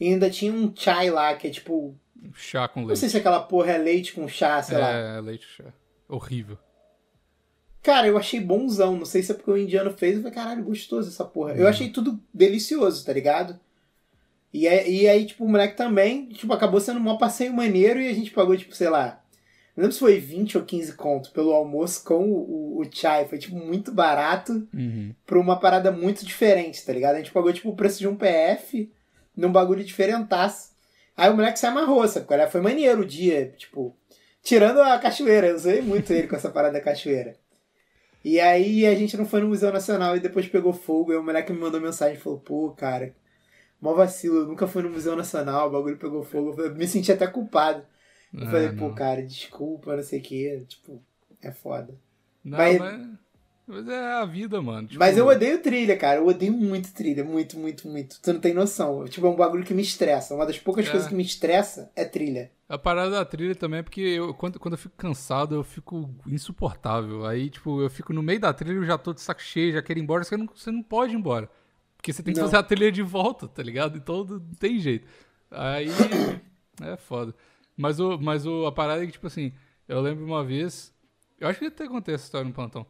[0.00, 1.94] E ainda tinha um chai lá, que é tipo.
[2.34, 3.00] Chá com Não leite.
[3.00, 4.90] sei se aquela porra é leite com chá, sei lá.
[4.90, 5.64] É, leite chá.
[6.08, 6.58] Horrível.
[7.82, 8.96] Cara, eu achei bonzão.
[8.96, 10.16] Não sei se é porque o indiano fez.
[10.16, 11.52] Eu falei, caralho, gostoso essa porra.
[11.52, 11.58] Uhum.
[11.60, 13.58] Eu achei tudo delicioso, tá ligado?
[14.52, 18.08] E, é- e aí, tipo, o moleque também, tipo, acabou sendo um passeio maneiro e
[18.08, 19.22] a gente pagou, tipo, sei lá.
[19.76, 23.26] Não lembro se foi 20 ou 15 conto pelo almoço com o, o, o chai.
[23.28, 25.14] Foi, tipo, muito barato Uhum.
[25.26, 27.16] pra uma parada muito diferente, tá ligado?
[27.16, 28.90] A gente pagou, tipo, o preço de um PF
[29.36, 30.70] num bagulho diferentaço.
[31.16, 32.26] Aí o moleque se amarrou, sabe?
[32.34, 32.46] é?
[32.46, 33.94] Foi maneiro o dia, tipo.
[34.42, 37.34] Tirando a cachoeira, eu usei muito ele com essa parada da cachoeira.
[38.24, 41.12] E aí a gente não foi no Museu Nacional e depois pegou fogo.
[41.12, 43.14] E o moleque me mandou mensagem e falou: pô, cara,
[43.80, 46.60] mó vacilo, eu nunca fui no Museu Nacional, o bagulho pegou fogo.
[46.60, 47.84] Eu me senti até culpado.
[48.34, 50.64] Eu Ah, falei, pô, cara, desculpa, não sei o que.
[50.68, 51.02] Tipo,
[51.42, 51.94] é foda.
[52.44, 53.08] Não, Mas- mas...
[53.66, 54.86] mas é a vida, mano.
[54.88, 56.20] Tipo, Mas eu odeio trilha, cara.
[56.20, 57.24] Eu odeio muito trilha.
[57.24, 58.20] Muito, muito, muito.
[58.20, 59.04] Tu não tem noção.
[59.06, 60.34] Tipo, é um bagulho que me estressa.
[60.34, 60.90] Uma das poucas É.
[60.90, 62.50] coisas que me estressa é trilha.
[62.68, 66.10] A parada da trilha também é porque eu, quando, quando eu fico cansado, eu fico
[66.26, 67.24] insuportável.
[67.26, 69.82] Aí, tipo, eu fico no meio da trilha, eu já tô de saco cheio, já
[69.82, 71.48] quero ir embora, você não, você não pode ir embora.
[71.96, 72.46] Porque você tem que Não.
[72.46, 73.96] fazer a trilha de volta, tá ligado?
[73.96, 75.06] Então não tem jeito.
[75.50, 75.86] Aí
[76.82, 77.34] é foda.
[77.76, 79.52] Mas, o, mas o, a parada é que, tipo assim,
[79.88, 80.94] eu lembro uma vez.
[81.38, 82.86] Eu acho que até contei essa história no plantão.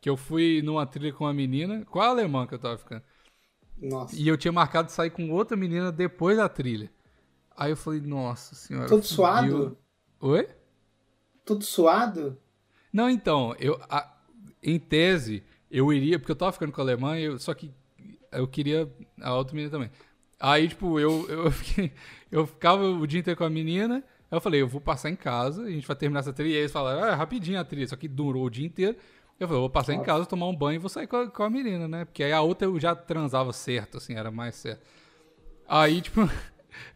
[0.00, 3.02] Que eu fui numa trilha com uma menina, com a alemã que eu tava ficando.
[3.80, 4.14] Nossa.
[4.16, 6.90] E eu tinha marcado de sair com outra menina depois da trilha.
[7.56, 8.88] Aí eu falei, nossa senhora.
[8.88, 9.78] Todo suado?
[10.20, 10.48] Oi?
[11.44, 12.38] Tudo suado?
[12.92, 14.12] Não, então, eu a-
[14.62, 17.72] em tese eu iria, porque eu tava ficando com a alemã, eu, só que
[18.32, 19.90] eu queria a outra menina também.
[20.38, 21.92] Aí, tipo, eu, eu, fiquei-
[22.30, 25.16] eu ficava o dia inteiro com a menina, aí eu falei, eu vou passar em
[25.16, 27.64] casa, a gente vai terminar essa trilha, e aí eles falaram, ah, é rapidinho a
[27.64, 28.96] trilha, só que durou o dia inteiro.
[29.38, 31.30] Eu falei, eu vou passar em casa, tomar um banho e vou sair com a,
[31.30, 32.04] com a menina, né?
[32.06, 34.82] Porque aí a outra eu já transava certo, assim, era mais certo.
[35.68, 36.20] Aí, tipo,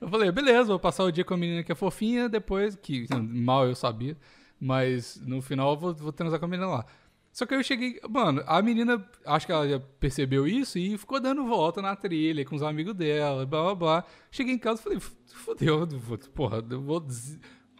[0.00, 3.06] eu falei, beleza, vou passar o dia com a menina que é fofinha, depois, que
[3.14, 4.16] mal eu sabia,
[4.58, 6.86] mas no final eu vou, vou transar com a menina lá.
[7.32, 10.98] Só que aí eu cheguei, mano, a menina, acho que ela já percebeu isso e
[10.98, 14.04] ficou dando volta na trilha com os amigos dela, blá blá blá.
[14.30, 15.88] Cheguei em casa e falei, fodeu,
[16.34, 17.06] porra, eu vou.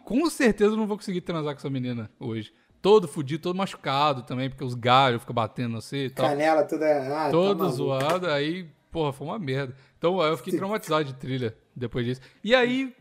[0.05, 2.53] Com certeza eu não vou conseguir transar com essa menina hoje.
[2.81, 6.85] Todo fudido, todo machucado também, porque os galhos ficam batendo você e tal Canela toda.
[6.85, 7.75] Ah, tá todo maluco.
[7.75, 9.75] zoado, aí, porra, foi uma merda.
[9.97, 12.21] Então eu fiquei traumatizado de trilha depois disso.
[12.43, 12.95] E aí,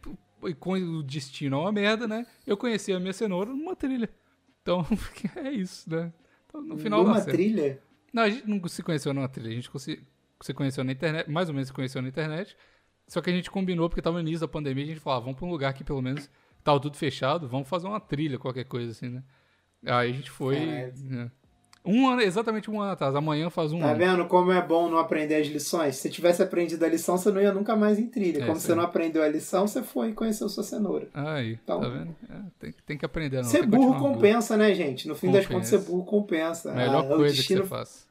[0.59, 2.27] com o destino é uma merda, né?
[2.47, 4.11] Eu conheci a minha cenoura numa trilha.
[4.61, 4.87] Então,
[5.37, 6.13] é isso, né?
[6.55, 7.83] No final Numa trilha?
[8.13, 11.49] Não, a gente não se conheceu numa trilha, a gente você conheceu na internet, mais
[11.49, 12.57] ou menos se conheceu na internet.
[13.07, 15.21] Só que a gente combinou, porque tava no início da pandemia, a gente falou, ah,
[15.21, 16.31] vamos pra um lugar que pelo menos
[16.63, 19.25] tava tudo fechado, vamos fazer uma trilha, qualquer coisa assim, né?
[19.85, 20.59] Aí a gente foi.
[20.97, 21.31] Né?
[21.85, 23.15] Um ano, exatamente um ano atrás.
[23.15, 23.99] Amanhã faz um Tá ano.
[23.99, 25.97] vendo como é bom não aprender as lições?
[25.97, 28.43] Se tivesse aprendido a lição, você não ia nunca mais em trilha.
[28.43, 28.67] É, como sim.
[28.67, 31.09] você não aprendeu a lição, você foi e conheceu sua cenoura.
[31.15, 32.15] Aí, Então- tá vendo?
[32.29, 33.45] É, tem, tem que aprender, não.
[33.45, 35.09] ser burro compensa, né, gente?
[35.09, 35.85] No fim das contas, Compensa.
[35.85, 36.73] ser burro compensa.
[36.75, 38.07] Melhor Ah, coisa destino, que você faz.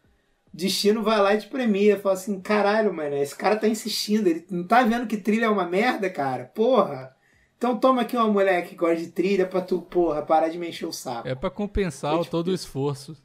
[0.51, 1.99] destino vai lá e te premia.
[1.99, 4.27] Fala assim, caralho, mano, esse cara tá insistindo.
[4.27, 6.45] Ele não tá vendo que trilha é uma merda, cara?
[6.55, 7.15] Porra.
[7.57, 10.69] Então toma aqui uma mulher que gosta de trilha pra tu, porra, parar de me
[10.69, 11.27] encher o saco.
[11.27, 13.15] É pra compensar te- todo o esforço,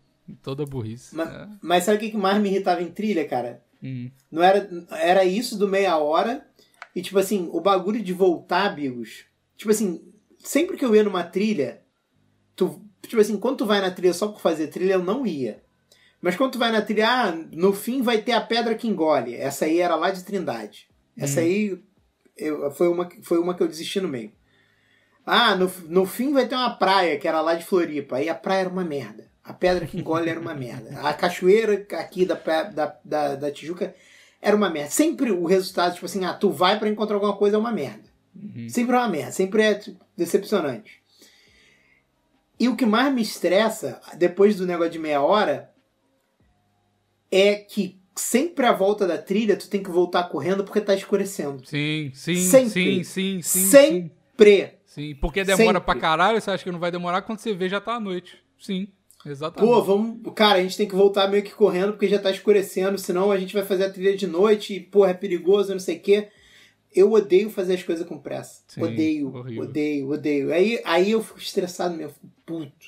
[0.42, 1.14] toda burrice.
[1.14, 1.48] Mas, É.
[1.62, 3.62] mas sabe o que mais me irritava em trilha, cara?
[3.82, 4.10] Hum.
[4.30, 6.46] Não era, era isso do meia hora.
[6.96, 9.26] E, tipo assim, o bagulho de voltar, Bigos.
[9.56, 10.00] Tipo assim,
[10.38, 11.82] sempre que eu ia numa trilha,
[12.56, 15.62] tu, tipo assim, quando tu vai na trilha só por fazer trilha, eu não ia.
[16.20, 19.34] Mas quando tu vai na trilha, ah, no fim vai ter a pedra que engole.
[19.34, 20.88] Essa aí era lá de Trindade.
[21.16, 21.78] Essa aí
[22.36, 24.32] eu- foi, uma, foi uma que eu desisti no meio.
[25.26, 28.16] Ah, no, no fim vai ter uma praia, que era lá de Floripa.
[28.16, 29.30] Aí a praia era uma merda.
[29.44, 30.98] A pedra que engole era uma merda.
[31.02, 33.94] A cachoeira aqui da, da, da, da Tijuca
[34.40, 34.90] era uma merda.
[34.90, 38.04] Sempre o resultado, tipo assim, ah, tu vai pra encontrar alguma coisa, é uma merda.
[38.34, 38.68] Uhum.
[38.68, 39.32] Sempre é uma merda.
[39.32, 41.02] Sempre é tipo, decepcionante.
[42.58, 45.70] E o que mais me estressa, depois do negócio de meia hora,
[47.30, 51.66] é que sempre à volta da trilha tu tem que voltar correndo porque tá escurecendo.
[51.66, 52.70] Sim, sim, Sempre.
[52.70, 53.42] sim, sim.
[53.42, 54.78] Sim, Sempre!
[54.86, 55.14] sim.
[55.16, 55.80] Porque demora Sempre.
[55.80, 58.38] pra caralho, você acha que não vai demorar quando você vê já tá à noite.
[58.58, 58.88] Sim,
[59.26, 59.70] exatamente.
[59.72, 60.32] Pô, vamos.
[60.34, 63.38] Cara, a gente tem que voltar meio que correndo porque já tá escurecendo, senão a
[63.38, 66.28] gente vai fazer a trilha de noite e, porra, é perigoso, não sei o quê.
[66.94, 68.62] Eu odeio fazer as coisas com pressa.
[68.68, 69.62] Sim, odeio, horrível.
[69.64, 70.52] odeio, odeio.
[70.54, 72.12] Aí, aí eu fico estressado mesmo.
[72.12, 72.86] Fico puto,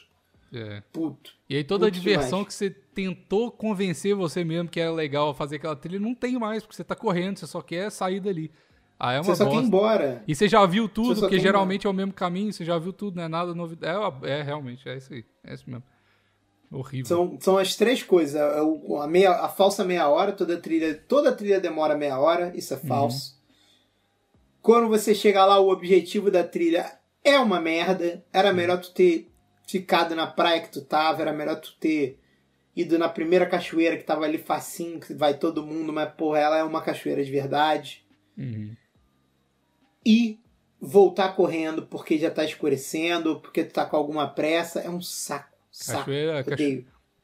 [0.54, 0.82] É.
[0.92, 1.32] puto.
[1.50, 2.46] E aí toda a diversão demais.
[2.48, 6.62] que você tentou convencer você mesmo que era legal fazer aquela trilha, não tem mais,
[6.62, 8.50] porque você tá correndo, você só quer sair dali.
[8.98, 9.66] Aí é uma Você só quer ir bosta.
[9.66, 10.24] embora.
[10.26, 13.16] E você já viu tudo, porque geralmente é o mesmo caminho, você já viu tudo,
[13.16, 13.98] não é nada novidade.
[14.24, 15.24] É, é realmente, é isso aí.
[15.44, 15.82] É isso mesmo.
[16.76, 17.06] Horrível.
[17.06, 18.40] São, são as três coisas.
[18.40, 22.80] A, meia, a falsa meia hora, toda trilha, toda trilha demora meia hora, isso Uhum.
[22.82, 23.36] é falso.
[24.60, 28.24] Quando você chega lá, o objetivo da trilha é uma merda.
[28.32, 28.54] Era Uhum.
[28.56, 29.30] melhor tu ter
[29.66, 32.18] ficado na praia que tu tava, era melhor tu ter
[32.74, 36.58] ido na primeira cachoeira que tava ali facinho, que vai todo mundo, mas porra, ela
[36.58, 38.04] é uma cachoeira de verdade.
[38.36, 38.76] Uhum.
[40.04, 40.38] E
[40.80, 45.55] voltar correndo porque já tá escurecendo, porque tu tá com alguma pressa, é um saco.
[45.84, 46.44] Cachoeira.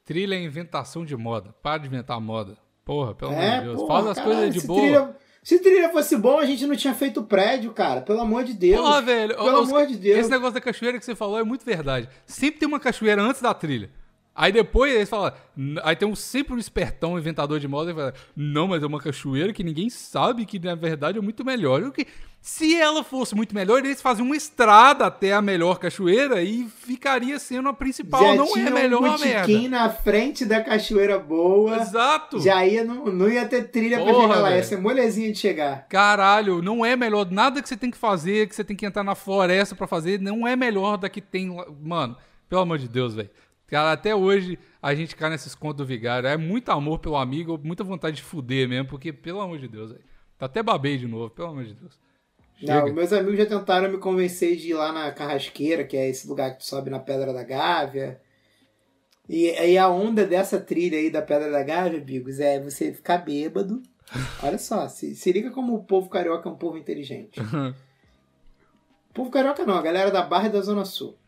[0.05, 1.55] Trilha é inventação de moda.
[1.63, 2.57] Para de inventar moda.
[2.85, 3.77] Porra, pelo amor É, de Deus.
[3.81, 4.81] porra, Faz as caralho, coisas de se boa.
[4.81, 8.01] Trilha, se trilha fosse bom, a gente não tinha feito prédio, cara.
[8.01, 8.81] Pelo amor de Deus.
[8.81, 9.37] Porra, velho.
[9.37, 10.19] Pelo os- amor de Deus.
[10.19, 12.09] Esse negócio da cachoeira que você falou é muito verdade.
[12.27, 13.91] Sempre tem uma cachoeira antes da trilha.
[14.35, 15.31] Aí depois eles falam.
[15.57, 18.87] "N- Aí tem um, sempre um espertão inventador de moda e fala: Não, mas é
[18.87, 21.83] uma cachoeira que ninguém sabe que na verdade é muito melhor.
[21.83, 22.07] O que,
[22.45, 27.39] se ela fosse muito melhor, eles faziam uma estrada até a melhor cachoeira e ficaria
[27.39, 28.21] sendo a principal.
[28.21, 29.69] já não tinha é melhor um a merda.
[29.69, 31.77] na frente da cachoeira boa.
[31.77, 32.41] Exato.
[32.41, 34.57] Já ia, não, não ia ter trilha pra Porra, chegar lá.
[34.57, 35.87] Ia ser molezinha de chegar.
[35.89, 37.31] Caralho, não é melhor.
[37.31, 40.21] Nada que você tem que fazer, que você tem que entrar na floresta pra fazer,
[40.21, 41.65] não é melhor da que tem lá.
[41.81, 42.17] Mano,
[42.49, 43.31] pelo amor de Deus, velho.
[43.69, 46.29] Cara, até hoje a gente cai nesses contos do vigário.
[46.29, 49.93] É muito amor pelo amigo, muita vontade de fuder mesmo, porque, pelo amor de Deus,
[49.93, 50.03] velho.
[50.37, 52.03] Tá até babei de novo, pelo amor de Deus.
[52.63, 52.93] Não, Chega.
[52.93, 56.53] meus amigos já tentaram me convencer de ir lá na Carrasqueira, que é esse lugar
[56.53, 58.21] que tu sobe na Pedra da Gávea.
[59.29, 63.19] E, e a onda dessa trilha aí da Pedra da Gávea, Bigos, é você ficar
[63.19, 63.83] bêbado.
[64.43, 67.41] Olha só, se, se liga como o povo carioca é um povo inteligente.
[67.41, 67.75] O
[69.13, 71.19] povo carioca não, a galera da Barra e da Zona Sul.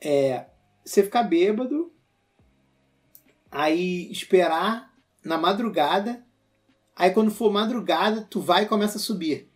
[0.00, 0.46] É
[0.84, 1.92] você ficar bêbado,
[3.50, 4.92] aí esperar
[5.24, 6.24] na madrugada,
[6.96, 9.51] aí quando for madrugada, tu vai e começa a subir.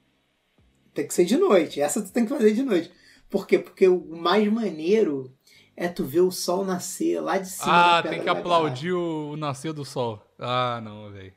[0.97, 2.90] Tem que ser de noite, essa tu tem que fazer de noite.
[3.28, 3.59] Por quê?
[3.59, 5.31] Porque o mais maneiro
[5.77, 9.36] é tu ver o sol nascer lá de cima Ah, tem que aplaudir o, o
[9.36, 10.23] nascer do sol.
[10.39, 11.35] Ah, não, velho.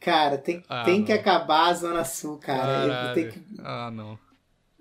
[0.00, 3.12] Cara, tem, Ah, tem que acabar a Zona Sul, cara.
[3.12, 4.18] Tenho que Ah, não.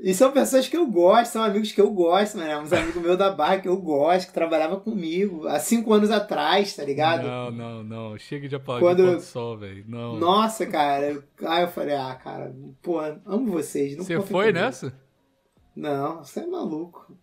[0.02, 2.58] E são pessoas que eu gosto, são amigos que eu gosto, né?
[2.58, 6.74] Uns amigos meus da barra que eu gosto, que trabalhava comigo há cinco anos atrás,
[6.74, 7.28] tá ligado?
[7.28, 8.18] Não, não, não.
[8.18, 9.84] Chega de aplaudir Quando- o sol, velho.
[9.90, 10.16] Não.
[10.18, 11.12] Nossa, cara.
[11.12, 13.98] eu- Aí eu falei, ah, cara, pô, amo vocês.
[13.98, 14.66] Não Você foi comigo.
[14.66, 14.94] nessa?
[15.76, 17.18] Não, você é maluco.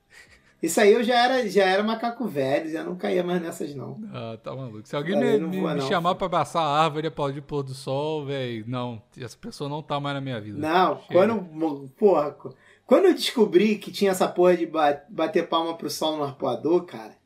[0.66, 4.01] Isso aí eu já era, já era macaco velho, já não caía mais nessas, não.
[4.12, 4.86] Ah, tá maluco.
[4.86, 5.80] Se alguém Cara, me, me- me não.
[5.88, 9.02] chamar pra abraçar a árvore e aplaudir o pôr do sol, velho, não.
[9.18, 10.59] Essa pessoa não tá mais na minha vida.
[10.59, 11.12] Não, Chega.
[11.12, 11.88] quando.
[11.98, 12.36] Porra,
[12.84, 16.84] quando eu descobri que tinha essa porra de ba- bater palma pro sol no arpoador,
[16.84, 17.16] cara.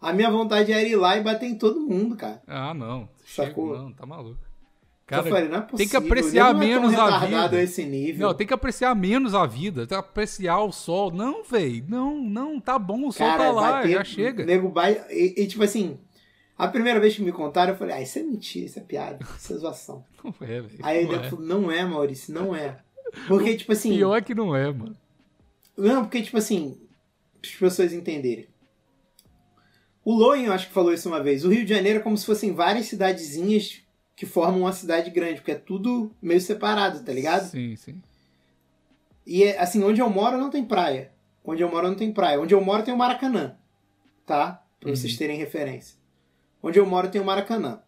[0.00, 2.40] A minha vontade era ir lá e bater em todo mundo, cara.
[2.46, 3.08] Ah, não.
[3.24, 3.76] Chega, Sacou?
[3.76, 4.38] não, tá maluco.
[5.08, 5.78] Cara, falei, não é possível.
[5.78, 7.56] tem que apreciar é menos a retardado vida.
[7.56, 8.28] a esse nível.
[8.28, 11.10] Não, tem que apreciar menos a vida, tem que apreciar o sol.
[11.10, 14.44] Não, velho, não, não, tá bom, o sol Cara, tá lá, bater- já chega.
[14.44, 15.98] Nego vai, e, e, tipo assim,
[16.58, 19.18] a primeira vez que me contaram, eu falei, ah, isso é mentira, isso é piada,
[19.38, 20.04] isso é zoação.
[20.22, 20.78] Não é, velho.
[20.82, 21.22] Aí ele é.
[21.30, 22.76] falou, não é, Maurício, não é.
[23.26, 23.96] Porque, tipo assim.
[23.96, 24.94] Pior é que não é, mano.
[25.74, 26.78] Não, porque, tipo assim,
[27.42, 28.46] as pessoas entenderem.
[30.04, 31.46] O Loen, eu acho que falou isso uma vez.
[31.46, 33.87] O Rio de Janeiro é como se fossem várias cidadezinhas
[34.18, 37.44] que formam uma cidade grande, porque é tudo meio separado, tá ligado?
[37.50, 38.02] Sim, sim.
[39.24, 41.12] E, é, assim, onde eu moro não tem praia.
[41.44, 42.40] Onde eu moro não tem praia.
[42.40, 43.56] Onde eu moro tem o Maracanã,
[44.26, 44.60] tá?
[44.80, 45.18] Pra vocês Uhum.
[45.18, 45.96] terem referência.
[46.60, 47.80] Onde eu moro tem o Maracanã.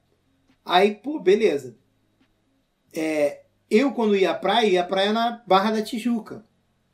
[0.64, 1.76] Aí, pô, beleza.
[2.94, 6.44] É, eu, quando ia à praia, ia à praia na Barra da Tijuca.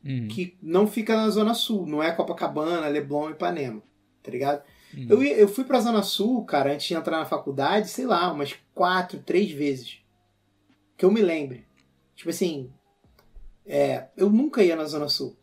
[0.02, 0.28] Uhum.
[0.28, 3.82] que não fica na Zona Sul, não é Copacabana, Leblon e Ipanema,
[4.22, 4.62] tá ligado?
[4.94, 5.06] Uhum.
[5.08, 8.54] Eu, eu fui pra Zona Sul, cara, antes de entrar na faculdade, sei lá, umas
[8.74, 9.98] quatro, três vezes.
[10.96, 11.66] Que eu me lembre.
[12.14, 12.70] Tipo assim,
[13.66, 15.36] é, eu nunca ia na Zona Sul.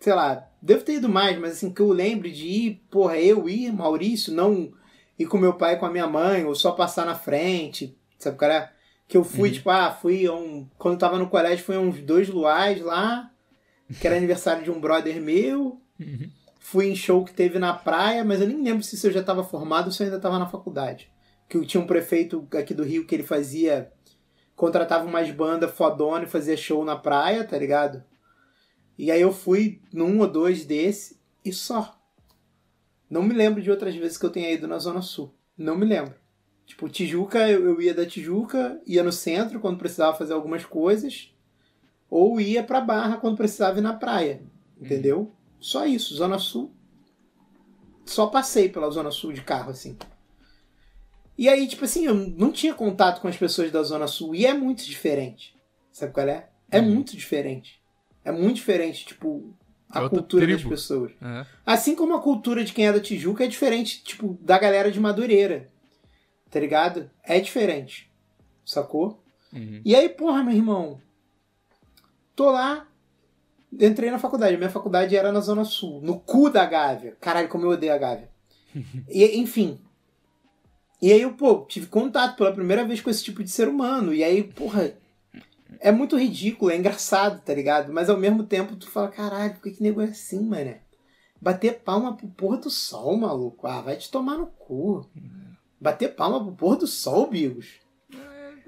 [0.00, 3.48] Sei lá, devo ter ido mais, mas assim, que eu lembre de ir, porra, eu
[3.48, 4.72] ir, Maurício, não
[5.18, 8.36] ir com meu pai e com a minha mãe, ou só passar na frente, sabe,
[8.36, 8.72] cara?
[9.06, 9.54] Que eu fui, Uhum.
[9.54, 10.66] tipo, ah, fui um.
[10.76, 13.30] Quando eu tava no colégio, fui a uns dois luais lá,
[14.00, 15.80] que era aniversário de um brother meu.
[16.00, 16.30] Uhum.
[16.72, 19.44] Fui em show que teve na praia, mas eu nem lembro se eu já estava
[19.44, 21.12] formado ou se eu ainda estava na faculdade.
[21.46, 23.92] Que tinha um prefeito aqui do Rio que ele fazia.
[24.56, 28.02] Contratava umas bandas fodona e fazia show na praia, tá ligado?
[28.96, 32.00] E aí eu fui num ou dois desse e só.
[33.10, 35.34] Não me lembro de outras vezes que eu tenha ido na Zona Sul.
[35.58, 36.14] Não me lembro.
[36.64, 41.34] Tipo, Tijuca, eu eu ia da Tijuca, ia no centro quando precisava fazer algumas coisas,
[42.08, 44.40] ou ia pra Barra quando precisava ir na praia.
[44.80, 45.30] Entendeu?
[45.62, 46.70] Só isso, Zona Sul.
[48.04, 49.96] Só passei pela Zona Sul de carro, assim.
[51.38, 54.34] E aí, tipo assim, eu não tinha contato com as pessoas da Zona Sul.
[54.34, 55.56] E é muito diferente.
[55.92, 56.48] Sabe qual é?
[56.70, 56.94] É Uhum.
[56.94, 57.80] muito diferente.
[58.24, 59.54] É muito diferente, tipo,
[59.88, 60.70] a É cultura das tribo.
[60.70, 61.12] pessoas.
[61.22, 61.46] É.
[61.64, 64.98] Assim como a cultura de quem é da Tijuca é diferente, tipo, da galera de
[65.00, 65.70] Madureira.
[66.50, 67.10] Tá ligado?
[67.22, 68.10] É diferente.
[68.64, 69.22] Sacou?
[69.52, 69.80] Uhum.
[69.84, 71.00] E aí, porra, meu irmão.
[72.36, 72.86] Tô lá.
[73.80, 74.56] Entrei na faculdade.
[74.56, 76.00] Minha faculdade era na Zona Sul.
[76.02, 77.16] No cu da Gávea.
[77.20, 78.28] Caralho, como eu odeio a Gávea.
[79.08, 79.80] e, enfim.
[81.00, 84.14] E aí eu, pô, tive contato pela primeira vez com esse tipo de ser humano.
[84.14, 84.94] E aí, porra.
[85.80, 87.92] É muito ridículo, é engraçado, tá ligado?
[87.92, 90.82] Mas ao mesmo tempo tu fala, caralho, por que, que nego é assim, mané?
[91.40, 93.66] Bater palma pro pôr do sol, maluco.
[93.66, 95.10] Ah, vai te tomar no cu.
[95.80, 97.81] Bater palma pro pôr do sol, Bigos.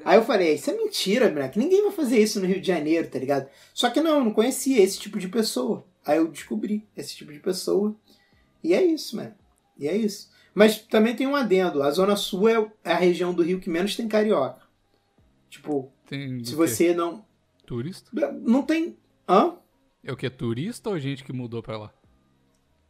[0.04, 1.58] Aí eu falei, isso é mentira, moleque.
[1.58, 3.48] Ninguém vai fazer isso no Rio de Janeiro, tá ligado?
[3.72, 5.84] Só que não, eu não conhecia esse tipo de pessoa.
[6.04, 7.96] Aí eu descobri esse tipo de pessoa.
[8.62, 9.34] E é isso, mano.
[9.78, 10.30] E é isso.
[10.54, 11.82] Mas também tem um adendo.
[11.82, 14.62] A Zona Sul é é a região do Rio que menos tem carioca.
[15.48, 16.56] Tipo, Tem se quê?
[16.56, 17.24] você não.
[17.66, 18.10] Turista?
[18.42, 18.96] Não tem.
[19.28, 19.56] Hã?
[20.02, 20.28] É o que?
[20.28, 21.94] Turista ou gente que mudou pra lá?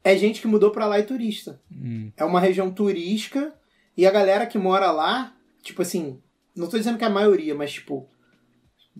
[0.02, 1.60] É gente que mudou pra lá e turista.
[1.70, 2.10] Hum.
[2.16, 3.54] É uma região turística
[3.96, 6.20] e a galera que mora lá, tipo assim,
[6.56, 8.08] não tô dizendo que é a maioria, mas tipo,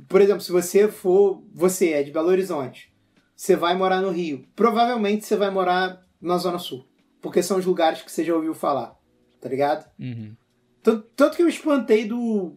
[0.09, 2.93] por exemplo, se você for, você é de Belo Horizonte,
[3.37, 6.87] você vai morar no Rio, provavelmente você vai morar na Zona Sul,
[7.21, 8.97] porque são os lugares que você já ouviu falar,
[9.41, 9.89] tá ligado?
[9.99, 10.35] Uhum.
[10.83, 12.57] Tanto, tanto que eu espantei do,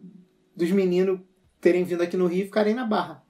[0.56, 1.19] dos meninos
[1.61, 3.24] terem vindo aqui no Rio e ficarem na Barra.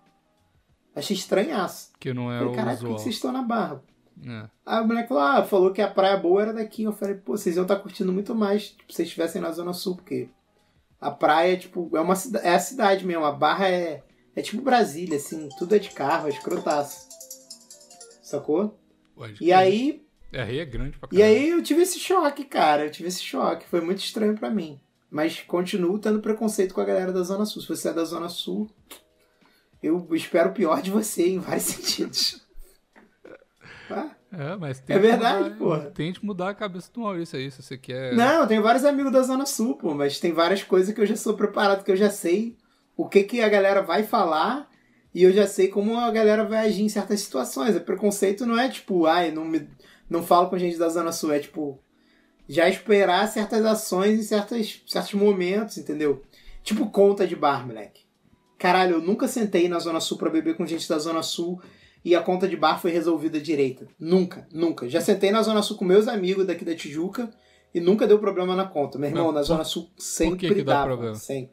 [0.96, 1.92] Achei estranhaço.
[2.00, 3.84] Que não é Falei, o caralho, por que vocês estão na Barra?
[4.26, 4.50] É.
[4.66, 6.84] Aí o moleque falou, ah, falou que a praia boa era daqui.
[6.84, 9.74] Eu falei, pô, vocês iam estar curtindo muito mais tipo, se vocês estivessem na Zona
[9.74, 10.30] Sul, porque
[11.00, 13.26] a praia, tipo, é uma é a cidade mesmo.
[13.26, 14.04] A barra é,
[14.36, 17.08] é tipo Brasília, assim, tudo é de carro, é escrotaço.
[18.22, 18.80] Sacou?
[19.16, 20.04] Pode E aí,
[20.34, 22.86] É, Rio é grande pra e aí eu tive esse choque, cara.
[22.86, 23.68] Eu tive esse choque.
[23.68, 24.80] Foi muito estranho pra mim.
[25.10, 27.62] Mas continuo tendo preconceito com a galera da Zona Sul.
[27.62, 28.70] Se você é da Zona Sul,
[29.82, 32.46] eu espero o pior de você em vários sentidos.
[33.90, 35.92] Ah, É, mas É tente verdade, mudar, porra.
[35.92, 38.14] Tente mudar a cabeça do Maurício aí, se você quer.
[38.14, 41.06] Não, eu tenho vários amigos da Zona Sul, pô, mas tem várias coisas que eu
[41.06, 42.58] já sou preparado, que eu já sei
[42.96, 44.70] o que, que a galera vai falar
[45.14, 47.76] e eu já sei como a galera vai agir em certas situações.
[47.76, 49.68] O preconceito não é tipo, ai, não, me,
[50.10, 51.80] não falo com gente da Zona Sul, é tipo,
[52.50, 56.24] já esperar certas ações em certas, certos momentos, entendeu?
[56.64, 58.06] Tipo conta de bar, moleque.
[58.58, 61.62] Caralho, eu nunca sentei na Zona Sul pra beber com gente da Zona Sul
[62.08, 63.86] e a conta de bar foi resolvida direita.
[64.00, 64.88] Nunca, nunca.
[64.88, 67.30] Já sentei na Zona Sul com meus amigos daqui da Tijuca
[67.74, 68.98] e nunca deu problema na conta.
[68.98, 70.86] Meu irmão, na Zona Sul sempre que dá dava.
[70.88, 71.16] problema?
[71.16, 71.52] Sempre.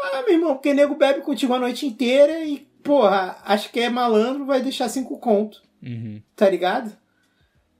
[0.00, 3.90] Ah, meu irmão, porque nego bebe contigo a noite inteira e, porra, acho que é
[3.90, 6.22] malandro, vai deixar cinco conto Uhum.
[6.34, 6.96] tá ligado?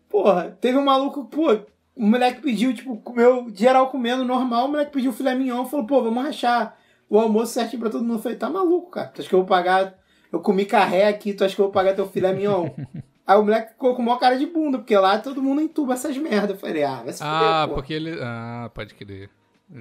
[0.08, 1.52] Porra, teve um maluco, pô,
[1.94, 6.02] o moleque pediu, tipo, comeu geral comendo normal, o moleque pediu filé mignon, falou, pô,
[6.02, 6.76] vamos rachar
[7.08, 8.18] o almoço certinho pra todo mundo.
[8.18, 9.08] Eu falei, tá maluco, cara.
[9.08, 9.98] Tu acha que eu vou pagar.
[10.32, 12.68] Eu comi carré aqui, tu acha que eu vou pagar teu filé mignon?
[13.26, 16.16] Aí o moleque ficou com uma cara de bunda, porque lá todo mundo entuba essas
[16.16, 16.50] merdas.
[16.50, 17.74] Eu falei, ah, vai se fuder, Ah, pô.
[17.74, 18.18] porque ele.
[18.20, 19.30] Ah, pode crer.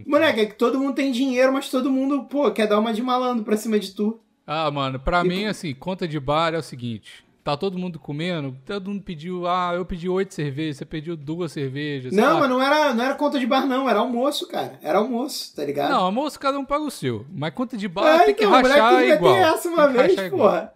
[0.05, 3.01] Moleque, é que todo mundo tem dinheiro, mas todo mundo, pô, quer dar uma de
[3.01, 4.19] malandro pra cima de tu.
[4.45, 7.23] Ah, mano, pra E mim, assim, conta de bar é o seguinte.
[7.49, 11.51] Tá todo mundo comendo, todo mundo pediu, ah, eu pedi oito cervejas, você pediu duas
[11.51, 12.13] cervejas.
[12.13, 12.39] Não, lá.
[12.41, 13.89] mas não era, não era conta de bar, não.
[13.89, 14.79] Era almoço, cara.
[14.81, 15.89] Era almoço, tá ligado?
[15.91, 17.25] Não, almoço cada um paga o seu.
[17.31, 19.33] Mas conta de bar Ah, tem que então, moleque rachar igual.
[19.33, 20.73] ter essa uma Tem que vez, porra.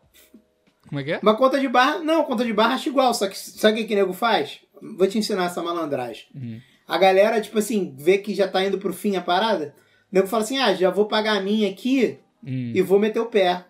[0.87, 1.19] Como é que é?
[1.21, 3.87] Mas conta de barra, não, conta de barra acha igual, só que sabe o que
[3.89, 4.59] que nego faz?
[4.97, 6.25] Vou te ensinar essa malandragem.
[6.35, 6.59] Uhum.
[6.87, 9.73] A galera, tipo assim, vê que já tá indo pro fim a parada,
[10.11, 12.73] o nego fala assim, ah, já vou pagar a minha aqui Hum.
[12.75, 13.63] e vou meter o pé.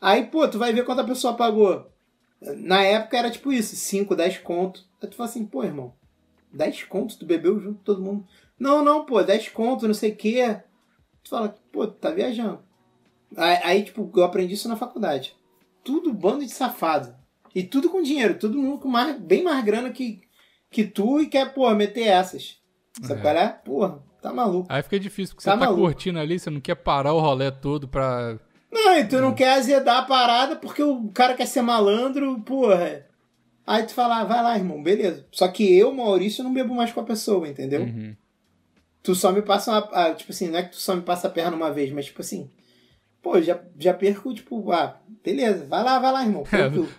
[0.00, 1.86] Aí, pô, tu vai ver quanto a pessoa pagou.
[2.40, 4.84] Na época era tipo isso, 5, 10 conto.
[5.02, 5.94] Aí tu fala assim, pô, irmão,
[6.52, 8.26] 10 conto, tu bebeu junto com todo mundo.
[8.58, 10.56] Não, não, pô, 10 conto, não sei o quê.
[11.22, 12.60] Tu fala, pô, tu tá viajando.
[13.36, 15.36] Aí, aí, tipo, eu aprendi isso na faculdade.
[15.84, 17.14] Tudo bando de safado.
[17.54, 20.22] E tudo com dinheiro, todo mundo com mais, bem mais grana que,
[20.70, 22.58] que tu e quer, pô, meter essas.
[23.02, 23.22] Sabe É.
[23.22, 23.48] qual é?
[23.48, 24.66] Porra, tá maluco.
[24.70, 25.82] Aí fica difícil, porque Tá você tá maluco.
[25.82, 28.38] curtindo ali, você não quer parar o rolê todo pra.
[28.72, 33.04] Não, e tu não quer azedar a parada porque o cara quer ser malandro, porra.
[33.66, 35.26] Aí tu fala, ah, vai lá, irmão, beleza.
[35.32, 37.82] Só que eu, Maurício, não bebo mais com a pessoa, entendeu?
[37.82, 38.14] Uhum.
[39.02, 39.88] Tu só me passa uma.
[39.92, 42.06] ah, tipo assim, não é que tu só me passa a perna uma vez, mas
[42.06, 42.50] tipo assim.
[43.22, 46.42] Pô, já, já perco, tipo, ah, beleza, vai lá, vai lá, irmão.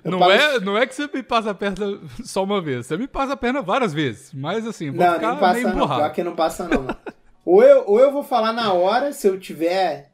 [0.03, 2.85] Eu Não pago- é, não é que você me passa a perna só uma vez,
[2.85, 4.31] você me passa a perna várias vezes.
[4.33, 5.87] Mas assim, vou Não, ficar nem passa meio não.
[5.87, 6.87] Pior que não passa não.
[7.43, 10.11] ou, eu, ou eu vou falar na hora, se eu tiver.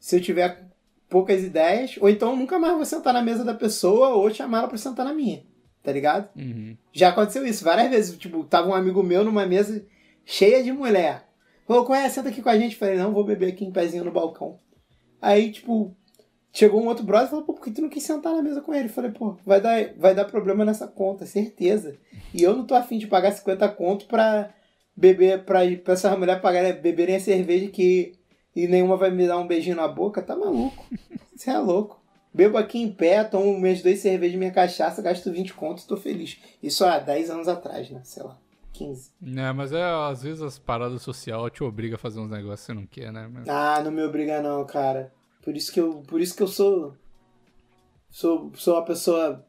[0.00, 0.68] Se eu tiver
[1.12, 4.68] poucas ideias, ou então nunca mais vou sentar na mesa da pessoa ou chamar ela
[4.68, 5.44] pra sentar na minha.
[5.82, 6.30] Tá ligado?
[6.34, 6.74] Uhum.
[6.90, 8.16] Já aconteceu isso várias vezes.
[8.16, 9.84] Tipo, tava um amigo meu numa mesa
[10.24, 11.28] cheia de mulher.
[11.66, 12.08] Falou, qual é?
[12.08, 12.76] Senta aqui com a gente.
[12.76, 14.58] Falei, não, vou beber aqui em pezinho no balcão.
[15.20, 15.94] Aí, tipo,
[16.52, 18.62] chegou um outro brother e falou, pô, por que tu não quis sentar na mesa
[18.62, 18.88] com ele?
[18.88, 21.98] Falei, pô, vai dar, vai dar problema nessa conta, certeza.
[22.32, 24.54] E eu não tô afim de pagar 50 conto pra
[24.96, 28.12] beber, pra, pra essas mulheres pagarem, beberem a cerveja que
[28.54, 30.22] e nenhuma vai me dar um beijinho na boca.
[30.22, 30.84] Tá maluco.
[31.34, 32.00] Você é louco.
[32.34, 36.38] Bebo aqui em pé, tomo minhas duas cervejas, minha cachaça, gasto 20 contos, tô feliz.
[36.62, 38.00] Isso há 10 anos atrás, né?
[38.04, 38.38] Sei lá,
[38.72, 39.10] 15.
[39.36, 42.66] É, mas é, às vezes as paradas sociais te obrigam a fazer uns negócios que
[42.66, 43.28] você não quer, né?
[43.30, 45.12] Mas- Ah, não me obriga não, cara.
[45.42, 46.94] Por isso que eu, por isso que eu sou
[48.08, 49.44] sou sou uma pessoa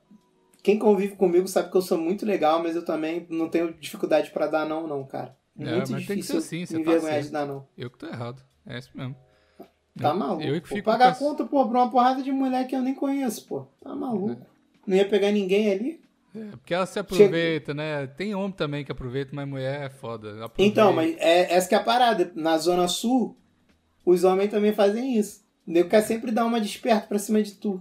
[0.61, 4.31] quem convive comigo sabe que eu sou muito legal, mas eu também não tenho dificuldade
[4.31, 5.37] pra dar não, não, cara.
[5.59, 7.67] É, muito mas tem que ser difícil assim, você me tá envergonhar de dar não.
[7.77, 8.41] Eu que tô errado.
[8.65, 9.15] É isso mesmo.
[9.99, 10.43] Tá Eu- maluco.
[10.43, 13.67] Eu fico pagar conta, pô, pra uma porrada de mulher que eu nem conheço, pô.
[13.81, 14.41] Tá maluco.
[14.87, 16.01] Não ia pegar ninguém ali?
[16.35, 18.07] É, porque ela se aproveita, né?
[18.07, 20.29] Tem homem também que aproveita, mas mulher é foda.
[20.45, 20.63] Aproveita.
[20.63, 22.31] Então, mas é, essa que é a parada.
[22.35, 23.37] Na Zona Sul,
[24.03, 25.43] os homens também fazem isso.
[25.67, 27.79] O nego quer sempre dar uma desperta pra cima de tu.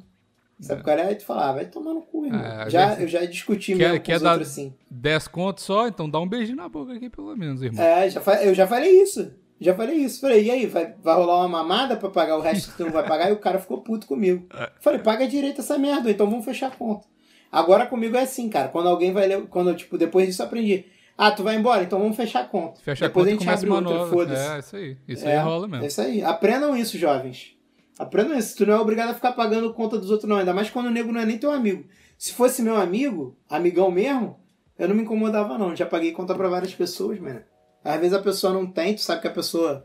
[0.60, 1.06] Sabe qual é?
[1.06, 2.40] Aí tu fala, ah, vai tomar no cu, irmão.
[2.40, 4.72] É, já, eu já discuti Quer- mesmo com quer os dar- outros assim.
[4.88, 7.82] 10 contos só, então dá um beijinho na boca aqui, pelo menos, irmão.
[7.82, 9.32] É, já eu já falei isso.
[9.62, 10.20] Já falei isso.
[10.20, 12.92] Falei, e aí, vai, vai rolar uma mamada pra pagar o resto que tu não
[12.92, 13.30] vai pagar?
[13.30, 14.46] E o cara ficou puto comigo.
[14.54, 14.70] É.
[14.80, 17.06] Falei, paga direito essa merda, então vamos fechar a conta.
[17.50, 18.68] Agora comigo é assim, cara.
[18.68, 19.42] Quando alguém vai ler.
[19.48, 20.86] Quando, tipo, depois disso eu aprendi.
[21.16, 21.82] Ah, tu vai embora?
[21.82, 22.80] Então vamos fechar a conta.
[22.80, 24.48] Fecha depois a conta a gente abre outra, foda-se.
[24.54, 24.96] É, isso aí.
[25.06, 25.84] Isso É, aí rola mesmo.
[25.84, 26.24] É isso aí.
[26.24, 27.54] Aprendam isso, jovens.
[27.98, 28.56] Aprendam isso.
[28.56, 30.38] Tu não é obrigado a ficar pagando conta dos outros, não.
[30.38, 31.84] Ainda mais quando o nego não é nem teu amigo.
[32.16, 34.40] Se fosse meu amigo, amigão mesmo,
[34.78, 35.76] eu não me incomodava, não.
[35.76, 37.42] Já paguei conta pra várias pessoas, mano.
[37.84, 39.82] Às vezes a pessoa não tem, tu sabe que a pessoa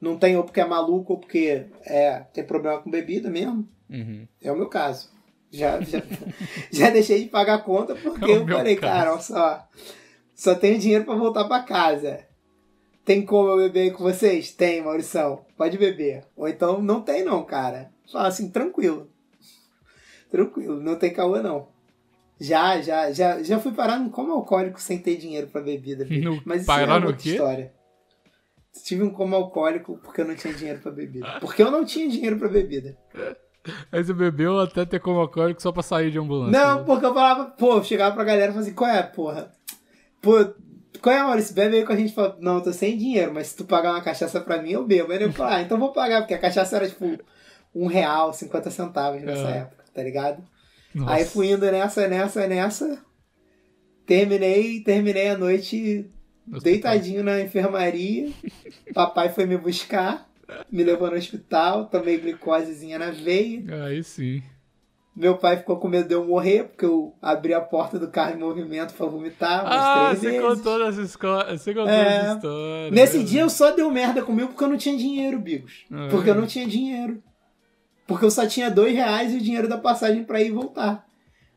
[0.00, 3.68] não tem ou porque é maluco ou porque é, tem problema com bebida mesmo.
[3.90, 4.26] Uhum.
[4.42, 5.10] É o meu caso.
[5.50, 6.02] Já, já,
[6.72, 8.92] já deixei de pagar a conta porque É eu falei, caso.
[8.92, 9.68] cara, olha só.
[10.34, 12.26] Só tenho dinheiro pra voltar pra casa.
[13.04, 14.50] Tem como eu beber com vocês?
[14.50, 15.44] Tem, Maurição.
[15.56, 16.24] Pode beber.
[16.34, 17.90] Ou então não tem não, cara.
[18.10, 19.08] Fala assim, tranquilo.
[20.30, 21.68] Tranquilo, não tem caô não.
[22.40, 26.04] Já, já, já, já fui parar no como alcoólico sem ter dinheiro pra bebida.
[26.04, 27.30] No- Mas isso parar é outra quê?
[27.30, 27.72] história.
[28.84, 31.38] Tive um como alcoólico porque eu não tinha dinheiro pra bebida.
[31.40, 32.96] Porque eu não tinha dinheiro pra bebida.
[33.92, 36.58] Aí você bebeu até ter como alcoólico só pra sair de ambulância.
[36.60, 36.84] Não, né?
[36.84, 39.52] porque eu falava, pô, eu chegava pra galera e falava assim, qual é, porra?
[40.20, 40.32] Pô,
[41.00, 41.54] qual é, Maurício?
[41.54, 42.12] Bebe aí com a gente.
[42.12, 44.84] Fala, não, eu tô sem dinheiro, mas se tu pagar uma cachaça pra mim, eu
[44.84, 45.12] bebo.
[45.12, 47.16] Aí eu falo, ah, então vou pagar, porque a cachaça era tipo
[47.74, 49.58] um real, 50 centavos nessa É.
[49.58, 50.42] época, tá ligado?
[50.94, 51.12] Nossa.
[51.14, 52.98] Aí fui indo nessa, nessa, nessa.
[54.06, 56.10] Terminei, terminei a noite
[56.46, 56.60] No hospital.
[56.60, 58.30] deitadinho na enfermaria.
[58.94, 60.28] Papai foi me buscar,
[60.70, 63.62] me levou no hospital, tomei glicosezinha na veia.
[63.86, 64.42] Aí sim.
[65.16, 68.34] Meu pai ficou com medo de eu morrer, porque eu abri a porta do carro
[68.34, 70.40] em movimento pra vomitar Ah, você vezes.
[70.40, 71.56] contou essa escola.
[71.56, 72.16] Você contou É.
[72.16, 72.90] essa história.
[72.90, 75.84] Nesse dia eu só deu merda comigo porque eu não tinha dinheiro, Bigos.
[75.90, 77.22] Ah, Porque eu não tinha dinheiro.
[78.06, 81.06] Porque eu só tinha dois reais e o dinheiro da passagem pra ir e voltar.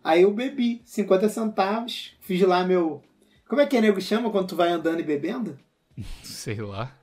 [0.03, 3.03] Aí eu bebi 50 centavos, fiz lá meu.
[3.47, 5.57] Como é que é nego chama quando tu vai andando e bebendo?
[6.23, 6.95] Sei lá.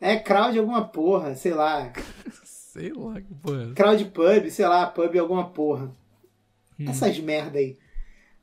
[0.00, 1.92] É crowd alguma porra, sei lá.
[2.42, 3.70] Sei lá que porra.
[3.70, 3.74] é.
[3.74, 5.90] Crowd pub, sei lá, pub alguma porra.
[6.78, 6.88] Hum.
[6.88, 7.76] Essas merda aí.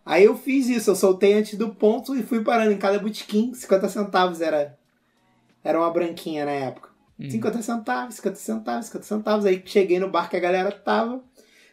[0.06, 3.54] Aí eu fiz isso, eu soltei antes do ponto e fui parando em cada botequim,
[3.54, 4.78] 50 centavos era
[5.64, 6.87] era uma branquinha na época.
[7.20, 7.30] Hum.
[7.30, 9.46] 50 centavos, 50 centavos, 50 centavos.
[9.46, 11.24] Aí cheguei no bar que a galera tava.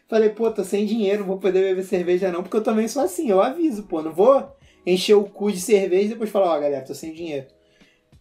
[0.07, 3.01] Falei, pô, tô sem dinheiro, não vou poder beber cerveja não, porque eu também sou
[3.01, 4.55] assim, eu aviso, pô, não vou
[4.85, 7.47] encher o cu de cerveja e depois falar, ó, galera, tô sem dinheiro.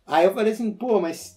[0.07, 1.37] Aí eu falei assim, pô, mas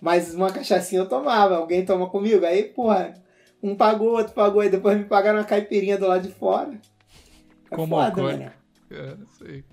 [0.00, 2.44] mas uma cachaçinha eu tomava, alguém toma comigo?
[2.44, 3.14] Aí, porra,
[3.62, 6.78] um pagou, outro pagou, aí depois me pagaram uma caipirinha do lado de fora.
[7.70, 8.52] É Como foda, né?
[8.90, 9.64] É, sei.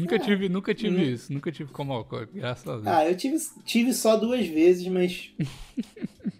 [0.00, 1.00] Nunca tive, nunca tive Hum.
[1.14, 1.32] isso.
[1.32, 2.86] Nunca tive como alcoólico, graças a Deus.
[2.86, 5.32] Ah, eu tive, tive só duas vezes, mas.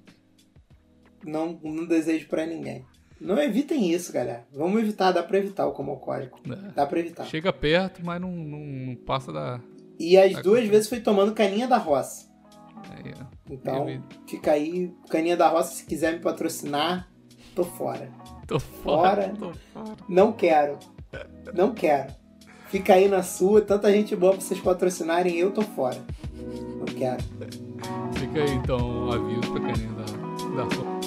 [1.25, 2.85] não, não desejo pra ninguém.
[3.21, 4.47] Não evitem isso, galera.
[4.53, 6.41] Vamos evitar, dá pra evitar o como alcoólico.
[6.51, 6.71] É.
[6.73, 7.25] Dá pra evitar.
[7.25, 9.61] Chega perto, mas não, não, não passa da.
[9.99, 12.29] E as Tá duas vezes foi tomando caninha da roça.
[12.77, 13.29] Ó.
[13.51, 13.87] Então,
[14.29, 17.11] fica aí, caninha da roça, se quiser me patrocinar,
[17.55, 18.13] tô fora.
[18.47, 19.23] Tô fora.
[19.23, 19.35] Fora.
[19.37, 19.97] Tô fora.
[20.09, 20.79] Não quero.
[21.55, 22.15] Não quero.
[22.71, 25.99] Fica aí na sua, tanta gente boa pra vocês patrocinarem, eu tô fora.
[26.79, 27.23] Não quero.
[28.15, 30.98] Fica aí então o aviso pra caninha da, da sua.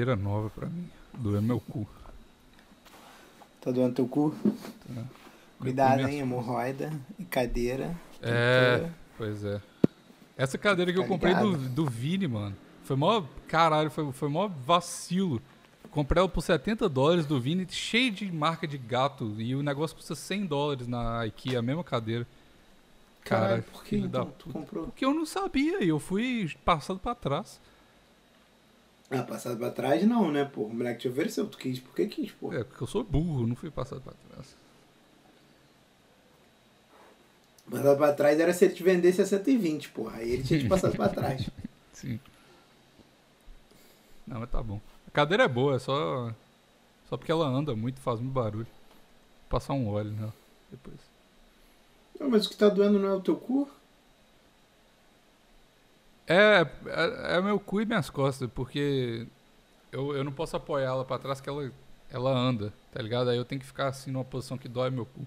[0.00, 0.88] Cadeira nova pra mim.
[1.18, 1.86] Doer meu cu.
[3.60, 4.34] Tá doando teu cu?
[5.58, 6.12] Cuidado, Meu cu, hein?
[6.12, 7.94] minha- Hemorroida e cadeira.
[8.22, 9.60] É, pois é.
[10.36, 11.68] Essa cadeira que eu Tá comprei do, ligado?
[11.68, 12.56] do Vini, mano.
[12.84, 13.22] Foi mó.
[13.46, 15.40] Caralho, foi, foi mó vacilo.
[15.90, 19.34] Comprei ela por 70 dólares do Vini, cheio de marca de gato.
[19.38, 22.26] E o negócio custa 100 dólares na IKEA, a mesma cadeira.
[23.24, 24.84] Caralho, por que da então comprou?
[24.86, 27.60] Porque eu não sabia, e eu fui passado pra trás.
[29.10, 30.62] Ah, passado pra trás não, né, pô?
[30.62, 32.52] O moleque te ofereceu, tu quis, por que quis, pô?
[32.52, 34.54] É, porque eu sou burro, não fui passado pra trás.
[37.68, 40.18] Passado pra trás era se ele te vendesse a 120, porra.
[40.18, 41.48] Aí ele tinha te passado pra trás.
[41.92, 42.20] Sim.
[44.26, 44.80] Não, mas tá bom.
[45.08, 46.32] A cadeira é boa, é só.
[47.08, 48.66] Só porque ela anda muito, faz muito barulho.
[48.66, 50.34] Vou passar um óleo nela
[50.70, 50.98] depois.
[52.18, 53.68] Não, mas o que tá doendo não é o teu cu?
[56.32, 59.26] É, é, é meu cu e minhas costas, porque
[59.90, 61.72] eu, eu não posso apoiar ela pra trás que ela,
[62.08, 63.30] ela anda, tá ligado?
[63.30, 65.26] Aí eu tenho que ficar assim numa posição que dói meu cu.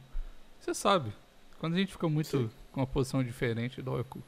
[0.61, 1.11] Você sabe,
[1.59, 2.49] quando a gente fica muito Sim.
[2.71, 4.23] com uma posição diferente, dói o cu.